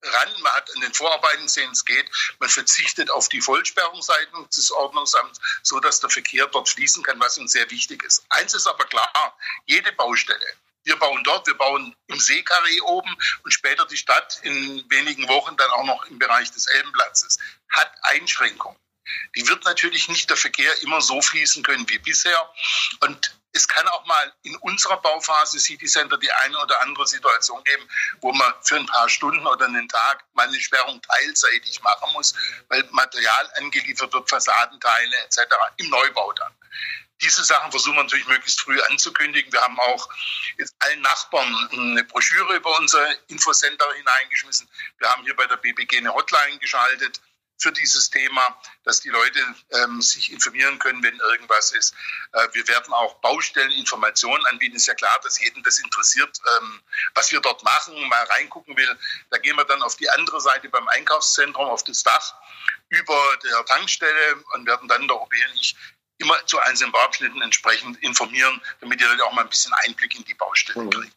ran. 0.03 0.41
Man 0.41 0.53
hat 0.53 0.69
an 0.75 0.81
den 0.81 0.93
Vorarbeiten 0.93 1.43
gesehen, 1.43 1.71
es 1.71 1.85
geht. 1.85 2.09
Man 2.39 2.49
verzichtet 2.49 3.09
auf 3.09 3.29
die 3.29 3.41
Vollsperrung 3.41 4.01
seitens 4.01 4.55
des 4.55 4.71
Ordnungsamts, 4.71 5.39
so 5.63 5.79
dass 5.79 5.99
der 5.99 6.09
Verkehr 6.09 6.47
dort 6.47 6.69
fließen 6.69 7.03
kann, 7.03 7.19
was 7.19 7.37
uns 7.37 7.51
sehr 7.51 7.69
wichtig 7.71 8.03
ist. 8.03 8.23
Eins 8.29 8.53
ist 8.53 8.67
aber 8.67 8.85
klar, 8.85 9.37
jede 9.65 9.91
Baustelle, 9.93 10.45
wir 10.83 10.95
bauen 10.97 11.23
dort, 11.23 11.45
wir 11.47 11.55
bauen 11.55 11.95
im 12.07 12.19
Seekarree 12.19 12.79
oben 12.81 13.13
und 13.43 13.51
später 13.51 13.85
die 13.85 13.97
Stadt 13.97 14.39
in 14.43 14.89
wenigen 14.89 15.27
Wochen 15.27 15.57
dann 15.57 15.69
auch 15.71 15.83
noch 15.83 16.05
im 16.05 16.17
Bereich 16.17 16.49
des 16.51 16.67
Elbenplatzes, 16.67 17.39
hat 17.69 17.91
Einschränkungen. 18.03 18.77
Die 19.35 19.47
wird 19.47 19.63
natürlich 19.65 20.07
nicht 20.09 20.29
der 20.29 20.37
Verkehr 20.37 20.81
immer 20.81 21.01
so 21.01 21.21
fließen 21.21 21.63
können 21.63 21.87
wie 21.89 21.99
bisher. 21.99 22.49
Und 23.01 23.37
es 23.53 23.67
kann 23.67 23.87
auch 23.87 24.05
mal 24.05 24.33
in 24.43 24.55
unserer 24.57 24.97
Bauphase 24.97 25.59
City 25.59 25.85
Center 25.85 26.17
die 26.17 26.31
eine 26.31 26.59
oder 26.59 26.79
andere 26.81 27.07
Situation 27.07 27.63
geben, 27.63 27.87
wo 28.21 28.31
man 28.31 28.53
für 28.63 28.75
ein 28.75 28.85
paar 28.85 29.09
Stunden 29.09 29.45
oder 29.47 29.65
einen 29.65 29.87
Tag 29.89 30.23
mal 30.33 30.47
eine 30.47 30.59
Sperrung 30.59 31.01
teilseitig 31.01 31.81
machen 31.81 32.11
muss, 32.13 32.33
weil 32.69 32.87
Material 32.91 33.51
angeliefert 33.57 34.13
wird, 34.13 34.29
Fassadenteile 34.29 35.15
etc. 35.25 35.39
im 35.77 35.89
Neubau 35.89 36.33
dann. 36.33 36.53
Diese 37.21 37.43
Sachen 37.43 37.71
versuchen 37.71 37.95
wir 37.95 38.03
natürlich 38.03 38.27
möglichst 38.27 38.61
früh 38.61 38.79
anzukündigen. 38.79 39.51
Wir 39.51 39.61
haben 39.61 39.79
auch 39.79 40.07
jetzt 40.59 40.75
allen 40.79 41.01
Nachbarn 41.01 41.69
eine 41.71 42.03
Broschüre 42.03 42.55
über 42.55 42.77
unser 42.77 43.07
Infocenter 43.27 43.91
hineingeschmissen. 43.95 44.69
Wir 44.99 45.09
haben 45.09 45.23
hier 45.23 45.35
bei 45.35 45.47
der 45.47 45.57
BBG 45.57 45.97
eine 45.97 46.13
Hotline 46.13 46.59
geschaltet 46.59 47.19
für 47.57 47.71
dieses 47.71 48.09
Thema, 48.09 48.59
dass 48.83 49.01
die 49.01 49.09
Leute 49.09 49.39
ähm, 49.71 50.01
sich 50.01 50.31
informieren 50.31 50.77
können, 50.79 51.01
wenn 51.03 51.15
irgendwas 51.15 51.71
ist. 51.71 51.93
Äh, 52.33 52.47
wir 52.53 52.67
werden 52.67 52.93
auch 52.93 53.15
Baustelleninformationen 53.15 54.45
anbieten. 54.47 54.75
Ist 54.75 54.87
ja 54.87 54.93
klar, 54.93 55.19
dass 55.23 55.39
jeden 55.39 55.63
das 55.63 55.79
interessiert, 55.79 56.39
ähm, 56.59 56.81
was 57.15 57.31
wir 57.31 57.39
dort 57.41 57.63
machen, 57.63 57.95
mal 58.07 58.23
reingucken 58.25 58.77
will. 58.77 58.97
Da 59.31 59.37
gehen 59.39 59.55
wir 59.55 59.65
dann 59.65 59.81
auf 59.81 59.95
die 59.95 60.09
andere 60.09 60.39
Seite 60.39 60.69
beim 60.69 60.87
Einkaufszentrum, 60.89 61.67
auf 61.67 61.83
das 61.83 62.03
Dach 62.03 62.35
über 62.89 63.37
der 63.43 63.65
Tankstelle 63.65 64.43
und 64.53 64.65
werden 64.65 64.87
dann 64.87 65.07
der 65.07 65.19
OB 65.19 65.33
und 65.33 65.59
ich 65.59 65.75
immer 66.19 66.33
zu 66.45 66.59
einzelnen 66.59 66.91
Bauabschnitten 66.91 67.41
entsprechend 67.41 67.97
informieren, 68.03 68.61
damit 68.81 68.99
die 68.99 69.05
Leute 69.05 69.23
auch 69.25 69.33
mal 69.33 69.43
ein 69.43 69.49
bisschen 69.49 69.71
Einblick 69.85 70.17
in 70.17 70.25
die 70.25 70.33
Baustellen 70.33 70.85
mhm. 70.85 70.89
kriegen. 70.89 71.11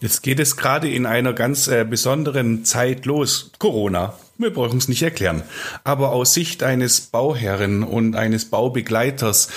Jetzt 0.00 0.22
geht 0.22 0.40
es 0.40 0.56
gerade 0.56 0.90
in 0.90 1.06
einer 1.06 1.32
ganz 1.32 1.68
äh, 1.68 1.84
besonderen 1.84 2.64
Zeit 2.64 3.06
los. 3.06 3.50
Corona. 3.58 4.18
Wir 4.38 4.50
brauchen 4.50 4.78
es 4.78 4.88
nicht 4.88 5.02
erklären. 5.02 5.42
Aber 5.84 6.12
aus 6.12 6.32
Sicht 6.32 6.62
eines 6.62 7.02
Bauherren 7.02 7.82
und 7.82 8.16
eines 8.16 8.48
Baubegleiters, 8.48 9.48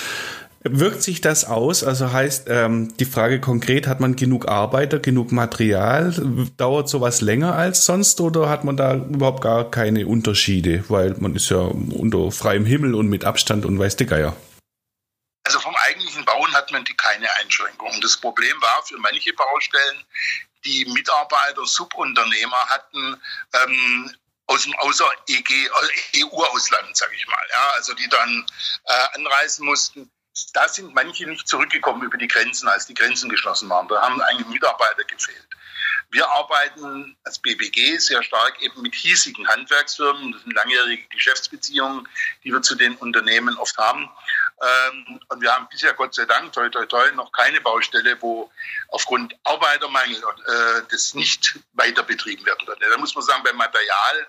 Wirkt 0.66 1.04
sich 1.04 1.20
das 1.20 1.44
aus? 1.44 1.84
Also 1.84 2.14
heißt 2.14 2.48
ähm, 2.50 2.94
die 2.98 3.04
Frage 3.04 3.42
konkret, 3.42 3.86
hat 3.86 4.00
man 4.00 4.16
genug 4.16 4.48
Arbeiter, 4.48 5.00
genug 5.00 5.34
Material? 5.34 6.14
Dauert 6.56 6.88
sowas 6.88 7.20
länger 7.20 7.54
als 7.56 7.86
sonst 7.86 8.22
oder 8.22 8.48
hat 8.48 8.64
man 8.64 8.78
da 8.78 8.96
überhaupt 8.96 9.42
gar 9.42 9.70
keine 9.70 10.08
Unterschiede? 10.08 10.86
Weil 10.88 11.16
man 11.20 11.36
ist 11.36 11.50
ja 11.50 11.58
unter 11.58 12.32
freiem 12.32 12.66
Himmel 12.66 12.96
und 12.96 13.10
mit 13.10 13.26
Abstand 13.26 13.66
und 13.66 13.78
weiß 13.78 13.98
der 13.98 14.08
Geier. 14.08 14.38
Also 15.44 15.60
vom 15.60 15.76
eigentlichen 15.76 16.24
Bauen 16.26 16.54
hat 16.54 16.72
man 16.72 16.86
die 16.86 16.96
keine 16.96 17.32
Einschränkungen. 17.36 18.00
Das 18.02 18.18
Problem 18.18 18.62
war 18.62 18.86
für 18.86 18.98
manche 18.98 19.34
Baustellen, 19.34 20.06
die 20.64 20.86
Mitarbeiter, 20.86 21.66
Subunternehmer 21.66 22.70
hatten 22.70 23.22
ähm, 23.54 24.16
aus 24.46 24.64
dem 24.64 24.74
außer 24.76 25.06
EG, 25.28 25.70
EU-Ausland, 26.18 26.96
sage 26.96 27.16
ich 27.16 27.28
mal, 27.28 27.46
ja, 27.52 27.72
also 27.76 27.94
die 27.94 28.08
dann 28.08 28.46
äh, 28.86 29.08
anreisen 29.16 29.66
mussten. 29.66 30.10
Da 30.54 30.68
sind 30.68 30.96
manche 30.96 31.28
nicht 31.28 31.48
zurückgekommen 31.48 32.04
über 32.04 32.18
die 32.18 32.28
Grenzen, 32.28 32.68
als 32.68 32.88
die 32.88 32.94
Grenzen 32.94 33.30
geschlossen 33.30 33.70
waren. 33.70 33.88
Da 33.88 34.02
haben 34.02 34.22
eigentlich 34.22 34.48
Mitarbeiter 34.48 35.04
gefehlt. 35.04 35.48
Wir 36.10 36.30
arbeiten 36.30 37.18
als 37.24 37.40
BBG 37.40 37.98
sehr 37.98 38.22
stark 38.24 38.62
eben 38.62 38.82
mit 38.82 38.94
hiesigen 38.94 39.48
Handwerksfirmen. 39.48 40.32
Das 40.32 40.44
sind 40.44 40.54
langjährige 40.54 41.08
Geschäftsbeziehungen, 41.08 42.08
die 42.44 42.52
wir 42.52 42.62
zu 42.62 42.76
den 42.76 42.96
Unternehmen 42.98 43.58
oft 43.58 43.78
haben. 43.78 44.10
Ähm, 44.64 45.20
und 45.28 45.42
wir 45.42 45.52
haben 45.52 45.68
bisher 45.70 45.94
Gott 45.94 46.14
sei 46.14 46.26
Dank, 46.26 46.54
toi, 46.54 46.70
toi, 46.70 46.86
toi, 46.86 47.12
noch 47.16 47.32
keine 47.32 47.60
Baustelle, 47.60 48.16
wo 48.22 48.50
aufgrund 48.90 49.36
Arbeitermangel 49.44 50.18
äh, 50.18 50.82
das 50.90 51.14
nicht 51.14 51.60
weiter 51.74 52.04
betrieben 52.04 52.46
werden 52.46 52.66
kann. 52.66 52.78
Da 52.80 52.98
muss 52.98 53.14
man 53.14 53.24
sagen, 53.24 53.44
beim 53.44 53.58
Material 53.58 54.28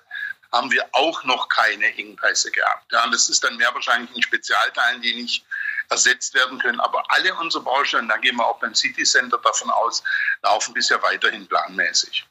haben 0.53 0.71
wir 0.71 0.85
auch 0.93 1.23
noch 1.25 1.49
keine 1.49 1.87
Engpässe 1.97 2.51
gehabt. 2.51 2.91
Ja, 2.93 3.07
das 3.11 3.29
ist 3.29 3.45
dann 3.45 3.57
mehr 3.57 3.73
wahrscheinlich 3.75 4.15
in 4.15 4.23
Spezialteilen, 4.23 5.03
die 5.03 5.15
nicht 5.15 5.45
ersetzt 5.91 6.35
werden 6.35 6.59
können. 6.59 6.81
Aber 6.81 7.03
alle 7.09 7.35
unsere 7.35 7.63
Baustellen, 7.63 8.09
da 8.09 8.17
gehen 8.17 8.37
wir 8.37 8.47
auch 8.47 8.59
beim 8.61 8.75
City 8.75 9.05
Center 9.05 9.39
davon 9.39 9.71
aus, 9.71 10.03
laufen 10.43 10.73
bisher 10.75 11.03
weiterhin 11.03 11.47
planmäßig. 11.47 12.27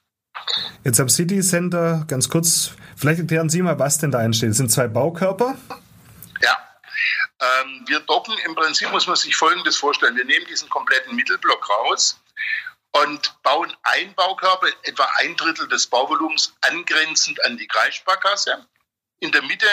Jetzt 0.84 1.00
am 1.00 1.10
City 1.10 1.42
Center, 1.42 2.06
ganz 2.08 2.28
kurz, 2.28 2.72
vielleicht 2.98 3.20
erklären 3.20 3.50
Sie 3.50 3.62
mal, 3.62 3.78
was 3.78 4.00
denn 4.00 4.12
da 4.12 4.22
entsteht. 4.24 4.52
Es 4.52 4.58
sind 4.58 4.72
zwei 4.72 4.88
Baukörper. 4.88 5.58
Ähm, 7.44 7.84
wir 7.88 8.00
docken, 8.02 8.38
im 8.46 8.56
Prinzip 8.56 8.90
muss 8.92 9.08
man 9.08 9.16
sich 9.16 9.36
Folgendes 9.36 9.76
vorstellen. 9.76 10.16
Wir 10.16 10.26
nehmen 10.26 10.46
diesen 10.46 10.70
kompletten 10.70 11.16
Mittelblock 11.16 11.70
raus 11.70 12.22
und 12.92 13.42
bauen 13.44 13.76
einen 13.84 14.14
Baukörper, 14.14 14.68
etwa 14.84 15.04
ein 15.18 15.36
Drittel 15.36 15.68
des 15.68 15.88
Bauvolumens, 15.88 16.54
angrenzend 16.62 17.44
an 17.46 17.58
die 17.58 17.68
Kreissparkasse. 17.68 18.66
In 19.20 19.32
der 19.32 19.42
Mitte 19.42 19.68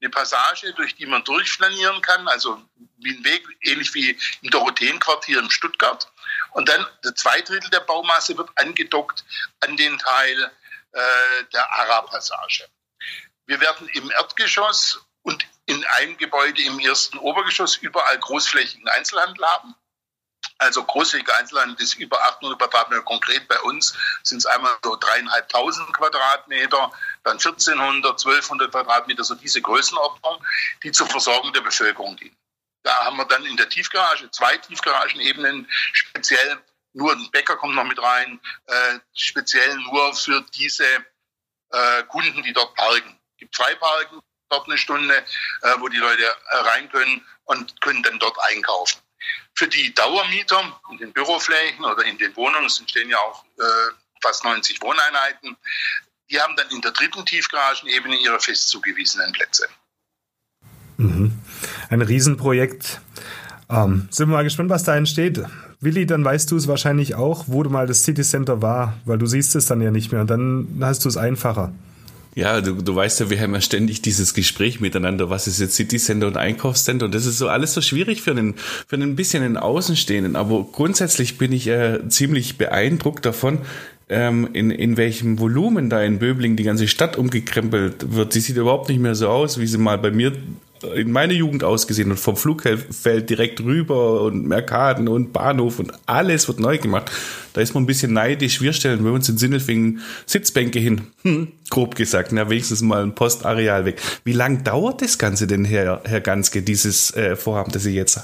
eine 0.00 0.10
Passage, 0.10 0.72
durch 0.74 0.94
die 0.96 1.06
man 1.06 1.22
durchflanieren 1.24 2.00
kann, 2.02 2.26
also 2.28 2.62
wie 2.98 3.16
ein 3.16 3.24
Weg, 3.24 3.46
ähnlich 3.62 3.92
wie 3.94 4.18
im 4.42 4.50
Dorotheenquartier 4.50 5.38
in 5.38 5.50
Stuttgart. 5.50 6.10
Und 6.52 6.68
dann 6.68 6.86
zwei 7.16 7.40
Drittel 7.42 7.70
der 7.70 7.80
Baumasse 7.80 8.36
wird 8.36 8.50
angedockt 8.56 9.24
an 9.60 9.76
den 9.76 9.98
Teil 9.98 10.52
äh, 10.92 11.44
der 11.52 11.72
Ara-Passage. 11.72 12.68
Wir 13.46 13.60
werden 13.60 13.88
im 13.88 14.10
Erdgeschoss 14.10 15.00
in 15.66 15.84
einem 15.84 16.16
Gebäude 16.16 16.62
im 16.62 16.78
ersten 16.80 17.18
Obergeschoss 17.18 17.76
überall 17.76 18.18
großflächigen 18.18 18.88
Einzelhandel 18.88 19.44
haben. 19.46 19.74
Also 20.58 20.84
großflächiger 20.84 21.36
Einzelhandel 21.36 21.82
ist 21.82 21.94
über 21.94 22.22
800 22.22 22.58
Quadratmeter. 22.58 23.02
Konkret 23.02 23.48
bei 23.48 23.60
uns 23.60 23.94
sind 24.22 24.38
es 24.38 24.46
einmal 24.46 24.76
so 24.82 24.96
dreieinhalbtausend 24.96 25.92
Quadratmeter, 25.92 26.92
dann 27.24 27.32
1400, 27.32 28.12
1200 28.12 28.70
Quadratmeter, 28.70 29.24
so 29.24 29.34
diese 29.34 29.60
Größenordnung, 29.60 30.44
die 30.82 30.92
zur 30.92 31.08
Versorgung 31.08 31.52
der 31.52 31.62
Bevölkerung 31.62 32.16
dienen. 32.16 32.36
Da 32.82 33.04
haben 33.04 33.16
wir 33.16 33.24
dann 33.26 33.44
in 33.46 33.56
der 33.56 33.68
Tiefgarage 33.68 34.30
zwei 34.30 34.56
Tiefgaragenebenen, 34.58 35.68
speziell 35.92 36.62
nur 36.92 37.12
ein 37.12 37.30
Bäcker 37.30 37.56
kommt 37.56 37.74
noch 37.74 37.84
mit 37.84 38.00
rein, 38.00 38.40
äh, 38.66 38.98
speziell 39.14 39.76
nur 39.76 40.14
für 40.14 40.44
diese 40.54 40.84
äh, 41.70 42.02
Kunden, 42.08 42.42
die 42.42 42.52
dort 42.52 42.74
parken. 42.74 43.18
Es 43.32 43.36
gibt 43.38 43.54
zwei 43.54 43.74
Parken, 43.76 44.20
dort 44.52 44.68
eine 44.68 44.78
Stunde, 44.78 45.14
äh, 45.14 45.74
wo 45.80 45.88
die 45.88 45.96
Leute 45.96 46.22
äh, 46.22 46.56
rein 46.56 46.88
können 46.90 47.22
und 47.44 47.80
können 47.80 48.02
dann 48.02 48.18
dort 48.18 48.36
einkaufen. 48.50 49.00
Für 49.54 49.68
die 49.68 49.94
Dauermieter 49.94 50.80
in 50.90 50.98
den 50.98 51.12
Büroflächen 51.12 51.84
oder 51.84 52.04
in 52.04 52.18
den 52.18 52.34
Wohnungen, 52.36 52.66
es 52.66 52.80
entstehen 52.80 53.08
ja 53.08 53.18
auch 53.18 53.44
äh, 53.58 53.92
fast 54.22 54.44
90 54.44 54.80
Wohneinheiten, 54.82 55.56
die 56.30 56.40
haben 56.40 56.56
dann 56.56 56.68
in 56.70 56.80
der 56.80 56.92
dritten 56.92 57.24
Tiefgaragenebene 57.26 58.16
ihre 58.16 58.40
fest 58.40 58.68
zugewiesenen 58.68 59.32
Plätze. 59.32 59.68
Mhm. 60.96 61.38
Ein 61.90 62.02
Riesenprojekt. 62.02 63.00
Ähm, 63.68 64.08
sind 64.10 64.28
wir 64.28 64.36
mal 64.36 64.44
gespannt, 64.44 64.70
was 64.70 64.84
da 64.84 64.96
entsteht. 64.96 65.42
Willi, 65.80 66.06
dann 66.06 66.24
weißt 66.24 66.50
du 66.50 66.56
es 66.56 66.68
wahrscheinlich 66.68 67.14
auch, 67.14 67.44
wo 67.48 67.62
du 67.62 67.70
mal 67.70 67.86
das 67.86 68.04
City 68.04 68.22
Center 68.22 68.62
war, 68.62 68.94
weil 69.04 69.18
du 69.18 69.26
siehst 69.26 69.56
es 69.56 69.66
dann 69.66 69.80
ja 69.80 69.90
nicht 69.90 70.12
mehr 70.12 70.20
und 70.20 70.30
dann 70.30 70.78
hast 70.80 71.04
du 71.04 71.08
es 71.08 71.16
einfacher. 71.16 71.72
Ja, 72.34 72.62
du, 72.62 72.74
du 72.74 72.94
weißt 72.94 73.20
ja, 73.20 73.30
wir 73.30 73.38
haben 73.40 73.52
ja 73.52 73.60
ständig 73.60 74.00
dieses 74.00 74.32
Gespräch 74.32 74.80
miteinander, 74.80 75.28
was 75.28 75.46
ist 75.46 75.60
jetzt 75.60 75.74
City 75.74 75.98
Center 75.98 76.26
und 76.26 76.38
Einkaufscenter 76.38 77.04
und 77.04 77.14
das 77.14 77.26
ist 77.26 77.36
so 77.36 77.48
alles 77.48 77.74
so 77.74 77.82
schwierig 77.82 78.22
für 78.22 78.30
einen, 78.30 78.54
für 78.54 78.96
einen 78.96 79.16
bisschen 79.16 79.42
einen 79.42 79.58
Außenstehenden, 79.58 80.34
aber 80.34 80.66
grundsätzlich 80.72 81.36
bin 81.36 81.52
ich 81.52 81.66
äh, 81.66 82.08
ziemlich 82.08 82.56
beeindruckt 82.56 83.26
davon, 83.26 83.58
ähm, 84.08 84.48
in, 84.54 84.70
in 84.70 84.96
welchem 84.96 85.38
Volumen 85.38 85.90
da 85.90 86.02
in 86.02 86.18
Böbling 86.18 86.56
die 86.56 86.62
ganze 86.62 86.88
Stadt 86.88 87.18
umgekrempelt 87.18 88.14
wird. 88.14 88.32
Sie 88.32 88.40
sieht 88.40 88.56
überhaupt 88.56 88.88
nicht 88.88 89.00
mehr 89.00 89.14
so 89.14 89.28
aus, 89.28 89.60
wie 89.60 89.66
sie 89.66 89.78
mal 89.78 89.98
bei 89.98 90.10
mir 90.10 90.32
in 90.82 91.12
meiner 91.12 91.32
Jugend 91.32 91.64
ausgesehen 91.64 92.10
und 92.10 92.18
vom 92.18 92.36
Flugfeld 92.36 93.30
direkt 93.30 93.60
rüber 93.60 94.22
und 94.22 94.46
Merkaden 94.46 95.08
und 95.08 95.32
Bahnhof 95.32 95.78
und 95.78 95.92
alles 96.06 96.48
wird 96.48 96.60
neu 96.60 96.78
gemacht. 96.78 97.10
Da 97.52 97.60
ist 97.60 97.74
man 97.74 97.82
ein 97.82 97.86
bisschen 97.86 98.12
neidisch. 98.12 98.60
Wir 98.60 98.72
stellen 98.72 99.04
bei 99.04 99.10
uns 99.10 99.28
in 99.28 99.38
Sinnelfingen 99.38 100.02
Sitzbänke 100.26 100.78
hin. 100.78 101.12
Hm, 101.22 101.52
grob 101.70 101.94
gesagt, 101.94 102.32
na, 102.32 102.48
wenigstens 102.48 102.80
mal 102.82 103.02
ein 103.02 103.14
Postareal 103.14 103.84
weg. 103.84 104.00
Wie 104.24 104.32
lang 104.32 104.64
dauert 104.64 105.02
das 105.02 105.18
Ganze 105.18 105.46
denn, 105.46 105.64
Herr, 105.64 106.02
Herr 106.04 106.20
Ganske, 106.20 106.62
dieses 106.62 107.14
äh, 107.14 107.36
Vorhaben, 107.36 107.72
das 107.72 107.82
Sie 107.82 107.94
jetzt, 107.94 108.20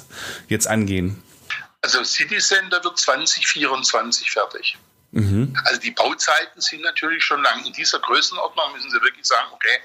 jetzt 0.48 0.66
angehen? 0.66 1.22
Also 1.82 2.02
City 2.04 2.38
Center 2.38 2.82
wird 2.82 2.98
2024 2.98 4.30
fertig. 4.30 4.78
Mhm. 5.12 5.54
Also 5.64 5.80
die 5.80 5.90
Bauzeiten 5.90 6.60
sind 6.60 6.82
natürlich 6.82 7.22
schon 7.22 7.42
lang. 7.42 7.64
In 7.64 7.72
dieser 7.72 7.98
Größenordnung 8.00 8.72
müssen 8.74 8.90
Sie 8.90 9.00
wirklich 9.00 9.24
sagen, 9.26 9.48
okay, 9.52 9.78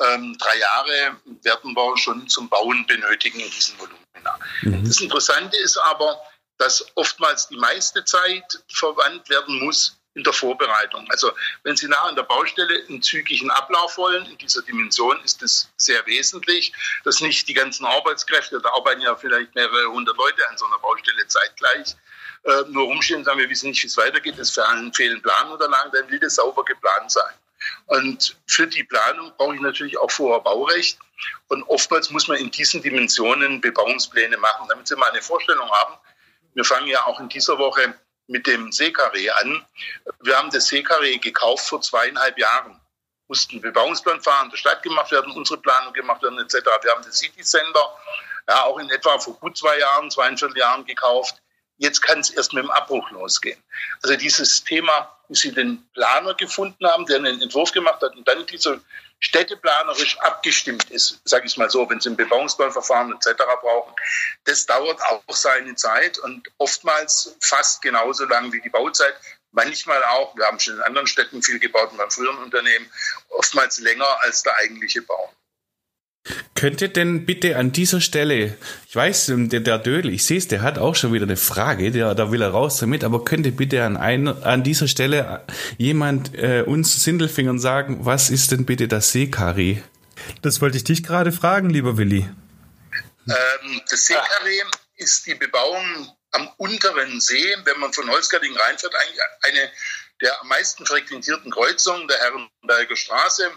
ähm, 0.00 0.36
drei 0.38 0.58
Jahre 0.58 1.16
werden 1.42 1.74
wir 1.74 1.96
schon 1.96 2.28
zum 2.28 2.48
Bauen 2.48 2.86
benötigen 2.86 3.40
in 3.40 3.50
diesem 3.50 3.78
Volumen. 3.78 3.98
Mhm. 4.62 4.86
Das 4.86 5.00
Interessante 5.00 5.56
ist 5.56 5.76
aber, 5.76 6.20
dass 6.58 6.86
oftmals 6.94 7.48
die 7.48 7.56
meiste 7.56 8.04
Zeit 8.04 8.62
verwandt 8.68 9.28
werden 9.28 9.58
muss 9.64 9.98
in 10.14 10.22
der 10.22 10.32
Vorbereitung. 10.32 11.06
Also 11.10 11.32
wenn 11.64 11.76
Sie 11.76 11.88
nachher 11.88 12.08
an 12.08 12.16
der 12.16 12.22
Baustelle 12.22 12.84
einen 12.88 13.02
zügigen 13.02 13.50
Ablauf 13.50 13.98
wollen, 13.98 14.24
in 14.26 14.38
dieser 14.38 14.62
Dimension 14.62 15.20
ist 15.24 15.42
es 15.42 15.68
sehr 15.76 16.06
wesentlich, 16.06 16.72
dass 17.02 17.20
nicht 17.20 17.48
die 17.48 17.54
ganzen 17.54 17.84
Arbeitskräfte, 17.84 18.60
da 18.60 18.70
arbeiten 18.70 19.00
ja 19.00 19.16
vielleicht 19.16 19.54
mehrere 19.54 19.90
hundert 19.90 20.16
Leute 20.16 20.48
an 20.48 20.56
so 20.56 20.66
einer 20.66 20.78
Baustelle 20.78 21.26
zeitgleich, 21.26 21.96
äh, 22.44 22.62
nur 22.68 22.84
rumstehen 22.84 23.18
und 23.18 23.24
sagen, 23.24 23.40
wir 23.40 23.50
wissen 23.50 23.70
nicht, 23.70 23.82
wie 23.82 23.88
es 23.88 23.96
weitergeht, 23.96 24.38
es 24.38 24.50
fehlen 24.50 25.22
Planunterlagen, 25.22 25.92
dann 25.92 26.10
will 26.10 26.20
das 26.20 26.36
sauber 26.36 26.64
geplant 26.64 27.10
sein. 27.10 27.34
Und 27.86 28.36
für 28.46 28.66
die 28.66 28.84
Planung 28.84 29.32
brauche 29.36 29.54
ich 29.54 29.60
natürlich 29.60 29.98
auch 29.98 30.10
vorher 30.10 30.40
Baurecht. 30.40 30.98
Und 31.48 31.62
oftmals 31.64 32.10
muss 32.10 32.28
man 32.28 32.38
in 32.38 32.50
diesen 32.50 32.82
Dimensionen 32.82 33.60
Bebauungspläne 33.60 34.36
machen, 34.36 34.66
damit 34.68 34.88
Sie 34.88 34.96
mal 34.96 35.10
eine 35.10 35.22
Vorstellung 35.22 35.70
haben. 35.70 35.94
Wir 36.54 36.64
fangen 36.64 36.86
ja 36.86 37.04
auch 37.06 37.20
in 37.20 37.28
dieser 37.28 37.58
Woche 37.58 37.94
mit 38.26 38.46
dem 38.46 38.72
Seekarree 38.72 39.30
an. 39.30 39.64
Wir 40.20 40.36
haben 40.36 40.50
das 40.50 40.68
Seekarree 40.68 41.18
gekauft 41.18 41.68
vor 41.68 41.80
zweieinhalb 41.80 42.38
Jahren. 42.38 42.80
Mussten 43.28 43.60
Bebauungsplan 43.60 44.20
fahren, 44.20 44.50
der 44.50 44.56
Stadt 44.56 44.82
gemacht 44.82 45.10
werden, 45.10 45.32
unsere 45.32 45.60
Planung 45.60 45.92
gemacht 45.92 46.22
werden, 46.22 46.38
etc. 46.38 46.56
Wir 46.82 46.92
haben 46.92 47.02
das 47.04 47.18
City 47.18 47.42
Center 47.42 47.96
ja, 48.48 48.64
auch 48.64 48.78
in 48.78 48.90
etwa 48.90 49.18
vor 49.18 49.34
gut 49.34 49.56
zwei 49.56 49.78
Jahren, 49.78 50.10
zweieinviertel 50.10 50.58
Jahren 50.58 50.84
gekauft. 50.84 51.40
Jetzt 51.78 52.02
kann 52.02 52.20
es 52.20 52.30
erst 52.30 52.52
mit 52.52 52.62
dem 52.62 52.70
Abbruch 52.70 53.10
losgehen. 53.10 53.60
Also 54.02 54.16
dieses 54.16 54.62
Thema, 54.62 55.10
wie 55.28 55.34
Sie 55.34 55.52
den 55.52 55.84
Planer 55.94 56.34
gefunden 56.34 56.86
haben, 56.86 57.06
der 57.06 57.16
einen 57.16 57.42
Entwurf 57.42 57.72
gemacht 57.72 58.00
hat 58.00 58.14
und 58.14 58.26
dann 58.28 58.46
dieser 58.46 58.80
städteplanerisch 59.18 60.18
abgestimmt 60.20 60.90
ist, 60.90 61.20
sage 61.24 61.46
ich 61.46 61.56
mal 61.56 61.70
so, 61.70 61.88
wenn 61.88 62.00
Sie 62.00 62.10
ein 62.10 62.16
Bebauungsplanverfahren 62.16 63.12
etc. 63.14 63.42
brauchen, 63.60 63.94
das 64.44 64.66
dauert 64.66 65.00
auch 65.02 65.22
seine 65.34 65.74
Zeit 65.74 66.18
und 66.18 66.46
oftmals 66.58 67.36
fast 67.40 67.82
genauso 67.82 68.26
lang 68.26 68.52
wie 68.52 68.60
die 68.60 68.68
Bauzeit. 68.68 69.14
Manchmal 69.52 70.02
auch, 70.04 70.36
wir 70.36 70.46
haben 70.46 70.60
schon 70.60 70.74
in 70.74 70.82
anderen 70.82 71.06
Städten 71.06 71.42
viel 71.42 71.58
gebaut 71.58 71.90
und 71.92 71.98
beim 71.98 72.10
früheren 72.10 72.38
Unternehmen, 72.38 72.90
oftmals 73.30 73.78
länger 73.78 74.20
als 74.22 74.42
der 74.42 74.56
eigentliche 74.56 75.02
Bau. 75.02 75.32
Könnte 76.54 76.88
denn 76.88 77.26
bitte 77.26 77.56
an 77.56 77.72
dieser 77.72 78.00
Stelle, 78.00 78.56
ich 78.88 78.96
weiß, 78.96 79.28
ähm, 79.28 79.50
der, 79.50 79.60
der 79.60 79.78
Dödel, 79.78 80.12
ich 80.12 80.24
sehe 80.24 80.38
es, 80.38 80.48
der 80.48 80.62
hat 80.62 80.78
auch 80.78 80.94
schon 80.94 81.12
wieder 81.12 81.24
eine 81.24 81.36
Frage, 81.36 81.90
der, 81.90 82.14
da 82.14 82.30
will 82.30 82.40
er 82.40 82.50
raus 82.50 82.78
damit, 82.78 83.04
aber 83.04 83.24
könnte 83.24 83.52
bitte 83.52 83.84
an, 83.84 83.98
ein, 83.98 84.28
an 84.28 84.62
dieser 84.62 84.88
Stelle 84.88 85.44
jemand 85.76 86.34
äh, 86.34 86.62
uns 86.62 87.04
Sindelfingern 87.04 87.58
sagen, 87.58 88.06
was 88.06 88.30
ist 88.30 88.52
denn 88.52 88.64
bitte 88.64 88.88
das 88.88 89.12
Seekarree? 89.12 89.82
Das 90.40 90.62
wollte 90.62 90.78
ich 90.78 90.84
dich 90.84 91.02
gerade 91.02 91.32
fragen, 91.32 91.68
lieber 91.68 91.98
Willi. 91.98 92.28
Ähm, 93.26 93.82
das 93.90 94.06
Seekarree 94.06 94.62
ist 94.96 95.26
die 95.26 95.34
Bebauung 95.34 96.10
am 96.30 96.48
unteren 96.56 97.20
See, 97.20 97.54
wenn 97.64 97.78
man 97.80 97.92
von 97.92 98.08
Holzgarding 98.08 98.56
reinfährt, 98.56 98.94
eigentlich 98.94 99.20
eine 99.42 99.70
der 100.20 100.40
am 100.40 100.48
meisten 100.48 100.86
frequentierten 100.86 101.50
Kreuzungen 101.50 102.08
der 102.08 102.18
Herrenberger 102.18 102.96
Straße, 102.96 103.50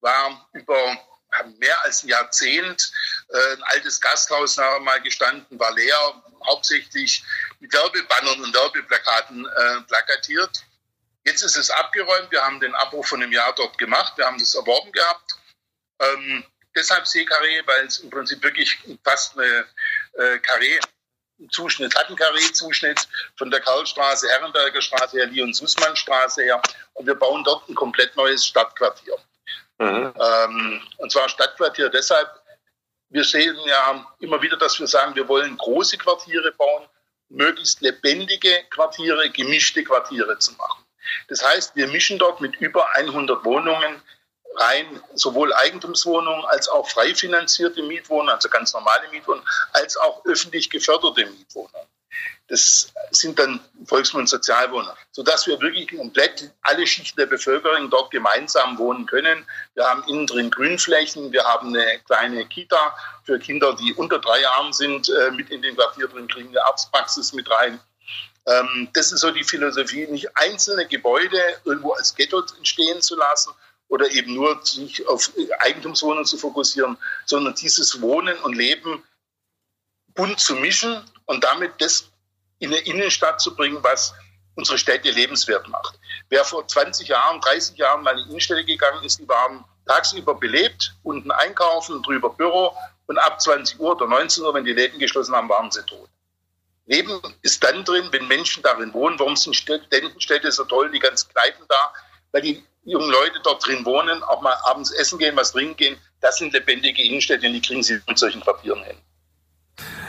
war 0.00 0.48
über 0.52 0.98
mehr 1.58 1.84
als 1.84 2.02
ein 2.02 2.08
Jahrzehnt 2.08 2.92
äh, 3.28 3.52
ein 3.54 3.62
altes 3.64 4.00
Gasthaus 4.00 4.56
nachher 4.56 4.80
mal 4.80 5.00
gestanden, 5.02 5.58
war 5.58 5.72
leer, 5.72 6.22
hauptsächlich 6.46 7.22
mit 7.60 7.72
Werbebannern 7.72 8.42
und 8.42 8.54
Werbeplakaten 8.54 9.46
äh, 9.46 9.80
plakatiert. 9.82 10.64
Jetzt 11.24 11.42
ist 11.42 11.56
es 11.56 11.70
abgeräumt. 11.70 12.30
Wir 12.30 12.42
haben 12.42 12.60
den 12.60 12.74
Abbruch 12.74 13.06
von 13.06 13.22
einem 13.22 13.32
Jahr 13.32 13.54
dort 13.54 13.76
gemacht. 13.76 14.14
Wir 14.16 14.26
haben 14.26 14.38
das 14.38 14.54
erworben 14.54 14.92
gehabt. 14.92 15.32
Ähm, 16.00 16.44
deshalb 16.74 17.06
Seekarree, 17.06 17.62
weil 17.66 17.86
es 17.86 17.98
im 17.98 18.10
Prinzip 18.10 18.42
wirklich 18.42 18.78
fast 19.04 19.38
eine 19.38 19.66
äh, 20.14 20.38
Karree 20.38 20.80
Zuschnitt, 21.50 21.94
hat 21.94 22.08
einen 22.08 22.16
Karree-Zuschnitt 22.16 23.06
von 23.36 23.50
der 23.50 23.60
Karlstraße, 23.60 24.28
Herrenberger 24.28 24.82
Straße 24.82 25.18
her, 25.18 25.26
Leon-Sussmann-Straße 25.26 26.42
her. 26.42 26.60
Und 26.94 27.06
wir 27.06 27.14
bauen 27.14 27.44
dort 27.44 27.68
ein 27.68 27.74
komplett 27.74 28.16
neues 28.16 28.44
Stadtquartier. 28.44 29.16
Mhm. 29.78 30.12
Ähm, 30.20 30.82
und 30.98 31.12
zwar 31.12 31.28
Stadtquartier 31.28 31.88
deshalb, 31.88 32.28
wir 33.10 33.24
sehen 33.24 33.56
ja 33.66 34.06
immer 34.18 34.42
wieder, 34.42 34.56
dass 34.56 34.78
wir 34.78 34.86
sagen, 34.86 35.14
wir 35.14 35.28
wollen 35.28 35.56
große 35.56 35.96
Quartiere 35.96 36.52
bauen, 36.52 36.84
möglichst 37.28 37.80
lebendige 37.80 38.64
Quartiere, 38.70 39.30
gemischte 39.30 39.84
Quartiere 39.84 40.38
zu 40.38 40.52
machen. 40.52 40.84
Das 41.28 41.44
heißt, 41.44 41.76
wir 41.76 41.86
mischen 41.88 42.18
dort 42.18 42.40
mit 42.40 42.56
über 42.56 42.94
100 42.96 43.44
Wohnungen 43.44 44.02
rein, 44.56 45.02
sowohl 45.14 45.54
Eigentumswohnungen 45.54 46.44
als 46.46 46.68
auch 46.68 46.88
frei 46.88 47.14
finanzierte 47.14 47.82
Mietwohnungen, 47.82 48.30
also 48.30 48.48
ganz 48.48 48.72
normale 48.72 49.08
Mietwohnungen, 49.10 49.46
als 49.72 49.96
auch 49.96 50.24
öffentlich 50.24 50.68
geförderte 50.68 51.26
Mietwohnungen. 51.26 51.88
Das 52.48 52.92
sind 53.10 53.38
dann 53.38 53.60
Volksmund 53.84 54.28
Sozialwohner, 54.28 54.96
sodass 55.12 55.46
wir 55.46 55.60
wirklich 55.60 55.96
komplett 55.96 56.50
alle 56.62 56.86
Schichten 56.86 57.18
der 57.18 57.26
Bevölkerung 57.26 57.90
dort 57.90 58.10
gemeinsam 58.10 58.78
wohnen 58.78 59.06
können. 59.06 59.46
Wir 59.74 59.84
haben 59.84 60.02
innen 60.08 60.26
drin 60.26 60.50
Grünflächen, 60.50 61.30
wir 61.32 61.44
haben 61.44 61.68
eine 61.68 61.98
kleine 62.06 62.46
Kita 62.46 62.96
für 63.24 63.38
Kinder, 63.38 63.76
die 63.76 63.92
unter 63.92 64.18
drei 64.18 64.40
Jahren 64.40 64.72
sind, 64.72 65.10
äh, 65.10 65.30
mit 65.30 65.50
in 65.50 65.60
den 65.60 65.76
Quartier 65.76 66.08
drin, 66.08 66.26
kriegen 66.26 66.48
eine 66.48 66.64
Arztpraxis 66.64 67.34
mit 67.34 67.50
rein. 67.50 67.78
Ähm, 68.46 68.88
das 68.94 69.12
ist 69.12 69.20
so 69.20 69.30
die 69.30 69.44
Philosophie, 69.44 70.06
nicht 70.06 70.28
einzelne 70.36 70.86
Gebäude 70.86 71.38
irgendwo 71.64 71.92
als 71.92 72.14
Ghetto 72.14 72.42
entstehen 72.56 73.02
zu 73.02 73.16
lassen 73.16 73.52
oder 73.88 74.10
eben 74.10 74.34
nur 74.34 74.64
sich 74.64 75.06
auf 75.06 75.30
Eigentumswohnungen 75.60 76.24
zu 76.24 76.38
fokussieren, 76.38 76.96
sondern 77.26 77.54
dieses 77.54 78.00
Wohnen 78.00 78.38
und 78.38 78.54
Leben 78.54 79.02
bunt 80.18 80.40
zu 80.40 80.56
mischen 80.56 81.00
und 81.26 81.44
damit 81.44 81.80
das 81.80 82.10
in 82.58 82.72
eine 82.72 82.80
Innenstadt 82.80 83.40
zu 83.40 83.54
bringen, 83.54 83.78
was 83.82 84.12
unsere 84.56 84.76
Städte 84.76 85.10
lebenswert 85.12 85.68
macht. 85.68 85.96
Wer 86.28 86.44
vor 86.44 86.66
20 86.66 87.06
Jahren, 87.06 87.40
30 87.40 87.78
Jahren 87.78 88.02
mal 88.02 88.18
in 88.18 88.24
die 88.24 88.30
Innenstädte 88.30 88.64
gegangen 88.64 89.04
ist, 89.04 89.20
die 89.20 89.28
waren 89.28 89.64
tagsüber 89.86 90.34
belebt, 90.34 90.92
unten 91.04 91.30
einkaufen, 91.30 92.02
drüber 92.02 92.30
Büro 92.30 92.76
und 93.06 93.16
ab 93.16 93.40
20 93.40 93.78
Uhr 93.78 93.92
oder 93.92 94.08
19 94.08 94.42
Uhr, 94.42 94.52
wenn 94.54 94.64
die 94.64 94.72
Läden 94.72 94.98
geschlossen 94.98 95.36
haben, 95.36 95.48
waren 95.48 95.70
sie 95.70 95.86
tot. 95.86 96.08
Leben 96.86 97.20
ist 97.42 97.62
dann 97.62 97.84
drin, 97.84 98.08
wenn 98.10 98.26
Menschen 98.26 98.64
darin 98.64 98.92
wohnen. 98.94 99.20
Warum 99.20 99.36
sind 99.36 99.54
Studentenstädte 99.54 100.50
so 100.50 100.64
toll, 100.64 100.90
die 100.90 100.98
ganzen 100.98 101.30
Kneipen 101.30 101.64
da? 101.68 101.92
Weil 102.32 102.42
die 102.42 102.64
jungen 102.82 103.10
Leute 103.10 103.38
dort 103.44 103.64
drin 103.64 103.84
wohnen, 103.84 104.24
auch 104.24 104.40
mal 104.40 104.56
abends 104.64 104.90
essen 104.90 105.18
gehen, 105.20 105.36
was 105.36 105.52
trinken 105.52 105.76
gehen. 105.76 106.00
Das 106.20 106.38
sind 106.38 106.52
lebendige 106.52 107.04
Innenstädte 107.04 107.46
und 107.46 107.52
die 107.52 107.62
kriegen 107.62 107.84
sie 107.84 108.00
mit 108.08 108.18
solchen 108.18 108.40
Papieren 108.40 108.82
hin. 108.82 108.96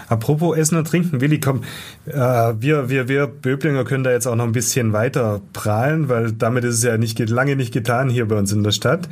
Apropos 0.10 0.58
Essen 0.58 0.78
und 0.78 0.88
Trinken, 0.88 1.22
Willi, 1.22 1.40
komm, 1.40 1.64
äh, 2.08 2.14
wir, 2.14 2.90
wir, 2.90 3.08
wir 3.08 3.28
Böblinger 3.28 3.86
können 3.86 4.04
da 4.04 4.12
jetzt 4.12 4.26
auch 4.26 4.36
noch 4.36 4.46
ein 4.46 4.52
bisschen 4.52 4.92
weiter 4.92 5.40
prahlen, 5.54 6.10
weil 6.10 6.32
damit 6.32 6.64
ist 6.64 6.76
es 6.76 6.84
ja 6.84 6.98
nicht, 6.98 7.20
lange 7.30 7.56
nicht 7.56 7.72
getan 7.72 8.10
hier 8.10 8.28
bei 8.28 8.36
uns 8.36 8.52
in 8.52 8.64
der 8.64 8.72
Stadt. 8.72 9.08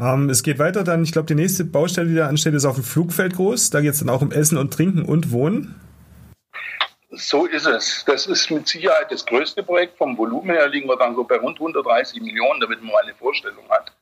Ähm, 0.00 0.28
es 0.30 0.42
geht 0.42 0.58
weiter 0.58 0.82
dann, 0.82 1.04
ich 1.04 1.12
glaube, 1.12 1.26
die 1.26 1.36
nächste 1.36 1.64
Baustelle, 1.64 2.08
die 2.08 2.16
da 2.16 2.26
ansteht, 2.26 2.54
ist 2.54 2.64
auf 2.64 2.74
dem 2.74 2.84
Flugfeld 2.84 3.36
groß. 3.36 3.70
Da 3.70 3.80
geht 3.80 3.92
es 3.92 4.00
dann 4.00 4.08
auch 4.08 4.20
um 4.20 4.32
Essen 4.32 4.58
und 4.58 4.72
Trinken 4.72 5.04
und 5.04 5.30
Wohnen. 5.30 5.76
So 7.10 7.46
ist 7.46 7.66
es. 7.66 8.04
Das 8.06 8.26
ist 8.26 8.50
mit 8.50 8.66
Sicherheit 8.66 9.12
das 9.12 9.24
größte 9.24 9.62
Projekt. 9.62 9.96
Vom 9.98 10.16
Volumen 10.16 10.50
her 10.50 10.66
liegen 10.68 10.88
wir 10.88 10.96
dann 10.96 11.14
so 11.14 11.22
bei 11.22 11.36
rund 11.36 11.58
130 11.58 12.20
Millionen, 12.20 12.58
damit 12.60 12.82
man 12.82 12.90
mal 12.90 13.02
eine 13.02 13.14
Vorstellung 13.14 13.68
hat. 13.68 13.92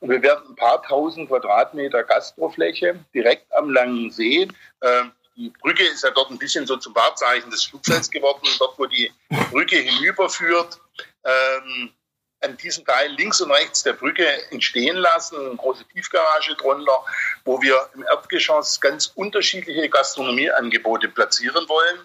Und 0.00 0.10
wir 0.10 0.20
werden 0.22 0.42
ein 0.48 0.56
paar 0.56 0.82
tausend 0.82 1.28
Quadratmeter 1.28 2.02
Gastrofläche 2.02 2.96
direkt 3.14 3.46
am 3.56 3.70
Langen 3.70 4.10
See. 4.10 4.48
Ähm, 4.82 5.12
die 5.38 5.50
Brücke 5.60 5.84
ist 5.84 6.02
ja 6.02 6.10
dort 6.10 6.30
ein 6.30 6.38
bisschen 6.38 6.66
so 6.66 6.76
zum 6.76 6.94
Wahrzeichen 6.94 7.50
des 7.50 7.64
Flugfelds 7.64 8.10
geworden, 8.10 8.46
dort 8.58 8.78
wo 8.78 8.86
die 8.86 9.10
Brücke 9.50 9.76
hinüberführt. 9.76 10.80
Ähm, 11.24 11.92
an 12.40 12.56
diesem 12.56 12.84
Teil 12.84 13.10
links 13.12 13.40
und 13.40 13.50
rechts 13.50 13.82
der 13.82 13.94
Brücke 13.94 14.24
entstehen 14.50 14.96
lassen, 14.96 15.38
eine 15.38 15.56
große 15.56 15.84
Tiefgarage 15.92 16.54
drunter, 16.56 17.04
wo 17.44 17.60
wir 17.60 17.88
im 17.94 18.04
Erdgeschoss 18.04 18.80
ganz 18.80 19.12
unterschiedliche 19.14 19.88
Gastronomieangebote 19.88 21.08
platzieren 21.08 21.68
wollen, 21.68 21.98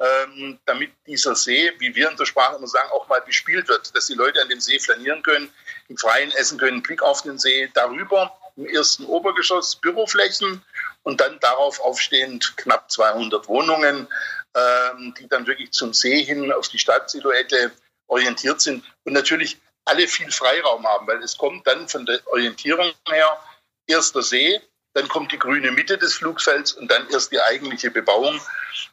ähm, 0.00 0.58
damit 0.64 0.90
dieser 1.06 1.36
See, 1.36 1.72
wie 1.78 1.94
wir 1.94 2.10
in 2.10 2.16
der 2.16 2.24
Sprache 2.24 2.56
immer 2.56 2.66
sagen, 2.66 2.90
auch 2.90 3.08
mal 3.08 3.20
bespielt 3.20 3.68
wird, 3.68 3.94
dass 3.94 4.06
die 4.06 4.14
Leute 4.14 4.42
an 4.42 4.48
dem 4.48 4.60
See 4.60 4.80
flanieren 4.80 5.22
können, 5.22 5.52
im 5.88 5.96
Freien 5.96 6.32
essen 6.32 6.58
können, 6.58 6.82
Blick 6.82 7.02
auf 7.02 7.22
den 7.22 7.38
See. 7.38 7.70
Darüber 7.74 8.36
im 8.56 8.66
ersten 8.66 9.04
Obergeschoss 9.06 9.76
Büroflächen 9.76 10.62
und 11.02 11.20
dann 11.20 11.38
darauf 11.40 11.80
aufstehend 11.80 12.56
knapp 12.56 12.90
200 12.90 13.48
Wohnungen, 13.48 14.08
ähm, 14.54 15.14
die 15.18 15.28
dann 15.28 15.46
wirklich 15.46 15.72
zum 15.72 15.94
See 15.94 16.24
hin 16.24 16.52
auf 16.52 16.68
die 16.68 16.78
Stadtsilhouette 16.78 17.72
orientiert 18.06 18.60
sind 18.60 18.84
und 19.04 19.12
natürlich 19.12 19.58
alle 19.84 20.06
viel 20.06 20.30
Freiraum 20.30 20.86
haben, 20.86 21.06
weil 21.06 21.22
es 21.22 21.36
kommt 21.36 21.66
dann 21.66 21.88
von 21.88 22.04
der 22.04 22.20
Orientierung 22.26 22.92
her 23.08 23.38
erst 23.86 24.14
der 24.14 24.22
See, 24.22 24.60
dann 24.92 25.08
kommt 25.08 25.32
die 25.32 25.38
grüne 25.38 25.70
Mitte 25.70 25.96
des 25.98 26.14
Flugfelds 26.14 26.72
und 26.72 26.90
dann 26.90 27.08
erst 27.10 27.32
die 27.32 27.40
eigentliche 27.40 27.90
Bebauung. 27.90 28.40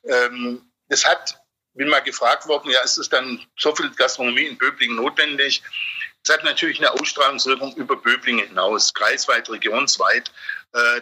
Ähm, 0.03 0.61
das 0.87 1.05
hat, 1.05 1.41
bin 1.73 1.89
mal 1.89 2.01
gefragt 2.01 2.47
worden, 2.47 2.71
ja, 2.71 2.81
ist 2.81 2.97
es 2.97 3.09
dann 3.09 3.45
so 3.57 3.75
viel 3.75 3.89
Gastronomie 3.91 4.45
in 4.45 4.57
Böblingen 4.57 4.95
notwendig? 4.95 5.63
Es 6.23 6.33
hat 6.33 6.43
natürlich 6.43 6.79
eine 6.79 6.91
Ausstrahlungswirkung 6.91 7.75
über 7.75 7.97
Böblingen 7.97 8.47
hinaus, 8.47 8.93
kreisweit, 8.93 9.49
regionsweit, 9.49 10.31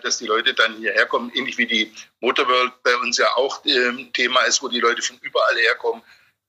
dass 0.04 0.18
die 0.18 0.28
Leute 0.28 0.54
dann 0.54 0.78
hierher 0.78 1.06
kommen, 1.06 1.32
ähnlich 1.34 1.58
wie 1.58 1.68
die 1.68 1.92
Motorworld 2.20 2.72
bei 2.84 2.96
uns 2.98 3.18
ja 3.18 3.28
auch 3.36 3.66
äh, 3.66 4.06
Thema 4.14 4.42
ist, 4.42 4.62
wo 4.62 4.68
die 4.68 4.80
Leute 4.80 5.02
von 5.02 5.18
überall 5.22 5.58
herkommen 5.58 6.02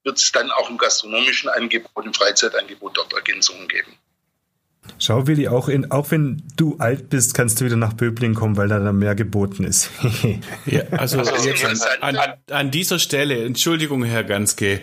wird 0.05 0.19
es 0.19 0.31
dann 0.33 0.51
auch 0.51 0.71
im 0.71 0.79
gastronomischen 0.79 1.49
Angebot, 1.49 2.05
im 2.05 2.15
Freizeitangebot 2.15 2.97
dort 2.97 3.13
Ergänzungen 3.13 3.67
geben. 3.69 3.93
Schau, 4.99 5.27
Willi, 5.27 5.49
auch, 5.49 5.69
in, 5.69 5.91
auch 5.91 6.11
wenn 6.11 6.43
du 6.57 6.77
alt 6.79 7.09
bist, 7.09 7.33
kannst 7.33 7.59
du 7.59 7.65
wieder 7.65 7.77
nach 7.77 7.95
Böblingen 7.95 8.35
kommen, 8.35 8.59
weil 8.59 8.69
da 8.69 8.79
dann 8.79 8.99
mehr 8.99 9.15
geboten 9.15 9.65
ist. 9.65 9.91
ja, 10.67 10.83
also, 10.91 11.19
also 11.19 11.49
jetzt 11.49 11.65
an, 11.65 12.17
an, 12.17 12.35
an, 12.51 12.71
dieser 12.71 12.99
Stelle, 12.99 13.45
Entschuldigung, 13.45 14.05
Herr 14.05 14.25
Ganske, 14.25 14.81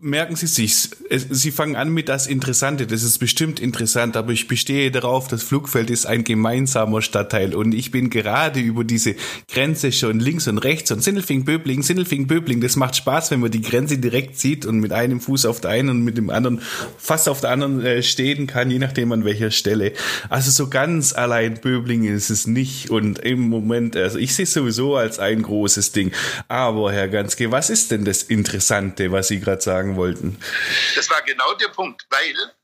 merken 0.00 0.36
Sie 0.36 0.46
sich's. 0.46 0.90
Sie 1.10 1.50
fangen 1.50 1.74
an 1.74 1.90
mit 1.92 2.08
das 2.08 2.28
Interessante. 2.28 2.86
Das 2.86 3.02
ist 3.02 3.18
bestimmt 3.18 3.58
interessant, 3.58 4.16
aber 4.16 4.30
ich 4.30 4.46
bestehe 4.46 4.92
darauf, 4.92 5.26
das 5.26 5.42
Flugfeld 5.42 5.90
ist 5.90 6.06
ein 6.06 6.22
gemeinsamer 6.22 7.02
Stadtteil 7.02 7.54
und 7.54 7.74
ich 7.74 7.90
bin 7.90 8.08
gerade 8.08 8.60
über 8.60 8.84
diese 8.84 9.16
Grenze 9.50 9.90
schon 9.90 10.20
links 10.20 10.46
und 10.46 10.58
rechts 10.58 10.92
und 10.92 11.02
Sindelfing, 11.02 11.44
Böbling, 11.44 11.82
Sindelfing, 11.82 12.28
Böbling. 12.28 12.60
Das 12.60 12.76
macht 12.76 12.94
Spaß, 12.94 13.32
wenn 13.32 13.40
man 13.40 13.50
die 13.50 13.62
Grenze 13.62 13.98
direkt 13.98 14.38
sieht 14.38 14.64
und 14.64 14.78
mit 14.78 14.92
einem 14.92 15.20
Fuß 15.20 15.44
auf 15.46 15.60
der 15.60 15.72
einen 15.72 15.88
und 15.88 16.04
mit 16.04 16.16
dem 16.16 16.30
anderen 16.30 16.60
fast 16.96 17.28
auf 17.28 17.40
der 17.40 17.50
anderen 17.50 17.84
äh, 17.84 18.02
stehen 18.04 18.46
kann, 18.46 18.70
je 18.70 18.78
nachdem 18.78 19.10
an 19.10 19.24
welcher 19.24 19.50
Stelle. 19.50 19.92
Also 20.28 20.52
so 20.52 20.70
ganz 20.70 21.12
allein 21.12 21.60
Böbling 21.60 22.04
ist 22.04 22.30
es 22.30 22.46
nicht 22.46 22.90
und 22.90 23.18
im 23.18 23.40
Moment, 23.40 23.96
also 23.96 24.18
ich 24.18 24.34
sehe 24.36 24.44
es 24.44 24.52
sowieso 24.52 24.94
als 24.94 25.18
ein 25.18 25.42
großes 25.42 25.90
Ding. 25.90 26.12
Aber 26.46 26.92
Herr 26.92 27.08
Ganske, 27.08 27.50
was 27.50 27.70
ist 27.70 27.90
denn 27.90 28.04
das 28.04 28.22
Interessante, 28.22 29.10
was 29.10 29.28
Sie 29.28 29.40
gerade 29.40 29.63
sagen 29.64 29.96
wollten. 29.96 30.40
Das 30.94 31.10
war 31.10 31.22
genau 31.22 31.54
der 31.54 31.68
Punkt, 31.68 32.06
weil 32.10 32.54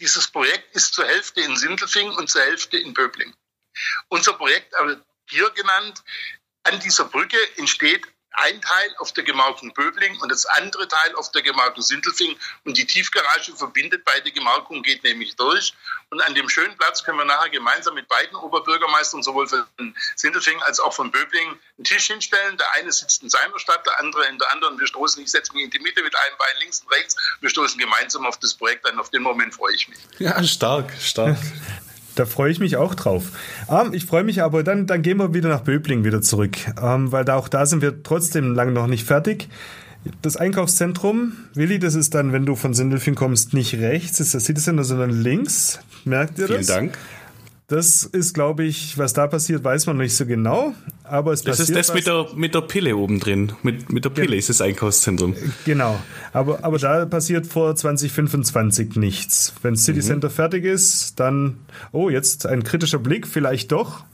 dieses 0.00 0.28
Projekt 0.28 0.74
ist 0.74 0.94
zur 0.94 1.06
Hälfte 1.06 1.40
in 1.40 1.56
Sindelfing 1.56 2.10
und 2.10 2.30
zur 2.30 2.42
Hälfte 2.42 2.78
in 2.78 2.94
Böbling. 2.94 3.34
Unser 4.08 4.32
Projekt, 4.34 4.74
hier 5.28 5.50
genannt, 5.50 6.02
an 6.64 6.80
dieser 6.80 7.04
Brücke 7.04 7.36
entsteht 7.56 8.06
ein 8.36 8.60
Teil 8.60 8.94
auf 8.98 9.12
der 9.12 9.24
Gemarkung 9.24 9.72
Böbling 9.74 10.20
und 10.20 10.30
das 10.30 10.46
andere 10.46 10.88
Teil 10.88 11.14
auf 11.16 11.30
der 11.32 11.42
Gemarkung 11.42 11.82
Sindelfing. 11.82 12.36
Und 12.64 12.76
die 12.76 12.86
Tiefgarage 12.86 13.54
verbindet 13.56 14.04
beide 14.04 14.30
Gemarkungen, 14.32 14.82
geht 14.82 15.04
nämlich 15.04 15.36
durch. 15.36 15.74
Und 16.10 16.20
an 16.22 16.34
dem 16.34 16.48
schönen 16.48 16.76
Platz 16.76 17.04
können 17.04 17.18
wir 17.18 17.24
nachher 17.24 17.50
gemeinsam 17.50 17.94
mit 17.94 18.08
beiden 18.08 18.36
Oberbürgermeistern, 18.36 19.22
sowohl 19.22 19.46
von 19.46 19.64
Sindelfing 20.16 20.60
als 20.62 20.80
auch 20.80 20.92
von 20.92 21.10
Böbling, 21.10 21.58
einen 21.78 21.84
Tisch 21.84 22.06
hinstellen. 22.06 22.56
Der 22.56 22.72
eine 22.74 22.92
sitzt 22.92 23.22
in 23.22 23.30
seiner 23.30 23.58
Stadt, 23.58 23.86
der 23.86 23.98
andere 24.00 24.26
in 24.26 24.38
der 24.38 24.50
anderen. 24.52 24.78
Wir 24.78 24.86
stoßen, 24.86 25.22
ich 25.22 25.30
setze 25.30 25.52
mich 25.52 25.64
in 25.64 25.70
die 25.70 25.78
Mitte 25.78 26.02
mit 26.02 26.14
einem 26.16 26.36
Bein 26.38 26.60
links 26.60 26.80
und 26.80 26.92
rechts. 26.92 27.16
Wir 27.40 27.50
stoßen 27.50 27.78
gemeinsam 27.78 28.26
auf 28.26 28.38
das 28.38 28.54
Projekt 28.54 28.86
an. 28.86 28.98
Auf 28.98 29.10
den 29.10 29.22
Moment 29.22 29.54
freue 29.54 29.74
ich 29.74 29.88
mich. 29.88 29.98
Ja, 30.18 30.42
stark, 30.44 30.92
stark. 31.00 31.36
Da 32.14 32.26
freue 32.26 32.50
ich 32.50 32.60
mich 32.60 32.76
auch 32.76 32.94
drauf. 32.94 33.32
Ähm, 33.68 33.92
ich 33.92 34.06
freue 34.06 34.24
mich 34.24 34.42
aber, 34.42 34.62
dann, 34.62 34.86
dann 34.86 35.02
gehen 35.02 35.18
wir 35.18 35.34
wieder 35.34 35.48
nach 35.48 35.62
Böbling 35.62 36.04
wieder 36.04 36.22
zurück, 36.22 36.56
ähm, 36.80 37.12
weil 37.12 37.24
da 37.24 37.36
auch 37.36 37.48
da 37.48 37.66
sind 37.66 37.82
wir 37.82 38.02
trotzdem 38.02 38.54
lange 38.54 38.72
noch 38.72 38.86
nicht 38.86 39.04
fertig. 39.04 39.48
Das 40.20 40.36
Einkaufszentrum, 40.36 41.32
Willi, 41.54 41.78
das 41.78 41.94
ist 41.94 42.14
dann, 42.14 42.32
wenn 42.32 42.44
du 42.44 42.56
von 42.56 42.74
Sindelfing 42.74 43.14
kommst, 43.14 43.54
nicht 43.54 43.74
rechts, 43.74 44.20
ist 44.20 44.34
das 44.34 44.44
Citizen, 44.44 44.82
sondern 44.84 45.10
links. 45.10 45.80
Merkt 46.04 46.38
ihr 46.38 46.46
das? 46.46 46.66
Vielen 46.66 46.66
Dank. 46.66 46.98
Das 47.66 48.04
ist, 48.04 48.34
glaube 48.34 48.64
ich, 48.64 48.98
was 48.98 49.14
da 49.14 49.26
passiert, 49.26 49.64
weiß 49.64 49.86
man 49.86 49.96
nicht 49.96 50.14
so 50.14 50.26
genau. 50.26 50.74
Aber 51.02 51.32
es 51.32 51.42
das 51.42 51.58
passiert 51.58 51.78
ist 51.78 51.88
das 51.88 51.94
mit 51.94 52.06
der, 52.06 52.28
mit 52.34 52.54
der 52.54 52.60
Pille 52.60 52.94
oben 52.94 53.20
drin. 53.20 53.56
Mit, 53.62 53.90
mit 53.90 54.04
der 54.04 54.10
Pille 54.10 54.32
ja. 54.32 54.38
ist 54.38 54.50
das 54.50 54.60
Einkaufszentrum. 54.60 55.34
Genau. 55.64 55.98
Aber, 56.34 56.62
aber 56.62 56.78
da 56.78 57.06
passiert 57.06 57.46
vor 57.46 57.74
2025 57.74 58.96
nichts. 58.96 59.54
Wenn 59.62 59.76
City 59.76 60.00
mhm. 60.00 60.04
Center 60.04 60.30
fertig 60.30 60.64
ist, 60.64 61.18
dann, 61.18 61.64
oh, 61.92 62.10
jetzt 62.10 62.44
ein 62.44 62.64
kritischer 62.64 62.98
Blick, 62.98 63.26
vielleicht 63.26 63.72
doch. 63.72 64.04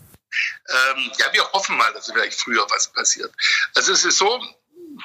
Ähm, 0.68 1.10
ja, 1.18 1.26
wir 1.32 1.42
hoffen 1.52 1.76
mal, 1.76 1.92
dass 1.92 2.10
vielleicht 2.10 2.40
früher 2.40 2.64
was 2.70 2.92
passiert. 2.92 3.32
Also 3.74 3.92
es 3.92 4.04
ist 4.04 4.18
so, 4.18 4.40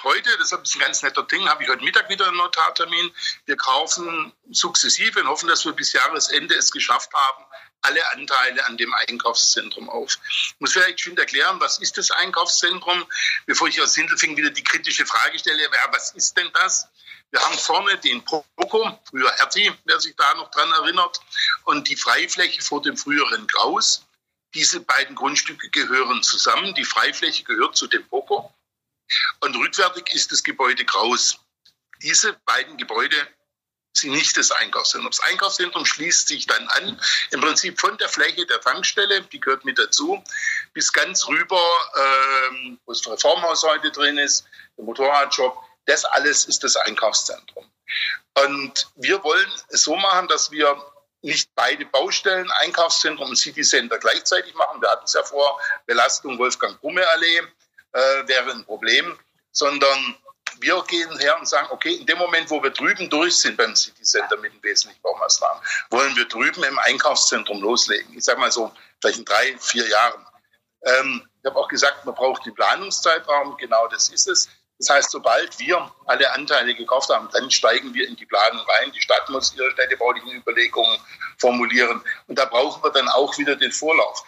heute, 0.03 0.29
das 0.38 0.51
ist 0.51 0.75
ein 0.75 0.79
ganz 0.79 1.01
netter 1.01 1.23
Ding, 1.23 1.47
habe 1.47 1.63
ich 1.63 1.69
heute 1.69 1.84
Mittag 1.84 2.10
wieder 2.10 2.27
einen 2.27 2.38
Notartermin. 2.38 3.12
Wir 3.45 3.58
kaufen 3.58 4.34
sukzessive 4.51 5.21
und 5.21 5.27
hoffen, 5.27 5.49
dass 5.49 5.65
wir 5.65 5.73
bis 5.73 5.93
Jahresende 5.93 6.55
es 6.55 6.71
geschafft 6.71 7.13
haben, 7.13 7.45
alle 7.81 8.12
Anteile 8.13 8.65
an 8.65 8.77
dem 8.77 8.93
Einkaufszentrum 8.93 9.89
auf. 9.89 10.17
Ich 10.29 10.55
muss 10.60 10.73
vielleicht 10.73 11.01
schon 11.01 11.17
erklären, 11.17 11.60
was 11.60 11.79
ist 11.79 11.97
das 11.97 12.12
Einkaufszentrum, 12.12 13.05
bevor 13.45 13.67
ich 13.67 13.81
aus 13.81 13.93
Sindelfing 13.93 14.36
wieder 14.38 14.49
die 14.49 14.63
kritische 14.63 15.05
Frage 15.05 15.38
stelle, 15.39 15.63
ja, 15.63 15.69
was 15.91 16.12
ist 16.12 16.36
denn 16.38 16.49
das? 16.53 16.88
Wir 17.31 17.41
haben 17.41 17.58
vorne 17.58 17.97
den 17.97 18.23
Poco, 18.23 18.99
früher 19.10 19.29
Erti, 19.39 19.71
wer 19.86 19.99
sich 19.99 20.15
da 20.15 20.34
noch 20.36 20.51
dran 20.51 20.71
erinnert, 20.71 21.19
und 21.65 21.88
die 21.89 21.95
Freifläche 21.95 22.62
vor 22.62 22.81
dem 22.81 22.97
früheren 22.97 23.47
Graus. 23.47 24.05
Diese 24.53 24.79
beiden 24.79 25.15
Grundstücke 25.15 25.69
gehören 25.69 26.23
zusammen. 26.23 26.73
Die 26.75 26.86
Freifläche 26.86 27.43
gehört 27.43 27.75
zu 27.75 27.88
dem 27.88 28.08
Poco. 28.08 28.53
Und 29.41 29.55
rückwärtig 29.55 30.13
ist 30.13 30.31
das 30.31 30.43
Gebäude 30.43 30.85
Graus. 30.85 31.39
Diese 32.01 32.33
beiden 32.45 32.77
Gebäude 32.77 33.15
sind 33.97 34.11
nicht 34.11 34.37
das 34.37 34.51
Einkaufszentrum. 34.51 35.11
Das 35.11 35.21
Einkaufszentrum 35.21 35.85
schließt 35.85 36.27
sich 36.27 36.47
dann 36.47 36.67
an, 36.69 36.99
im 37.31 37.41
Prinzip 37.41 37.79
von 37.79 37.97
der 37.97 38.09
Fläche 38.09 38.45
der 38.45 38.59
Tankstelle, 38.61 39.21
die 39.21 39.39
gehört 39.39 39.63
mit 39.63 39.79
dazu, 39.79 40.21
bis 40.73 40.91
ganz 40.91 41.27
rüber, 41.27 41.61
ähm, 41.95 42.79
wo 42.85 42.91
das 42.91 43.07
Reformhaus 43.07 43.63
heute 43.63 43.91
drin 43.91 44.17
ist, 44.17 44.45
der 44.77 44.85
Motorradshop, 44.85 45.57
Das 45.85 46.03
alles 46.03 46.45
ist 46.45 46.63
das 46.63 46.75
Einkaufszentrum. 46.75 47.71
Und 48.43 48.91
wir 48.95 49.23
wollen 49.23 49.51
es 49.69 49.83
so 49.83 49.95
machen, 49.95 50.27
dass 50.27 50.51
wir 50.51 50.83
nicht 51.21 51.49
beide 51.55 51.85
Baustellen, 51.85 52.49
Einkaufszentrum 52.59 53.29
und 53.29 53.35
City 53.35 53.61
Center 53.61 53.97
gleichzeitig 53.97 54.53
machen. 54.55 54.81
Wir 54.81 54.89
hatten 54.89 55.05
es 55.05 55.13
ja 55.13 55.23
vor, 55.23 55.59
Belastung 55.85 56.37
Wolfgang-Brumme-Allee 56.37 57.43
äh, 57.95 58.27
wäre 58.27 58.51
ein 58.51 58.65
Problem, 58.65 59.17
sondern 59.51 60.17
wir 60.60 60.84
gehen 60.88 61.17
her 61.17 61.38
und 61.39 61.47
sagen, 61.47 61.67
okay, 61.71 61.95
in 61.95 62.05
dem 62.05 62.17
Moment, 62.17 62.49
wo 62.49 62.62
wir 62.62 62.69
drüben 62.69 63.10
durch 63.10 63.38
sind 63.38 63.58
beim 63.58 63.75
City 63.75 64.03
Center 64.03 64.38
mit 64.38 64.53
den 64.53 64.63
wesentlichen 64.63 65.01
Baumaßnahmen, 65.01 65.62
wollen 65.89 66.15
wir 66.15 66.25
drüben 66.27 66.63
im 66.63 66.79
Einkaufszentrum 66.79 67.62
loslegen. 67.62 68.17
Ich 68.17 68.23
sage 68.23 68.39
mal 68.39 68.51
so, 68.51 68.71
vielleicht 69.01 69.19
in 69.19 69.25
drei, 69.25 69.58
vier 69.58 69.88
Jahren. 69.88 70.25
Ähm, 70.84 71.27
ich 71.39 71.45
habe 71.45 71.58
auch 71.58 71.67
gesagt, 71.67 72.05
man 72.05 72.15
braucht 72.15 72.45
den 72.45 72.53
Planungszeitraum, 72.53 73.58
genau 73.58 73.88
das 73.88 74.10
ist 74.10 74.27
es. 74.27 74.49
Das 74.77 74.89
heißt, 74.89 75.12
sobald 75.12 75.58
wir 75.60 75.89
alle 76.05 76.31
Anteile 76.34 76.75
gekauft 76.75 77.10
haben, 77.10 77.29
dann 77.31 77.49
steigen 77.49 77.93
wir 77.93 78.08
in 78.08 78.17
die 78.17 78.25
Planung 78.25 78.65
rein. 78.77 78.91
Die 78.91 79.01
Stadt 79.01 79.29
muss 79.29 79.55
ihre 79.55 79.71
städtebaulichen 79.71 80.31
Überlegungen 80.31 80.99
formulieren. 81.38 82.03
Und 82.27 82.38
da 82.38 82.45
brauchen 82.45 82.84
wir 82.84 82.91
dann 82.91 83.08
auch 83.08 83.38
wieder 83.38 83.55
den 83.55 83.71
Vorlauf. 83.71 84.23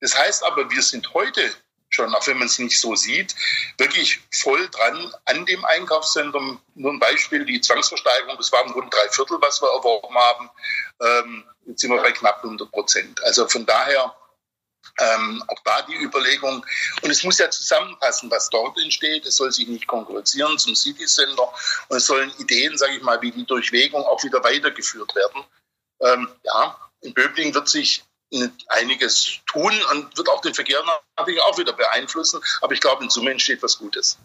Das 0.00 0.16
heißt 0.18 0.44
aber, 0.44 0.68
wir 0.68 0.82
sind 0.82 1.14
heute 1.14 1.54
schon, 1.94 2.14
auch 2.14 2.26
wenn 2.26 2.38
man 2.38 2.48
es 2.48 2.58
nicht 2.58 2.78
so 2.80 2.94
sieht, 2.94 3.34
wirklich 3.78 4.20
voll 4.30 4.68
dran 4.68 5.14
an 5.24 5.46
dem 5.46 5.64
Einkaufszentrum. 5.64 6.60
Nur 6.74 6.92
ein 6.92 6.98
Beispiel, 6.98 7.44
die 7.44 7.60
Zwangsversteigerung, 7.60 8.36
das 8.36 8.52
waren 8.52 8.70
rund 8.72 8.92
drei 8.92 9.08
Viertel, 9.10 9.38
was 9.40 9.62
wir 9.62 9.68
erworben 9.68 10.14
haben. 10.14 10.50
Ähm, 11.00 11.44
jetzt 11.66 11.80
sind 11.80 11.90
wir 11.90 12.02
bei 12.02 12.12
knapp 12.12 12.42
100 12.42 12.70
Prozent. 12.70 13.22
Also 13.24 13.48
von 13.48 13.64
daher 13.64 14.14
ähm, 14.98 15.42
auch 15.48 15.60
da 15.64 15.82
die 15.82 15.96
Überlegung. 15.96 16.64
Und 17.02 17.10
es 17.10 17.24
muss 17.24 17.38
ja 17.38 17.50
zusammenpassen, 17.50 18.30
was 18.30 18.50
dort 18.50 18.78
entsteht. 18.78 19.26
Es 19.26 19.36
soll 19.36 19.52
sich 19.52 19.66
nicht 19.66 19.86
konkurrieren 19.86 20.58
zum 20.58 20.74
City 20.74 21.06
Center. 21.06 21.52
Und 21.88 21.96
es 21.96 22.06
sollen 22.06 22.32
Ideen, 22.38 22.76
sage 22.76 22.96
ich 22.96 23.02
mal, 23.02 23.20
wie 23.22 23.32
die 23.32 23.46
Durchwegung 23.46 24.04
auch 24.04 24.22
wieder 24.22 24.42
weitergeführt 24.44 25.14
werden. 25.14 25.44
Ähm, 26.00 26.28
ja, 26.42 26.78
in 27.00 27.14
Böbling 27.14 27.54
wird 27.54 27.68
sich 27.68 28.04
einiges 28.68 29.40
tun 29.46 29.72
und 29.92 30.16
wird 30.16 30.28
auch 30.28 30.40
den 30.40 30.54
Verkehr 30.54 30.78
natürlich 31.16 31.40
auch 31.42 31.58
wieder 31.58 31.72
beeinflussen. 31.72 32.40
Aber 32.60 32.72
ich 32.74 32.80
glaube, 32.80 33.04
in 33.04 33.10
Summe 33.10 33.30
entsteht 33.30 33.62
was 33.62 33.78
Gutes. 33.78 34.18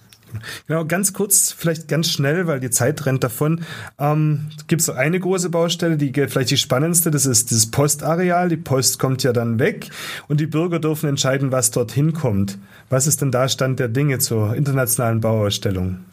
Genau, 0.67 0.85
ganz 0.85 1.13
kurz, 1.13 1.51
vielleicht 1.51 1.87
ganz 1.87 2.11
schnell, 2.11 2.47
weil 2.47 2.59
die 2.59 2.69
Zeit 2.69 3.05
rennt 3.05 3.23
davon. 3.23 3.65
Ähm, 3.97 4.51
Gibt 4.67 4.81
es 4.81 4.89
eine 4.89 5.19
große 5.19 5.49
Baustelle, 5.49 5.97
die 5.97 6.11
vielleicht 6.13 6.51
die 6.51 6.57
spannendste, 6.57 7.11
das 7.11 7.25
ist 7.25 7.51
das 7.51 7.71
Postareal. 7.71 8.49
Die 8.49 8.57
Post 8.57 8.99
kommt 8.99 9.23
ja 9.23 9.33
dann 9.33 9.59
weg 9.59 9.89
und 10.27 10.39
die 10.39 10.47
Bürger 10.47 10.79
dürfen 10.79 11.09
entscheiden, 11.09 11.51
was 11.51 11.71
dorthin 11.71 12.13
kommt. 12.13 12.57
Was 12.89 13.07
ist 13.07 13.21
denn 13.21 13.31
da 13.31 13.49
Stand 13.49 13.79
der 13.79 13.87
Dinge 13.87 14.19
zur 14.19 14.55
internationalen 14.55 15.21
Bauausstellung? 15.21 16.05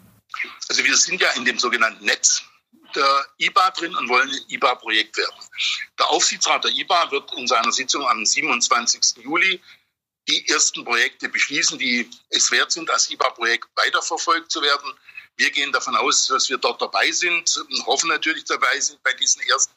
Also 0.69 0.85
wir 0.85 0.97
sind 0.97 1.21
ja 1.21 1.29
in 1.37 1.45
dem 1.45 1.59
sogenannten 1.59 2.05
Netz 2.05 2.43
der 2.97 3.27
IBA 3.39 3.71
drin 3.71 3.95
und 3.95 4.09
wollen 4.09 4.31
ein 4.31 4.45
IBA-Projekt 4.49 5.17
werden. 5.17 5.37
Der 5.99 6.09
Aufsichtsrat 6.09 6.65
der 6.65 6.73
IBA 6.73 7.11
wird 7.11 7.33
in 7.35 7.47
seiner 7.47 7.73
Sitzung 7.73 8.07
am 8.09 8.25
27. 8.25 9.23
Juli 9.23 9.63
die 10.29 10.49
ersten 10.49 10.85
Projekte 10.85 11.29
beschließen, 11.29 11.79
die 11.79 12.11
es 12.31 12.51
wert 12.51 12.73
sind, 12.73 12.91
als 12.91 13.11
IBA-Projekt 13.11 13.69
weiterverfolgt 13.77 14.51
zu 14.51 14.61
werden. 14.63 14.93
Wir 15.37 15.51
gehen 15.51 15.71
davon 15.71 15.95
aus, 15.95 16.27
dass 16.27 16.49
wir 16.49 16.59
dort 16.59 16.81
dabei 16.81 17.13
sind, 17.13 17.63
hoffen 17.85 18.09
natürlich 18.09 18.45
dabei 18.45 18.81
sind 18.81 19.03
bei 19.03 19.13
diesen 19.13 19.43
ersten. 19.43 19.75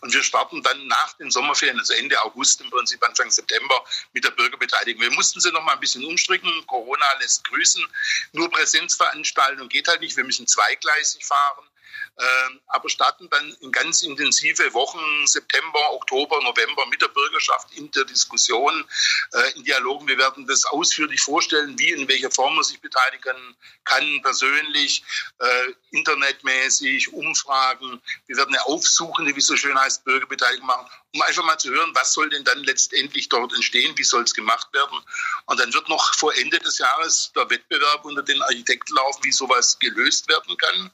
Und 0.00 0.14
wir 0.14 0.22
starten 0.22 0.62
dann 0.62 0.86
nach 0.86 1.12
den 1.14 1.30
Sommerferien, 1.30 1.78
also 1.78 1.92
Ende 1.94 2.20
August, 2.22 2.60
im 2.60 2.70
Prinzip 2.70 3.02
Anfang 3.04 3.30
September, 3.30 3.84
mit 4.12 4.24
der 4.24 4.30
Bürgerbeteiligung. 4.30 5.02
Wir 5.02 5.10
mussten 5.12 5.40
sie 5.40 5.50
noch 5.50 5.62
mal 5.64 5.72
ein 5.72 5.80
bisschen 5.80 6.04
umstricken. 6.04 6.66
Corona 6.66 7.06
lässt 7.20 7.42
grüßen. 7.44 7.84
Nur 8.32 8.50
Präsenzveranstaltung 8.50 9.68
geht 9.68 9.88
halt 9.88 10.00
nicht. 10.00 10.16
Wir 10.16 10.24
müssen 10.24 10.46
zweigleisig 10.46 11.24
fahren. 11.24 11.69
Ähm, 12.18 12.60
aber 12.66 12.88
starten 12.88 13.28
dann 13.30 13.56
in 13.60 13.72
ganz 13.72 14.02
intensive 14.02 14.74
Wochen, 14.74 15.26
September, 15.26 15.92
Oktober, 15.92 16.38
November 16.42 16.84
mit 16.86 17.00
der 17.00 17.08
Bürgerschaft 17.08 17.68
in 17.76 17.90
der 17.92 18.04
Diskussion, 18.04 18.84
äh, 19.32 19.52
in 19.56 19.64
Dialogen. 19.64 20.06
Wir 20.06 20.18
werden 20.18 20.46
das 20.46 20.66
ausführlich 20.66 21.20
vorstellen, 21.22 21.78
wie, 21.78 21.90
in 21.90 22.08
welcher 22.08 22.30
Form 22.30 22.54
man 22.54 22.64
sich 22.64 22.80
beteiligen 22.80 23.56
kann, 23.84 24.20
persönlich, 24.22 25.02
äh, 25.38 25.72
internetmäßig, 25.92 27.12
Umfragen. 27.12 28.02
Wir 28.26 28.36
werden 28.36 28.54
eine 28.54 28.66
aufsuchende, 28.66 29.34
wie 29.34 29.40
es 29.40 29.46
so 29.46 29.56
schön 29.56 29.78
heißt, 29.78 30.04
Bürgerbeteiligung 30.04 30.66
machen, 30.66 30.90
um 31.14 31.22
einfach 31.22 31.44
mal 31.44 31.58
zu 31.58 31.70
hören, 31.70 31.90
was 31.94 32.12
soll 32.12 32.30
denn 32.30 32.44
dann 32.44 32.62
letztendlich 32.64 33.28
dort 33.28 33.52
entstehen, 33.54 33.96
wie 33.96 34.04
soll 34.04 34.22
es 34.22 34.34
gemacht 34.34 34.68
werden. 34.72 34.98
Und 35.46 35.58
dann 35.58 35.72
wird 35.74 35.88
noch 35.88 36.14
vor 36.14 36.34
Ende 36.36 36.58
des 36.58 36.78
Jahres 36.78 37.32
der 37.34 37.50
Wettbewerb 37.50 38.04
unter 38.04 38.22
den 38.22 38.40
Architekten 38.42 38.94
laufen, 38.94 39.24
wie 39.24 39.32
sowas 39.32 39.78
gelöst 39.78 40.28
werden 40.28 40.56
kann. 40.56 40.90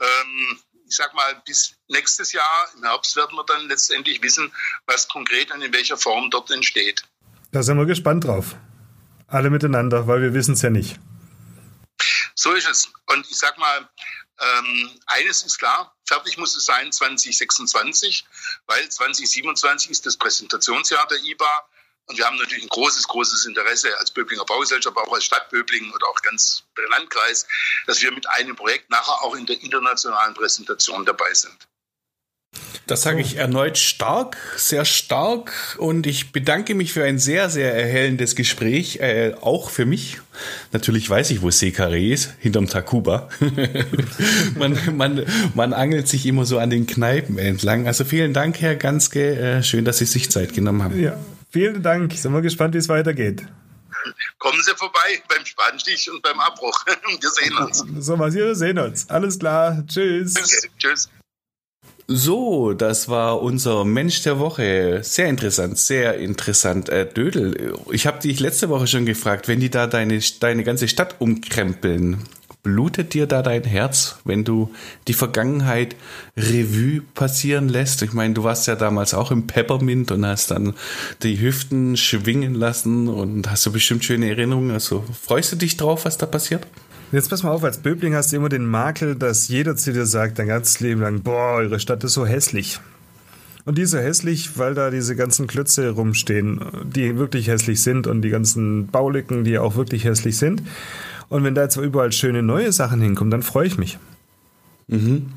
Ähm, 0.00 0.58
ich 0.88 0.96
sag 0.96 1.14
mal, 1.14 1.40
bis 1.46 1.74
nächstes 1.88 2.32
Jahr 2.32 2.68
im 2.76 2.82
Herbst 2.82 3.16
werden 3.16 3.36
wir 3.36 3.44
dann 3.44 3.68
letztendlich 3.68 4.22
wissen, 4.22 4.52
was 4.86 5.08
konkret 5.08 5.52
und 5.52 5.62
in 5.62 5.72
welcher 5.72 5.96
Form 5.96 6.30
dort 6.30 6.50
entsteht. 6.50 7.04
Da 7.52 7.62
sind 7.62 7.78
wir 7.78 7.86
gespannt 7.86 8.24
drauf. 8.24 8.56
Alle 9.26 9.48
miteinander, 9.48 10.06
weil 10.06 10.20
wir 10.20 10.34
wissen 10.34 10.54
es 10.54 10.62
ja 10.62 10.70
nicht. 10.70 10.98
So 12.34 12.52
ist 12.52 12.68
es. 12.68 12.88
Und 13.06 13.30
ich 13.30 13.36
sag 13.36 13.58
mal, 13.58 13.88
ähm, 14.40 15.00
eines 15.06 15.42
ist 15.42 15.58
klar, 15.58 15.94
fertig 16.04 16.36
muss 16.38 16.56
es 16.56 16.64
sein 16.64 16.90
2026, 16.90 18.24
weil 18.66 18.88
2027 18.88 19.90
ist 19.90 20.06
das 20.06 20.16
Präsentationsjahr 20.16 21.06
der 21.06 21.18
IBA. 21.18 21.68
Und 22.06 22.18
wir 22.18 22.26
haben 22.26 22.36
natürlich 22.36 22.64
ein 22.64 22.68
großes, 22.68 23.06
großes 23.06 23.46
Interesse 23.46 23.96
als 23.98 24.10
Böblinger 24.10 24.44
Baugesellschaft, 24.44 24.96
aber 24.96 25.06
auch 25.06 25.14
als 25.14 25.24
Stadt 25.24 25.48
Böblingen 25.50 25.92
oder 25.92 26.08
auch 26.08 26.20
ganz 26.22 26.64
der 26.76 26.88
Landkreis, 26.88 27.46
dass 27.86 28.02
wir 28.02 28.10
mit 28.10 28.28
einem 28.30 28.56
Projekt 28.56 28.90
nachher 28.90 29.22
auch 29.22 29.36
in 29.36 29.46
der 29.46 29.60
internationalen 29.62 30.34
Präsentation 30.34 31.06
dabei 31.06 31.32
sind. 31.32 31.68
Das 32.86 33.02
sage 33.02 33.20
ich 33.20 33.36
erneut 33.36 33.78
stark, 33.78 34.36
sehr 34.56 34.84
stark 34.84 35.76
und 35.78 36.06
ich 36.06 36.32
bedanke 36.32 36.74
mich 36.74 36.92
für 36.92 37.04
ein 37.04 37.18
sehr, 37.18 37.48
sehr 37.48 37.74
erhellendes 37.74 38.34
Gespräch, 38.34 38.96
äh, 39.00 39.34
auch 39.40 39.70
für 39.70 39.86
mich. 39.86 40.18
Natürlich 40.72 41.08
weiß 41.08 41.30
ich, 41.30 41.42
wo 41.42 41.50
Seekare 41.50 41.98
ist, 41.98 42.34
hinterm 42.40 42.68
Takuba. 42.68 43.28
man, 44.58 44.78
man, 44.96 45.24
man 45.54 45.72
angelt 45.72 46.08
sich 46.08 46.26
immer 46.26 46.44
so 46.44 46.58
an 46.58 46.70
den 46.70 46.86
Kneipen 46.86 47.38
entlang. 47.38 47.86
Also 47.86 48.04
vielen 48.04 48.34
Dank, 48.34 48.60
Herr 48.60 48.74
Ganske, 48.74 49.36
äh, 49.36 49.62
schön, 49.62 49.84
dass 49.84 49.98
Sie 49.98 50.04
sich 50.04 50.30
Zeit 50.30 50.52
genommen 50.52 50.82
haben. 50.82 51.00
Ja, 51.00 51.16
vielen 51.50 51.82
Dank. 51.82 52.12
Sind 52.12 52.32
wir 52.32 52.42
gespannt, 52.42 52.74
wie 52.74 52.78
es 52.78 52.88
weitergeht. 52.88 53.46
Kommen 54.38 54.60
Sie 54.62 54.74
vorbei 54.76 55.22
beim 55.28 55.46
Spanstich 55.46 56.10
und 56.10 56.20
beim 56.22 56.40
Abbruch. 56.40 56.84
Wir 57.20 57.30
sehen 57.30 57.56
uns. 57.56 57.84
So, 58.04 58.18
wir 58.18 58.54
sehen 58.56 58.78
uns. 58.78 59.08
Alles 59.08 59.38
klar. 59.38 59.84
Tschüss. 59.86 60.34
Okay, 60.36 60.70
tschüss. 60.78 61.08
So, 62.14 62.74
das 62.74 63.08
war 63.08 63.40
unser 63.40 63.86
Mensch 63.86 64.22
der 64.22 64.38
Woche. 64.38 65.00
Sehr 65.02 65.28
interessant, 65.28 65.78
sehr 65.78 66.18
interessant. 66.18 66.90
Äh, 66.90 67.06
Dödel, 67.10 67.72
ich 67.90 68.06
habe 68.06 68.20
dich 68.20 68.38
letzte 68.38 68.68
Woche 68.68 68.86
schon 68.86 69.06
gefragt, 69.06 69.48
wenn 69.48 69.60
die 69.60 69.70
da 69.70 69.86
deine, 69.86 70.20
deine 70.40 70.62
ganze 70.62 70.88
Stadt 70.88 71.16
umkrempeln, 71.20 72.18
blutet 72.62 73.14
dir 73.14 73.26
da 73.26 73.40
dein 73.40 73.64
Herz, 73.64 74.18
wenn 74.24 74.44
du 74.44 74.74
die 75.08 75.14
Vergangenheit 75.14 75.96
Revue 76.36 77.00
passieren 77.14 77.70
lässt? 77.70 78.02
Ich 78.02 78.12
meine, 78.12 78.34
du 78.34 78.44
warst 78.44 78.66
ja 78.66 78.76
damals 78.76 79.14
auch 79.14 79.30
im 79.30 79.46
Peppermint 79.46 80.12
und 80.12 80.26
hast 80.26 80.50
dann 80.50 80.74
die 81.22 81.40
Hüften 81.40 81.96
schwingen 81.96 82.54
lassen 82.54 83.08
und 83.08 83.50
hast 83.50 83.64
du 83.64 83.72
bestimmt 83.72 84.04
schöne 84.04 84.28
Erinnerungen. 84.28 84.72
Also 84.72 85.02
freust 85.18 85.52
du 85.52 85.56
dich 85.56 85.78
drauf, 85.78 86.04
was 86.04 86.18
da 86.18 86.26
passiert? 86.26 86.66
Jetzt 87.12 87.28
pass 87.28 87.42
mal 87.42 87.50
auf, 87.50 87.62
als 87.62 87.76
Böbling 87.76 88.14
hast 88.14 88.32
du 88.32 88.36
immer 88.36 88.48
den 88.48 88.64
Makel, 88.64 89.14
dass 89.14 89.48
jeder 89.48 89.76
zu 89.76 89.92
dir 89.92 90.06
sagt, 90.06 90.38
dein 90.38 90.48
ganzes 90.48 90.80
Leben 90.80 91.02
lang, 91.02 91.20
boah, 91.20 91.56
eure 91.56 91.78
Stadt 91.78 92.02
ist 92.04 92.14
so 92.14 92.24
hässlich. 92.24 92.80
Und 93.66 93.76
die 93.76 93.82
ist 93.82 93.90
so 93.90 93.98
hässlich, 93.98 94.58
weil 94.58 94.74
da 94.74 94.90
diese 94.90 95.14
ganzen 95.14 95.46
Klötze 95.46 95.90
rumstehen, 95.90 96.60
die 96.84 97.18
wirklich 97.18 97.48
hässlich 97.48 97.82
sind 97.82 98.06
und 98.06 98.22
die 98.22 98.30
ganzen 98.30 98.86
Baulücken, 98.86 99.44
die 99.44 99.58
auch 99.58 99.76
wirklich 99.76 100.04
hässlich 100.04 100.38
sind. 100.38 100.62
Und 101.28 101.44
wenn 101.44 101.54
da 101.54 101.62
jetzt 101.62 101.76
überall 101.76 102.12
schöne 102.12 102.42
neue 102.42 102.72
Sachen 102.72 103.02
hinkommen, 103.02 103.30
dann 103.30 103.42
freue 103.42 103.66
ich 103.66 103.76
mich. 103.76 103.98
Mhm. 104.88 105.32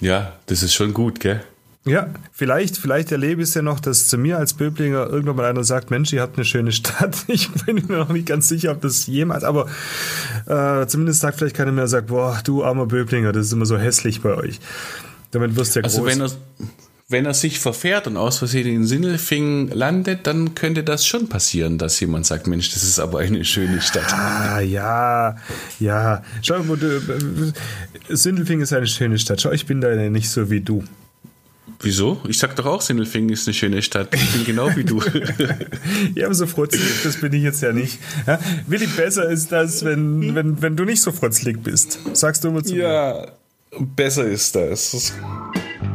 Ja, 0.00 0.32
das 0.46 0.64
ist 0.64 0.74
schon 0.74 0.92
gut, 0.92 1.20
gell? 1.20 1.44
Ja, 1.86 2.08
vielleicht, 2.32 2.78
vielleicht 2.78 3.12
erlebe 3.12 3.42
ich 3.42 3.48
es 3.48 3.54
ja 3.54 3.60
noch, 3.60 3.78
dass 3.78 4.08
zu 4.08 4.16
mir 4.16 4.38
als 4.38 4.54
Böblinger 4.54 5.06
irgendwann 5.06 5.36
mal 5.36 5.44
einer 5.44 5.64
sagt, 5.64 5.90
Mensch, 5.90 6.14
ihr 6.14 6.22
habt 6.22 6.36
eine 6.36 6.44
schöne 6.44 6.72
Stadt. 6.72 7.16
Ich 7.28 7.50
bin 7.50 7.84
mir 7.86 7.98
noch 7.98 8.08
nicht 8.08 8.26
ganz 8.26 8.48
sicher, 8.48 8.70
ob 8.70 8.80
das 8.80 9.06
jemals, 9.06 9.44
aber 9.44 9.66
äh, 10.46 10.86
zumindest 10.86 11.20
sagt 11.20 11.38
vielleicht 11.38 11.56
keiner 11.56 11.72
mehr, 11.72 11.88
sagt, 11.88 12.06
boah, 12.06 12.40
du 12.44 12.64
armer 12.64 12.86
Böblinger, 12.86 13.32
das 13.32 13.46
ist 13.46 13.52
immer 13.52 13.66
so 13.66 13.76
hässlich 13.76 14.22
bei 14.22 14.34
euch. 14.34 14.60
Damit 15.30 15.56
wirst 15.56 15.74
du 15.74 15.80
ja 15.80 15.84
also 15.84 16.02
groß. 16.02 16.20
Also 16.20 16.20
wenn 16.20 16.30
er, 16.30 16.68
wenn 17.08 17.26
er 17.26 17.34
sich 17.34 17.58
verfährt 17.58 18.06
und 18.06 18.16
aus 18.16 18.38
Versehen 18.38 18.66
in 18.66 18.86
Sindelfingen 18.86 19.68
landet, 19.68 20.26
dann 20.26 20.54
könnte 20.54 20.84
das 20.84 21.06
schon 21.06 21.28
passieren, 21.28 21.76
dass 21.76 22.00
jemand 22.00 22.24
sagt, 22.24 22.46
Mensch, 22.46 22.72
das 22.72 22.82
ist 22.82 22.98
aber 22.98 23.18
eine 23.18 23.44
schöne 23.44 23.82
Stadt. 23.82 24.10
Ah, 24.14 24.60
ja, 24.60 25.36
ja. 25.80 26.22
Schau, 26.40 26.62
Sindelfingen 28.08 28.62
ist 28.62 28.72
eine 28.72 28.86
schöne 28.86 29.18
Stadt. 29.18 29.42
Schau, 29.42 29.52
ich 29.52 29.66
bin 29.66 29.82
da 29.82 29.94
nicht 29.94 30.30
so 30.30 30.50
wie 30.50 30.60
du. 30.60 30.82
Wieso? 31.80 32.20
Ich 32.28 32.38
sag 32.38 32.56
doch 32.56 32.66
auch, 32.66 32.80
Sindelfingen 32.80 33.30
ist 33.30 33.46
eine 33.46 33.54
schöne 33.54 33.82
Stadt. 33.82 34.14
Ich 34.14 34.32
bin 34.32 34.44
genau 34.44 34.74
wie 34.76 34.84
du. 34.84 35.00
ja, 36.14 36.26
aber 36.26 36.34
so 36.34 36.46
frotzelig, 36.46 37.02
das 37.02 37.20
bin 37.20 37.32
ich 37.32 37.42
jetzt 37.42 37.62
ja 37.62 37.72
nicht. 37.72 37.98
Ja, 38.26 38.38
Willi, 38.66 38.86
besser 38.86 39.28
ist 39.28 39.52
das, 39.52 39.84
wenn, 39.84 40.34
wenn, 40.34 40.62
wenn 40.62 40.76
du 40.76 40.84
nicht 40.84 41.02
so 41.02 41.12
frotzelig 41.12 41.62
bist. 41.62 41.98
Sagst 42.14 42.44
du 42.44 42.48
immer 42.48 42.62
zu 42.64 42.74
Ja, 42.76 43.26
mir. 43.72 43.86
besser 43.96 44.24
ist 44.24 44.54
das. 44.54 45.12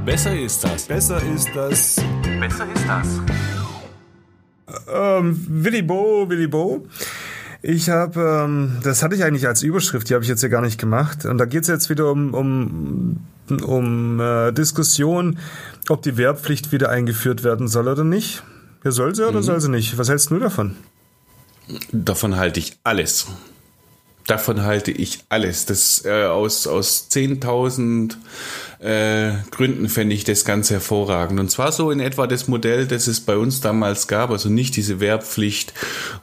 Besser 0.06 0.40
ist 0.40 0.64
das. 0.64 0.84
Besser 0.86 1.22
ist 1.36 1.50
das. 1.56 1.96
Besser 2.40 2.68
ist 2.74 2.86
das. 2.88 3.08
Ähm, 4.94 5.46
Willi 5.50 5.82
Bo, 5.82 6.30
Willi 6.30 6.48
Bo. 6.48 6.86
Ich 7.62 7.90
habe, 7.90 8.46
ähm, 8.46 8.78
das 8.84 9.04
hatte 9.04 9.16
ich 9.16 9.24
eigentlich 9.24 9.48
als 9.48 9.64
Überschrift, 9.64 10.10
die 10.10 10.14
habe 10.14 10.24
ich 10.24 10.30
jetzt 10.30 10.42
ja 10.44 10.50
gar 10.50 10.62
nicht 10.62 10.80
gemacht. 10.80 11.26
Und 11.26 11.38
da 11.40 11.46
geht 11.46 11.64
es 11.64 11.68
jetzt 11.68 11.90
wieder 11.90 12.10
um, 12.12 12.34
um, 12.34 13.18
um 13.52 14.20
äh, 14.20 14.52
Diskussion, 14.52 15.40
ob 15.90 16.02
die 16.02 16.18
Wehrpflicht 16.18 16.72
wieder 16.72 16.90
eingeführt 16.90 17.44
werden 17.44 17.68
soll 17.68 17.88
oder 17.88 18.04
nicht. 18.04 18.44
Ja, 18.84 18.92
soll 18.92 19.16
sie 19.16 19.28
oder 19.28 19.40
mhm. 19.40 19.44
soll 19.44 19.62
sie 19.62 19.70
nicht? 19.70 19.98
Was 19.98 20.10
hältst 20.10 20.32
du 20.32 20.40
davon? 20.40 20.76
Davon 21.92 22.38
halte 22.38 22.60
ich 22.60 22.78
alles. 22.84 23.28
Davon 24.30 24.62
halte 24.62 24.92
ich 24.92 25.22
alles. 25.30 25.66
Das 25.66 26.06
äh, 26.06 26.26
aus, 26.26 26.68
aus 26.68 27.08
10.000 27.10 28.14
äh, 28.78 29.32
Gründen 29.50 29.90
fände 29.90 30.14
ich 30.14 30.24
das 30.24 30.46
ganz 30.46 30.70
hervorragend. 30.70 31.40
Und 31.40 31.50
zwar 31.50 31.72
so 31.72 31.90
in 31.90 32.00
etwa 32.00 32.28
das 32.28 32.48
Modell, 32.48 32.86
das 32.86 33.08
es 33.08 33.22
bei 33.22 33.36
uns 33.36 33.60
damals 33.60 34.08
gab, 34.08 34.30
also 34.30 34.50
nicht 34.50 34.76
diese 34.76 35.00
Wehrpflicht, 35.00 35.74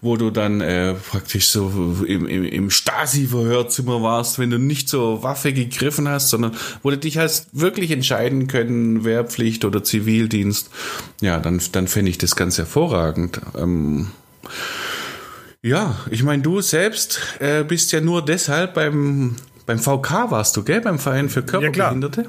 wo 0.03 0.17
du 0.17 0.31
dann 0.31 0.61
äh, 0.61 0.95
praktisch 0.95 1.49
so 1.49 2.05
im, 2.07 2.29
im, 2.29 2.45
im 2.45 2.71
Stasi-Verhörzimmer 2.71 4.01
warst, 4.03 4.39
wenn 4.39 4.51
du 4.51 4.59
nicht 4.61 4.89
zur 4.89 5.25
Waffe 5.25 5.53
gegriffen 5.53 6.09
hast, 6.09 6.29
sondern 6.29 6.55
wo 6.85 6.91
du 6.91 6.99
dich 6.99 7.19
hast 7.19 7.49
wirklich 7.55 7.91
entscheiden 7.91 8.47
können, 8.47 9.05
Wehrpflicht 9.05 9.65
oder 9.65 9.83
Zivildienst. 9.83 10.71
Ja, 11.21 11.41
dann, 11.41 11.61
dann 11.73 11.89
fände 11.89 12.13
ich 12.13 12.19
das 12.19 12.37
ganz 12.37 12.57
hervorragend. 12.57 13.41
Ähm, 13.59 14.13
ja, 15.67 15.97
ich 16.11 16.23
meine, 16.23 16.43
du 16.43 16.61
selbst 16.61 17.21
äh, 17.41 17.64
bist 17.64 17.91
ja 17.91 18.01
nur 18.01 18.25
deshalb 18.25 18.75
beim, 18.75 19.35
beim 19.67 19.79
VK 19.79 20.31
warst 20.31 20.57
du, 20.57 20.62
gell? 20.62 20.81
Beim 20.81 20.99
Verein 20.99 21.29
für 21.29 21.43
Körperbehinderte? 21.43 22.23
Ja, 22.23 22.29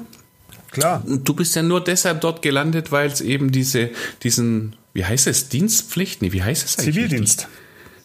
klar. 0.72 1.02
klar. 1.04 1.18
Du 1.18 1.34
bist 1.34 1.54
ja 1.54 1.62
nur 1.62 1.82
deshalb 1.82 2.20
dort 2.20 2.42
gelandet, 2.42 2.90
weil 2.90 3.08
es 3.08 3.20
eben 3.20 3.52
diese, 3.52 3.90
diesen, 4.24 4.74
wie 4.92 5.04
heißt 5.04 5.28
es, 5.28 5.48
Dienstpflicht? 5.48 6.20
Nee, 6.20 6.32
wie 6.32 6.42
heißt 6.42 6.64
es 6.64 6.78
eigentlich? 6.78 6.94
Zivildienst. 6.94 7.48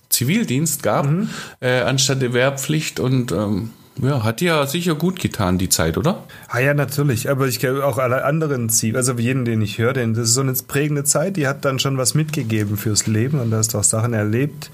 Zivildienst 0.10 0.84
gab, 0.84 1.08
mhm. 1.08 1.30
äh, 1.60 1.82
anstatt 1.82 2.22
der 2.22 2.34
Wehrpflicht 2.34 3.00
und 3.00 3.32
ähm, 3.32 3.72
ja, 4.02 4.24
hat 4.24 4.40
dir 4.40 4.48
ja 4.48 4.68
sicher 4.68 4.96
gut 4.96 5.20
getan, 5.20 5.58
die 5.58 5.70
Zeit, 5.70 5.98
oder? 5.98 6.24
Ah 6.48 6.60
ja, 6.60 6.74
natürlich. 6.74 7.30
Aber 7.30 7.48
ich 7.48 7.60
kenne 7.60 7.84
auch 7.84 7.98
alle 7.98 8.24
anderen 8.26 8.70
Ziele, 8.70 8.98
also 8.98 9.14
jeden, 9.14 9.46
den 9.46 9.62
ich 9.62 9.78
höre, 9.78 9.94
denn 9.94 10.14
das 10.14 10.30
ist 10.30 10.34
so 10.36 10.42
eine 10.42 10.54
prägende 10.54 11.04
Zeit, 11.04 11.38
die 11.38 11.48
hat 11.48 11.66
dann 11.66 11.80
schon 11.80 11.98
was 11.98 12.14
mitgegeben 12.14 12.78
fürs 12.78 13.08
Leben 13.08 13.40
und 13.40 13.52
da 13.52 13.58
hast 13.58 13.74
du 13.74 13.80
auch 13.80 13.84
Sachen 13.84 14.14
erlebt, 14.14 14.72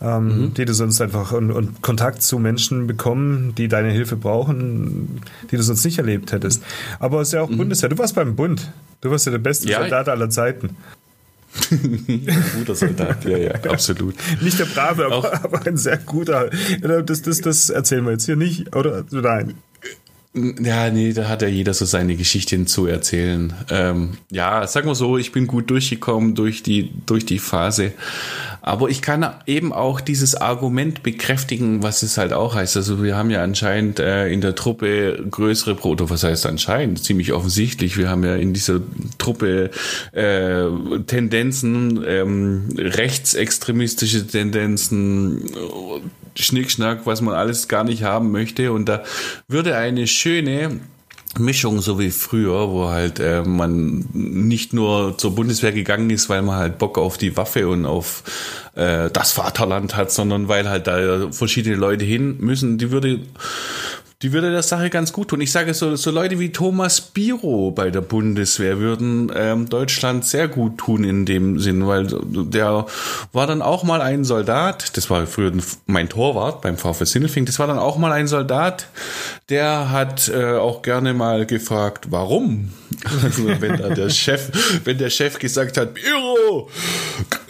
ähm, 0.00 0.26
mhm. 0.26 0.54
die 0.54 0.64
du 0.64 0.74
sonst 0.74 1.00
einfach 1.00 1.32
und, 1.32 1.50
und, 1.50 1.82
Kontakt 1.82 2.22
zu 2.22 2.38
Menschen 2.38 2.86
bekommen, 2.86 3.54
die 3.56 3.68
deine 3.68 3.90
Hilfe 3.90 4.16
brauchen, 4.16 5.20
die 5.50 5.56
du 5.56 5.62
sonst 5.62 5.84
nicht 5.84 5.98
erlebt 5.98 6.32
hättest. 6.32 6.62
Aber 7.00 7.20
es 7.20 7.28
ist 7.28 7.34
ja 7.34 7.42
auch 7.42 7.50
mhm. 7.50 7.58
Bundeswehr. 7.58 7.88
Du 7.88 7.98
warst 7.98 8.14
beim 8.14 8.36
Bund. 8.36 8.72
Du 9.00 9.10
warst 9.10 9.26
ja 9.26 9.32
der 9.32 9.38
beste 9.38 9.68
ja, 9.68 9.80
Soldat 9.80 10.08
aller 10.08 10.30
Zeiten. 10.30 10.76
guter 12.58 12.74
Soldat, 12.74 13.24
ja, 13.24 13.38
ja, 13.38 13.54
absolut. 13.70 14.14
Nicht 14.40 14.58
der 14.58 14.66
Brave, 14.66 15.06
aber, 15.06 15.44
aber, 15.44 15.66
ein 15.66 15.76
sehr 15.76 15.96
guter. 15.96 16.50
Das, 17.04 17.22
das, 17.22 17.40
das 17.40 17.70
erzählen 17.70 18.04
wir 18.04 18.12
jetzt 18.12 18.26
hier 18.26 18.36
nicht, 18.36 18.76
oder? 18.76 19.04
Nein. 19.10 19.54
Ja, 20.62 20.90
nee, 20.90 21.12
da 21.12 21.28
hat 21.28 21.42
ja 21.42 21.48
jeder 21.48 21.74
so 21.74 21.84
seine 21.84 22.16
Geschichten 22.16 22.66
zu 22.66 22.86
erzählen. 22.86 23.52
Ähm, 23.70 24.18
ja, 24.30 24.66
sag 24.66 24.84
mal 24.84 24.94
so, 24.94 25.18
ich 25.18 25.32
bin 25.32 25.46
gut 25.46 25.70
durchgekommen 25.70 26.34
durch 26.34 26.62
die, 26.62 26.90
durch 27.06 27.24
die 27.26 27.38
Phase. 27.38 27.92
Aber 28.60 28.90
ich 28.90 29.00
kann 29.00 29.26
eben 29.46 29.72
auch 29.72 30.00
dieses 30.00 30.34
Argument 30.34 31.02
bekräftigen, 31.02 31.82
was 31.82 32.02
es 32.02 32.18
halt 32.18 32.32
auch 32.32 32.54
heißt. 32.54 32.76
Also 32.76 33.02
wir 33.02 33.16
haben 33.16 33.30
ja 33.30 33.42
anscheinend 33.42 33.98
äh, 33.98 34.28
in 34.28 34.40
der 34.40 34.54
Truppe 34.54 35.24
größere 35.30 35.74
Proto, 35.74 36.10
was 36.10 36.24
heißt 36.24 36.44
anscheinend? 36.44 37.02
Ziemlich 37.02 37.32
offensichtlich. 37.32 37.96
Wir 37.96 38.10
haben 38.10 38.24
ja 38.24 38.36
in 38.36 38.52
dieser 38.52 38.80
Truppe 39.16 39.70
äh, 40.12 40.64
Tendenzen, 41.06 42.04
ähm, 42.06 42.68
rechtsextremistische 42.76 44.26
Tendenzen, 44.26 45.44
Schnickschnack, 46.44 47.06
was 47.06 47.20
man 47.20 47.34
alles 47.34 47.68
gar 47.68 47.84
nicht 47.84 48.02
haben 48.02 48.30
möchte. 48.30 48.72
Und 48.72 48.86
da 48.86 49.02
würde 49.48 49.76
eine 49.76 50.06
schöne 50.06 50.80
Mischung, 51.38 51.80
so 51.80 51.98
wie 51.98 52.10
früher, 52.10 52.70
wo 52.70 52.88
halt 52.88 53.20
äh, 53.20 53.42
man 53.42 54.06
nicht 54.12 54.72
nur 54.72 55.18
zur 55.18 55.34
Bundeswehr 55.34 55.72
gegangen 55.72 56.10
ist, 56.10 56.28
weil 56.28 56.42
man 56.42 56.56
halt 56.56 56.78
Bock 56.78 56.98
auf 56.98 57.18
die 57.18 57.36
Waffe 57.36 57.68
und 57.68 57.84
auf 57.84 58.22
äh, 58.74 59.10
das 59.10 59.32
Vaterland 59.32 59.94
hat, 59.94 60.10
sondern 60.10 60.48
weil 60.48 60.68
halt 60.68 60.86
da 60.86 61.30
verschiedene 61.30 61.76
Leute 61.76 62.04
hin 62.04 62.38
müssen. 62.40 62.78
Die 62.78 62.90
würde 62.90 63.20
die 64.22 64.32
würde 64.32 64.50
der 64.50 64.64
Sache 64.64 64.90
ganz 64.90 65.12
gut 65.12 65.28
tun. 65.28 65.40
Ich 65.40 65.52
sage 65.52 65.74
so, 65.74 65.94
so 65.94 66.10
Leute 66.10 66.40
wie 66.40 66.50
Thomas 66.50 67.00
Biro 67.00 67.70
bei 67.70 67.90
der 67.90 68.00
Bundeswehr 68.00 68.80
würden 68.80 69.30
ähm, 69.34 69.68
Deutschland 69.68 70.26
sehr 70.26 70.48
gut 70.48 70.78
tun 70.78 71.04
in 71.04 71.24
dem 71.24 71.60
Sinn, 71.60 71.86
weil 71.86 72.08
der 72.08 72.86
war 73.32 73.46
dann 73.46 73.62
auch 73.62 73.84
mal 73.84 74.00
ein 74.00 74.24
Soldat, 74.24 74.96
das 74.96 75.08
war 75.08 75.24
früher 75.28 75.52
mein 75.86 76.08
Torwart 76.08 76.62
beim 76.62 76.76
VfL 76.76 77.06
Sindelfing, 77.06 77.44
das 77.44 77.60
war 77.60 77.68
dann 77.68 77.78
auch 77.78 77.96
mal 77.96 78.10
ein 78.10 78.26
Soldat, 78.26 78.88
der 79.50 79.90
hat 79.90 80.28
äh, 80.28 80.54
auch 80.54 80.82
gerne 80.82 81.14
mal 81.14 81.46
gefragt, 81.46 82.06
warum? 82.10 82.72
Also 83.22 83.46
wenn 83.60 83.76
da 83.76 83.90
der 83.90 84.10
Chef, 84.10 84.50
wenn 84.84 84.98
der 84.98 85.10
Chef 85.10 85.38
gesagt 85.38 85.76
hat, 85.76 85.94
Biro, 85.94 86.68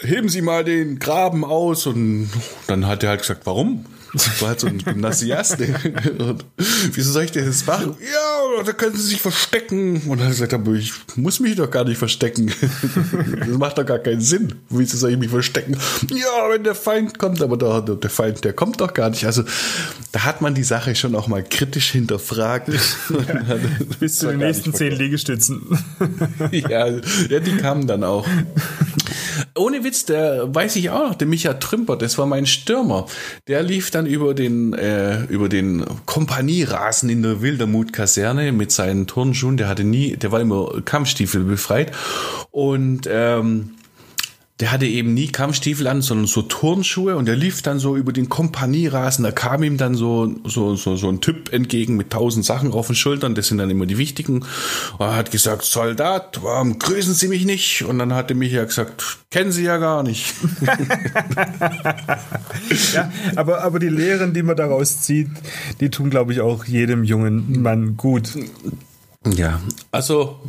heben 0.02 0.28
Sie 0.28 0.42
mal 0.42 0.64
den 0.64 0.98
Graben 0.98 1.44
aus 1.44 1.86
und 1.86 2.28
dann 2.66 2.86
hat 2.86 3.02
er 3.02 3.10
halt 3.10 3.22
gesagt, 3.22 3.42
warum? 3.46 3.86
Das 4.24 4.42
war 4.42 4.48
halt 4.48 4.60
so 4.60 4.66
ein 4.66 4.78
Gymnasiast. 4.78 5.58
wieso 6.92 7.12
soll 7.12 7.24
ich 7.24 7.32
denn 7.32 7.46
das 7.46 7.66
machen? 7.66 7.96
Ja, 8.00 8.62
da 8.64 8.72
können 8.72 8.96
sie 8.96 9.02
sich 9.02 9.20
verstecken. 9.20 10.02
Und 10.06 10.18
dann 10.18 10.20
hat 10.20 10.26
er 10.26 10.30
gesagt, 10.30 10.54
aber 10.54 10.72
ich 10.72 10.92
muss 11.16 11.40
mich 11.40 11.56
doch 11.56 11.70
gar 11.70 11.84
nicht 11.84 11.98
verstecken. 11.98 12.52
Das 13.38 13.58
macht 13.58 13.78
doch 13.78 13.86
gar 13.86 13.98
keinen 13.98 14.20
Sinn. 14.20 14.54
Wieso 14.68 14.96
soll 14.96 15.12
ich 15.12 15.18
mich 15.18 15.30
verstecken? 15.30 15.76
Ja, 16.10 16.50
wenn 16.50 16.64
der 16.64 16.74
Feind 16.74 17.18
kommt, 17.18 17.40
aber 17.40 17.56
der, 17.56 17.80
der 17.80 18.10
Feind, 18.10 18.44
der 18.44 18.52
kommt 18.52 18.80
doch 18.80 18.92
gar 18.92 19.10
nicht. 19.10 19.24
Also 19.24 19.44
da 20.12 20.24
hat 20.24 20.40
man 20.40 20.54
die 20.54 20.62
Sache 20.62 20.94
schon 20.94 21.14
auch 21.14 21.28
mal 21.28 21.42
kritisch 21.42 21.90
hinterfragt. 21.90 22.68
Ja, 23.08 23.56
bis 24.00 24.18
zu 24.18 24.28
den 24.28 24.38
nächsten 24.38 24.72
zehn 24.72 24.92
Liegestützen. 24.92 25.62
ja, 26.50 26.86
ja, 26.88 27.40
die 27.40 27.56
kamen 27.56 27.86
dann 27.86 28.04
auch. 28.04 28.26
Ohne 29.56 29.84
Witz, 29.84 30.04
der 30.04 30.54
weiß 30.54 30.76
ich 30.76 30.90
auch 30.90 31.08
noch, 31.08 31.14
der 31.14 31.26
Micha 31.26 31.54
Trümper, 31.54 31.96
das 31.96 32.18
war 32.18 32.26
mein 32.26 32.46
Stürmer. 32.46 33.06
Der 33.46 33.62
lief 33.62 33.90
dann 33.90 34.06
über 34.06 34.34
den, 34.34 34.72
äh, 34.74 35.24
über 35.24 35.48
den 35.48 35.84
Kompanierasen 36.06 37.08
in 37.08 37.22
der 37.22 37.42
Wildermut-Kaserne 37.42 38.52
mit 38.52 38.72
seinen 38.72 39.06
Turnschuhen. 39.06 39.56
Der 39.56 39.68
hatte 39.68 39.84
nie, 39.84 40.16
der 40.16 40.32
war 40.32 40.40
immer 40.40 40.82
Kampfstiefel 40.84 41.44
befreit. 41.44 41.92
Und 42.50 43.08
ähm, 43.10 43.77
der 44.60 44.72
hatte 44.72 44.86
eben 44.86 45.14
nie 45.14 45.28
Kampfstiefel 45.28 45.86
an, 45.86 46.02
sondern 46.02 46.26
so 46.26 46.42
Turnschuhe 46.42 47.14
und 47.16 47.26
der 47.26 47.36
lief 47.36 47.62
dann 47.62 47.78
so 47.78 47.96
über 47.96 48.12
den 48.12 48.28
Kompanierasen. 48.28 49.22
Da 49.22 49.30
kam 49.30 49.62
ihm 49.62 49.76
dann 49.76 49.94
so, 49.94 50.34
so, 50.44 50.74
so, 50.74 50.96
so 50.96 51.08
ein 51.08 51.20
Typ 51.20 51.52
entgegen 51.52 51.96
mit 51.96 52.10
tausend 52.10 52.44
Sachen 52.44 52.72
auf 52.72 52.88
den 52.88 52.96
Schultern. 52.96 53.36
Das 53.36 53.46
sind 53.46 53.58
dann 53.58 53.70
immer 53.70 53.86
die 53.86 53.98
wichtigen. 53.98 54.40
Und 54.98 55.06
er 55.06 55.14
hat 55.14 55.30
gesagt, 55.30 55.62
Soldat, 55.62 56.40
warum 56.42 56.76
grüßen 56.80 57.14
Sie 57.14 57.28
mich 57.28 57.44
nicht? 57.44 57.82
Und 57.82 58.00
dann 58.00 58.12
hatte 58.14 58.34
mich 58.34 58.52
ja 58.52 58.64
gesagt, 58.64 59.18
kennen 59.30 59.52
Sie 59.52 59.62
ja 59.62 59.76
gar 59.76 60.02
nicht. 60.02 60.34
ja, 62.94 63.12
aber, 63.36 63.62
aber 63.62 63.78
die 63.78 63.88
Lehren, 63.88 64.34
die 64.34 64.42
man 64.42 64.56
daraus 64.56 65.02
zieht, 65.02 65.28
die 65.78 65.90
tun, 65.90 66.10
glaube 66.10 66.32
ich, 66.32 66.40
auch 66.40 66.64
jedem 66.64 67.04
jungen 67.04 67.62
Mann 67.62 67.96
gut. 67.96 68.30
Ja, 69.24 69.60
also 69.92 70.40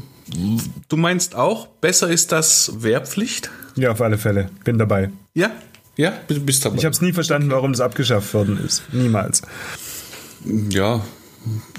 du 0.88 0.98
meinst 0.98 1.36
auch, 1.36 1.68
besser 1.68 2.10
ist 2.10 2.32
das 2.32 2.72
Wehrpflicht? 2.80 3.52
Ja, 3.80 3.92
auf 3.92 4.02
alle 4.02 4.18
Fälle. 4.18 4.50
Bin 4.64 4.78
dabei. 4.78 5.10
Ja? 5.34 5.52
Ja, 5.96 6.14
bist 6.28 6.64
dabei. 6.66 6.78
Ich 6.78 6.86
habe 6.86 6.94
es 6.94 7.02
nie 7.02 7.14
verstanden, 7.14 7.50
warum 7.52 7.74
das 7.74 7.82
abgeschafft 7.82 8.34
worden 8.34 8.60
ist. 8.66 8.84
Niemals. 8.94 9.42
Ja, 10.70 11.04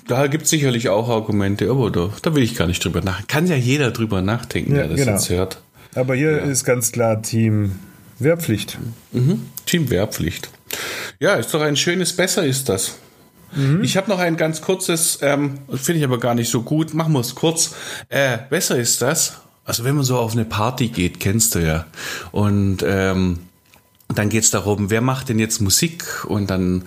da 0.06 0.26
gibt 0.26 0.44
es 0.44 0.50
sicherlich 0.50 0.88
auch 0.88 1.08
Argumente, 1.08 1.70
aber 1.70 1.90
da, 1.90 2.10
da 2.22 2.34
will 2.34 2.42
ich 2.42 2.54
gar 2.54 2.66
nicht 2.66 2.84
drüber 2.84 3.00
nachdenken. 3.00 3.28
Kann 3.28 3.46
ja 3.46 3.56
jeder 3.56 3.90
drüber 3.92 4.22
nachdenken, 4.22 4.72
ja, 4.72 4.78
der 4.78 4.88
das 4.88 4.96
genau. 4.98 5.12
jetzt 5.12 5.30
hört. 5.30 5.62
Aber 5.94 6.14
hier 6.14 6.32
ja. 6.32 6.38
ist 6.38 6.64
ganz 6.64 6.92
klar 6.92 7.22
Team 7.22 7.72
Wehrpflicht. 8.18 8.78
Mhm. 9.12 9.46
Team 9.66 9.90
Wehrpflicht. 9.90 10.50
Ja, 11.18 11.34
ist 11.34 11.52
doch 11.54 11.60
ein 11.60 11.76
schönes 11.76 12.14
Besser 12.14 12.44
ist 12.44 12.68
das. 12.68 12.98
Mhm. 13.54 13.82
Ich 13.82 13.96
habe 13.96 14.08
noch 14.08 14.18
ein 14.18 14.36
ganz 14.36 14.60
kurzes, 14.60 15.18
ähm, 15.22 15.58
finde 15.74 15.98
ich 15.98 16.04
aber 16.04 16.20
gar 16.20 16.34
nicht 16.34 16.50
so 16.50 16.62
gut. 16.62 16.94
Machen 16.94 17.12
wir 17.12 17.20
es 17.20 17.34
kurz. 17.34 17.74
Äh, 18.08 18.38
besser 18.48 18.78
ist 18.78 19.02
das. 19.02 19.40
Also 19.64 19.84
wenn 19.84 19.94
man 19.94 20.04
so 20.04 20.18
auf 20.18 20.32
eine 20.32 20.44
Party 20.44 20.88
geht, 20.88 21.20
kennst 21.20 21.54
du 21.54 21.60
ja. 21.60 21.86
Und 22.32 22.78
ähm, 22.84 23.40
dann 24.08 24.28
geht 24.28 24.44
es 24.44 24.50
darum, 24.50 24.90
wer 24.90 25.00
macht 25.00 25.28
denn 25.28 25.38
jetzt 25.38 25.60
Musik? 25.60 26.24
Und 26.24 26.50
dann 26.50 26.84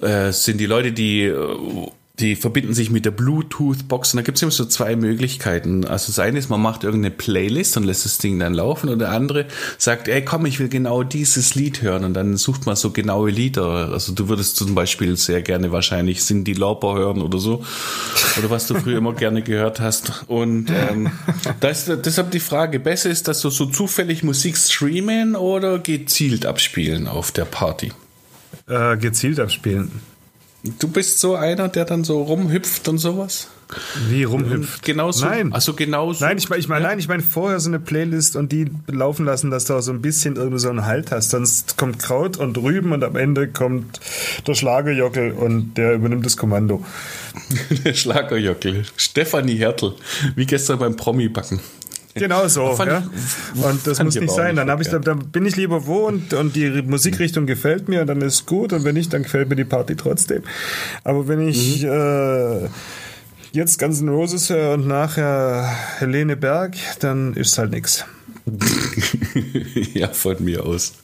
äh, 0.00 0.32
sind 0.32 0.58
die 0.58 0.66
Leute, 0.66 0.92
die 0.92 1.24
äh, 1.24 1.90
die 2.20 2.36
verbinden 2.36 2.74
sich 2.74 2.90
mit 2.90 3.04
der 3.04 3.10
Bluetooth-Box 3.12 4.12
und 4.12 4.18
da 4.18 4.22
gibt 4.22 4.36
es 4.36 4.42
immer 4.42 4.50
so 4.50 4.64
zwei 4.64 4.96
Möglichkeiten. 4.96 5.84
Also 5.84 6.08
das 6.08 6.18
eine 6.18 6.38
ist, 6.38 6.48
man 6.48 6.60
macht 6.60 6.84
irgendeine 6.84 7.14
Playlist 7.14 7.76
und 7.76 7.84
lässt 7.84 8.04
das 8.04 8.18
Ding 8.18 8.38
dann 8.38 8.54
laufen 8.54 8.88
und 8.88 8.98
der 8.98 9.10
andere 9.10 9.46
sagt, 9.78 10.08
ey 10.08 10.24
komm, 10.24 10.46
ich 10.46 10.58
will 10.58 10.68
genau 10.68 11.02
dieses 11.02 11.54
Lied 11.54 11.82
hören 11.82 12.04
und 12.04 12.14
dann 12.14 12.36
sucht 12.36 12.66
man 12.66 12.76
so 12.76 12.90
genaue 12.90 13.30
Lieder. 13.30 13.90
Also 13.92 14.12
du 14.12 14.28
würdest 14.28 14.56
zum 14.56 14.74
Beispiel 14.74 15.16
sehr 15.16 15.42
gerne 15.42 15.70
wahrscheinlich 15.72 16.20
Cindy 16.20 16.54
Lauper 16.54 16.94
hören 16.94 17.22
oder 17.22 17.38
so 17.38 17.64
oder 18.38 18.50
was 18.50 18.66
du 18.66 18.74
früher 18.74 18.98
immer 18.98 19.14
gerne 19.14 19.42
gehört 19.42 19.80
hast. 19.80 20.24
Und 20.26 20.70
ähm, 20.70 21.10
da 21.60 21.68
ist 21.68 21.88
deshalb 22.04 22.30
die 22.32 22.40
Frage, 22.40 22.80
besser 22.80 23.10
ist, 23.10 23.28
dass 23.28 23.40
du 23.40 23.50
so 23.50 23.66
zufällig 23.66 24.22
Musik 24.22 24.56
streamen 24.56 25.36
oder 25.36 25.78
gezielt 25.78 26.46
abspielen 26.46 27.06
auf 27.06 27.32
der 27.32 27.44
Party? 27.44 27.92
Äh, 28.66 28.96
gezielt 28.96 29.40
abspielen. 29.40 29.90
Du 30.62 30.88
bist 30.88 31.20
so 31.20 31.36
einer, 31.36 31.68
der 31.68 31.84
dann 31.84 32.02
so 32.02 32.20
rumhüpft 32.22 32.88
und 32.88 32.98
sowas? 32.98 33.48
Wie 34.08 34.24
rumhüpft? 34.24 34.82
Genauso. 34.82 35.26
Nein. 35.26 35.52
Also 35.52 35.74
genauso. 35.74 36.24
Nein, 36.24 36.38
ich 36.38 36.48
meine, 36.48 36.60
ich 36.60 36.68
mein, 36.68 36.82
ja. 36.82 36.88
nein, 36.88 36.98
ich 36.98 37.06
meine 37.06 37.22
vorher 37.22 37.60
so 37.60 37.68
eine 37.68 37.78
Playlist 37.78 38.34
und 38.34 38.50
die 38.50 38.70
laufen 38.86 39.24
lassen, 39.24 39.50
dass 39.50 39.66
du 39.66 39.74
auch 39.74 39.82
so 39.82 39.92
ein 39.92 40.02
bisschen 40.02 40.36
irgendwie 40.36 40.58
so 40.58 40.68
einen 40.70 40.84
Halt 40.84 41.12
hast. 41.12 41.30
Sonst 41.30 41.76
kommt 41.76 41.98
Kraut 42.00 42.38
und 42.38 42.56
Rüben 42.58 42.92
und 42.92 43.04
am 43.04 43.14
Ende 43.14 43.46
kommt 43.46 44.00
der 44.46 44.54
Schlagerjockel 44.54 45.32
und 45.32 45.74
der 45.74 45.94
übernimmt 45.94 46.26
das 46.26 46.36
Kommando. 46.36 46.84
der 47.84 47.94
Schlagerjockel. 47.94 48.84
Stefanie 48.96 49.56
Hertel. 49.56 49.94
Wie 50.34 50.46
gestern 50.46 50.78
beim 50.78 50.96
Promi-Backen. 50.96 51.60
Genau 52.28 52.48
so. 52.48 52.76
ja? 52.84 53.02
Und 53.54 53.86
das 53.86 54.02
muss 54.02 54.14
nicht 54.14 54.30
sein. 54.30 54.56
Dann, 54.56 54.80
ich, 54.80 54.88
dann 54.88 55.30
bin 55.30 55.46
ich 55.46 55.56
lieber 55.56 55.86
wo 55.86 56.06
und, 56.06 56.34
und 56.34 56.56
die 56.56 56.82
Musikrichtung 56.82 57.46
gefällt 57.46 57.88
mir 57.88 58.02
und 58.02 58.06
dann 58.08 58.20
ist 58.20 58.46
gut. 58.46 58.72
Und 58.72 58.84
wenn 58.84 58.94
nicht, 58.94 59.12
dann 59.12 59.22
gefällt 59.22 59.48
mir 59.48 59.56
die 59.56 59.64
Party 59.64 59.96
trotzdem. 59.96 60.42
Aber 61.04 61.28
wenn 61.28 61.46
ich 61.46 61.82
mhm. 61.82 61.88
äh, 61.88 62.68
jetzt 63.52 63.78
Guns 63.78 64.00
N' 64.00 64.08
Roses 64.08 64.50
höre 64.50 64.74
und 64.74 64.86
nachher 64.86 65.70
Helene 65.98 66.36
Berg, 66.36 66.76
dann 67.00 67.34
ist 67.34 67.58
halt 67.58 67.70
nichts. 67.70 68.04
ja, 69.94 70.08
von 70.08 70.36
mir 70.42 70.64
aus. 70.64 70.94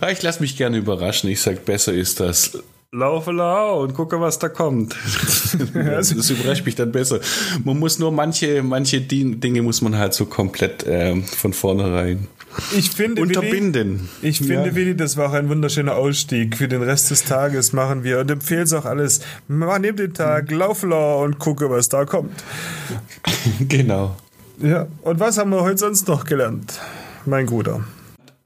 Ah, 0.00 0.10
ich 0.10 0.22
lasse 0.22 0.40
mich 0.40 0.56
gerne 0.56 0.78
überraschen. 0.78 1.28
Ich 1.28 1.40
sage, 1.40 1.58
besser 1.64 1.92
ist 1.92 2.20
das 2.20 2.58
laufe 2.94 3.32
lau 3.32 3.82
und 3.82 3.94
gucke, 3.94 4.20
was 4.20 4.38
da 4.38 4.48
kommt. 4.48 4.94
das, 5.74 6.14
das 6.14 6.30
überrascht 6.30 6.64
mich 6.64 6.76
dann 6.76 6.92
besser. 6.92 7.20
Man 7.64 7.78
muss 7.78 7.98
nur 7.98 8.12
manche, 8.12 8.62
manche 8.62 9.00
Dinge 9.00 9.62
muss 9.62 9.82
man 9.82 9.96
halt 9.98 10.14
so 10.14 10.26
komplett 10.26 10.84
äh, 10.84 11.20
von 11.22 11.52
vornherein 11.52 12.28
ich 12.76 12.90
finde, 12.90 13.20
unterbinden. 13.22 14.08
Willi, 14.20 14.30
ich 14.30 14.38
finde, 14.38 14.68
ja. 14.68 14.74
Willi, 14.76 14.96
das 14.96 15.16
war 15.16 15.30
auch 15.30 15.32
ein 15.32 15.48
wunderschöner 15.48 15.96
Ausstieg. 15.96 16.56
Für 16.56 16.68
den 16.68 16.82
Rest 16.82 17.10
des 17.10 17.24
Tages 17.24 17.72
machen 17.72 18.04
wir 18.04 18.20
und 18.20 18.30
empfehlen 18.30 18.62
es 18.62 18.72
auch 18.72 18.84
alles. 18.84 19.20
Man 19.48 19.82
nimmt 19.82 19.98
den 19.98 20.14
Tag, 20.14 20.50
lauf 20.52 20.84
lau 20.84 21.24
und 21.24 21.40
gucke, 21.40 21.68
was 21.70 21.88
da 21.88 22.04
kommt. 22.04 22.32
Genau. 23.68 24.16
Ja, 24.60 24.86
und 25.02 25.20
was 25.20 25.36
haben 25.36 25.50
wir 25.50 25.62
heute 25.62 25.78
sonst 25.78 26.08
noch 26.08 26.24
gelernt, 26.24 26.80
mein 27.26 27.46
Guter? 27.46 27.84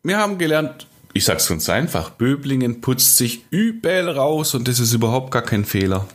Wir 0.02 0.18
haben 0.18 0.38
gelernt, 0.38 0.86
ich 1.18 1.24
sag's 1.24 1.48
ganz 1.48 1.68
einfach, 1.68 2.10
Böblingen 2.10 2.80
putzt 2.80 3.16
sich 3.16 3.44
überall 3.50 4.08
raus 4.08 4.54
und 4.54 4.68
das 4.68 4.80
ist 4.80 4.94
überhaupt 4.94 5.30
gar 5.30 5.42
kein 5.42 5.64
Fehler. 5.64 6.06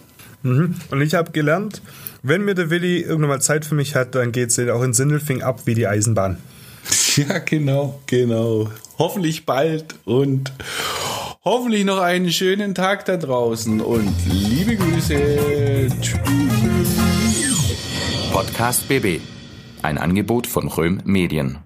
Mhm. 0.41 0.75
Und 0.91 1.01
ich 1.01 1.13
habe 1.13 1.31
gelernt, 1.31 1.81
wenn 2.21 2.43
mir 2.45 2.55
der 2.55 2.69
Willi 2.69 3.01
irgendwann 3.01 3.29
mal 3.29 3.41
Zeit 3.41 3.65
für 3.65 3.75
mich 3.75 3.95
hat, 3.95 4.15
dann 4.15 4.31
geht's 4.31 4.57
auch 4.59 4.81
in 4.81 4.93
Sindelfing 4.93 5.41
ab 5.41 5.61
wie 5.65 5.75
die 5.75 5.87
Eisenbahn. 5.87 6.37
Ja, 7.15 7.37
genau, 7.37 8.01
genau. 8.07 8.71
Hoffentlich 8.97 9.45
bald 9.45 9.93
und 10.03 10.51
hoffentlich 11.45 11.85
noch 11.85 11.99
einen 11.99 12.31
schönen 12.31 12.73
Tag 12.73 13.05
da 13.05 13.17
draußen 13.17 13.81
und 13.81 14.11
liebe 14.25 14.75
Grüße. 14.75 15.89
Tschüss. 16.01 16.19
Podcast 18.31 18.87
BB. 18.87 19.21
Ein 19.83 19.99
Angebot 19.99 20.47
von 20.47 20.67
Röhm 20.67 21.01
Medien. 21.05 21.59